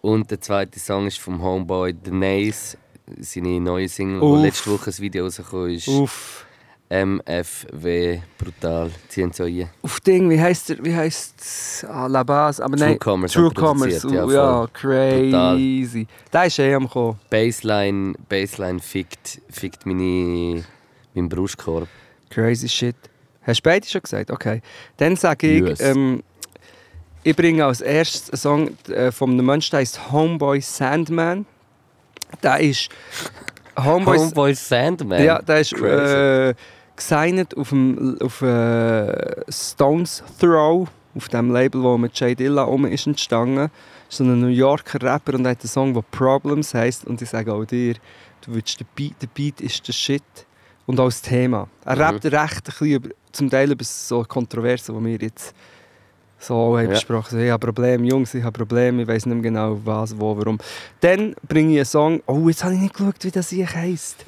[0.02, 2.76] Und der zweite Song ist vom Homeboy The Nace.
[3.20, 4.39] Seine neue Single, Uff.
[4.39, 5.89] wo letzte Woche ein Video rausgekommen ist.
[5.89, 6.47] Uff.
[6.93, 8.19] MFW.
[8.37, 8.91] Brutal.
[9.09, 9.70] Ziehen so rein.
[9.82, 10.85] Auf Ding, wie heißt der?
[10.85, 12.62] Wie heißt ah, La Base?
[12.65, 14.09] Aber nein, True Commerce True Commerce.
[14.12, 16.07] ja, ja, crazy.
[16.32, 17.16] Der ist eh am kommen.
[17.31, 20.65] Baseline, Baseline fickt, fickt meine,
[21.15, 21.87] meinen Brustkorb.
[22.28, 22.97] Crazy shit.
[23.43, 24.31] Hast du beide schon gesagt?
[24.32, 24.61] Okay.
[24.97, 25.81] Dann sage ich, Yes.
[25.81, 26.24] ähm,
[27.23, 31.47] ich bringe als erstes einen Song äh, von einem Menschen, der heißt Homeboy Sandman.
[32.43, 32.89] Der ist
[33.78, 35.23] Homeboy, Homeboy Sandman.
[35.24, 36.55] Ja, der ist äh,
[36.97, 42.85] gesigned auf, dem, auf äh, Stones Throw, auf dem Label, wo mit Jay Dilla um
[42.86, 43.70] ist entstanden.
[44.09, 47.07] So ein New Yorker Rapper und hat einen Song, der Problems heisst.
[47.07, 47.94] Und ich sage auch dir,
[48.44, 50.23] du willst den Beat, der Beat ist der Shit.
[50.86, 51.69] Und auch das Thema.
[51.85, 52.02] Er Mhm.
[52.02, 55.55] rappt recht ein bisschen über, zum Teil über so Kontroversen, die wir jetzt
[56.40, 56.90] so haben Ja.
[56.90, 57.44] besprochen haben.
[57.44, 60.58] Ich habe Probleme, Jungs, ich habe Probleme, ich weiß nicht mehr genau was, wo, warum.
[61.00, 64.24] Dann bringe ich einen Song, oh, jetzt habe ich nicht geschaut, wie das hier heisst.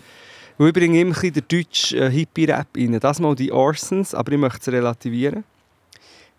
[0.58, 3.00] Weil ich bringe immer ein den deutschen äh, Hippie-Rap rein.
[3.00, 5.42] Das mal die Orsons, aber ich möchte es relativieren.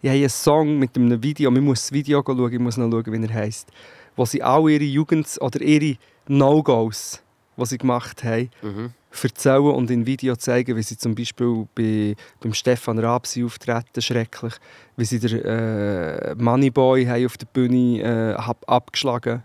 [0.01, 2.89] Ich habe einen Song mit einem Video, man muss das Video schauen, ich muss noch
[2.91, 3.69] schauen, wie er heisst,
[4.15, 5.97] wo sie all ihre Jugend- oder ihre
[6.27, 7.21] No-Gos,
[7.57, 8.91] die sie gemacht haben, Mhm.
[9.21, 14.01] Erzählen und in Video zeigen, wie sie zum Beispiel bei, beim Stefan Raab sind auftreten,
[14.01, 14.53] schrecklich,
[14.97, 19.43] wie sie den äh, Moneyboy haben auf der Bühne äh, ab, abgeschlagen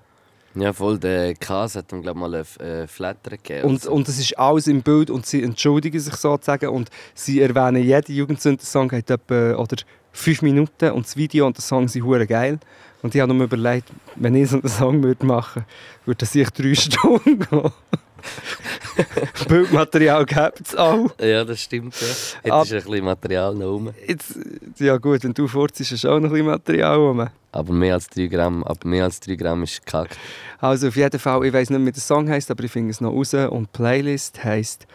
[0.54, 3.68] Ja, voll, der Käse hat ihm, glaube ich, mal eine äh, Flatter gegeben.
[3.68, 7.82] Und, und es ist alles im Bild und sie entschuldigen sich sozusagen und sie erwähnen,
[7.82, 9.76] jeder Jugendsünder-Song hat etwa oder
[10.12, 12.58] fünf Minuten und das Video und der Song sind hure geil.
[13.02, 15.64] Und ich habe mir überlegt, wenn ich so einen Song würde machen
[16.04, 17.72] würde, würde das sich drei Stunden gehen.
[19.48, 21.10] Bildmaterial gibt es auch.
[21.20, 21.94] ja, das stimmt.
[22.00, 22.06] Ja.
[22.06, 23.90] Hättest Ab- du ein bisschen Material noch rum.
[24.06, 24.38] Jetzt,
[24.78, 27.28] ja gut, wenn du furzt, ist auch noch ein bisschen Material rum.
[27.52, 30.16] Aber mehr als 3 Gramm, aber mehr als 3 Gramm ist gekackt.
[30.60, 33.00] Also auf jeden Fall, ich weiß nicht, wie der Song heißt, aber ich finde es
[33.00, 33.32] noch raus.
[33.34, 34.86] Und die Playlist heisst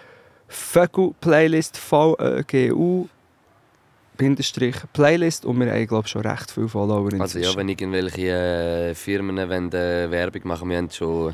[0.48, 3.08] Vögel Playlist V-E-G-U
[4.16, 7.52] Bindestrich Playlist und wir haben glaube schon recht viele Follower Also inzwischen.
[7.52, 8.22] ja, wenn irgendwelche
[8.92, 11.34] äh, Firmen wollen, äh, Werbung machen, wir haben schon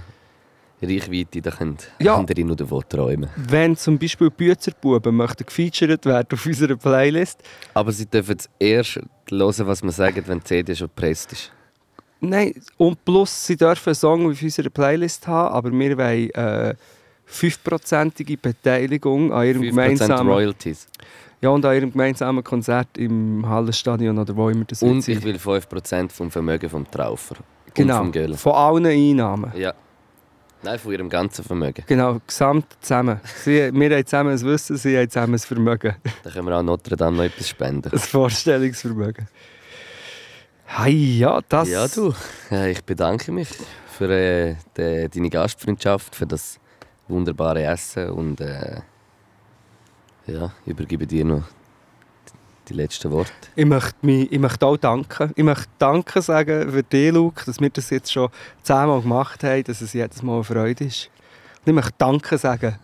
[0.81, 2.15] Reichweite, da können Ja.
[2.15, 3.29] andere nur davon träumen.
[3.35, 7.39] Wenn zum Beispiel Büzerbuben möchten gefeatured werden auf unserer Playlist,
[7.73, 8.99] Aber sie dürfen erst
[9.29, 11.51] hören, was wir sagen, wenn die CD schon gepresst ist.
[12.21, 16.75] nein, und plus sie dürfen einen Song auf unserer Playlist haben, aber wir wollen äh,
[17.31, 20.87] 5%ige Beteiligung an ihrem 5% gemeinsamen Royalties.
[21.41, 25.17] ja, und an ihrem gemeinsamen Konzert im Hallenstadion oder wo immer das Und wird sein.
[25.17, 27.35] ich will 5% vom Vermögen vom Traufer.
[27.67, 29.51] Und Genau, vom von allen Einnahmen.
[29.55, 29.73] Ja.
[30.61, 31.83] Nein, von ihrem ganzen Vermögen.
[31.87, 33.21] Genau, gesamt zusammen.
[33.43, 35.95] Sie, wir haben zusammen ein Wissen, sie haben zusammen ein Vermögen.
[36.23, 37.91] Da können wir auch Notre Dame noch etwas spenden.
[37.91, 39.27] Ein Vorstellungsvermögen.
[40.65, 41.69] Hey, ja, das...
[41.69, 42.13] Ja, du.
[42.67, 43.47] Ich bedanke mich
[43.87, 46.59] für äh, de, deine Gastfreundschaft, für das
[47.07, 48.81] wunderbare Essen und äh,
[50.27, 51.43] ja, übergebe dir noch
[52.69, 53.31] die letzten Worte.
[53.55, 55.31] Ich möchte, mich, ich möchte auch danken.
[55.35, 58.29] Ich möchte Danke sagen für dich, Luke, dass wir das jetzt schon
[58.63, 61.09] zehnmal gemacht haben, dass es jedes Mal eine Freude ist.
[61.65, 62.75] Und ich möchte Danke sagen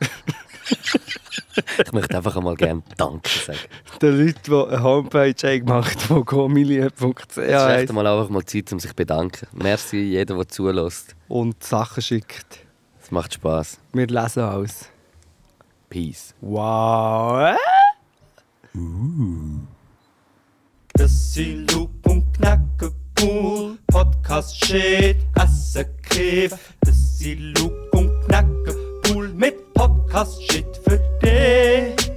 [1.78, 3.60] Ich möchte einfach einmal gerne Danke sagen.
[4.02, 8.44] den Leuten, die eine Homepage haben gemacht haben, die gomilie.ch Es ist mal einfach mal
[8.46, 9.48] Zeit, um sich zu bedanken.
[9.54, 11.16] Merci jeder, der zulässt.
[11.28, 12.60] und Sachen schickt.
[13.02, 13.78] Es macht Spaß.
[13.94, 14.90] Wir lesen alles.
[15.90, 16.34] Peace.
[16.42, 17.56] Wow!
[18.74, 18.76] äh?
[20.98, 26.58] Das Loop und Knacke Pool, Podcast Shit, Asse Käfer.
[26.82, 32.12] Das Loop und Knacke Pool mit Podcast Shit für dich.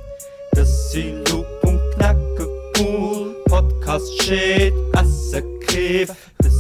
[0.53, 6.17] Das Loop und Knacke Pool, Podcast Shit, Asse Käfer.
[6.39, 6.55] Das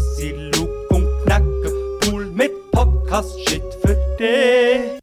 [0.57, 4.98] Loop und Knacke Pool mit Podcast Shit für dich.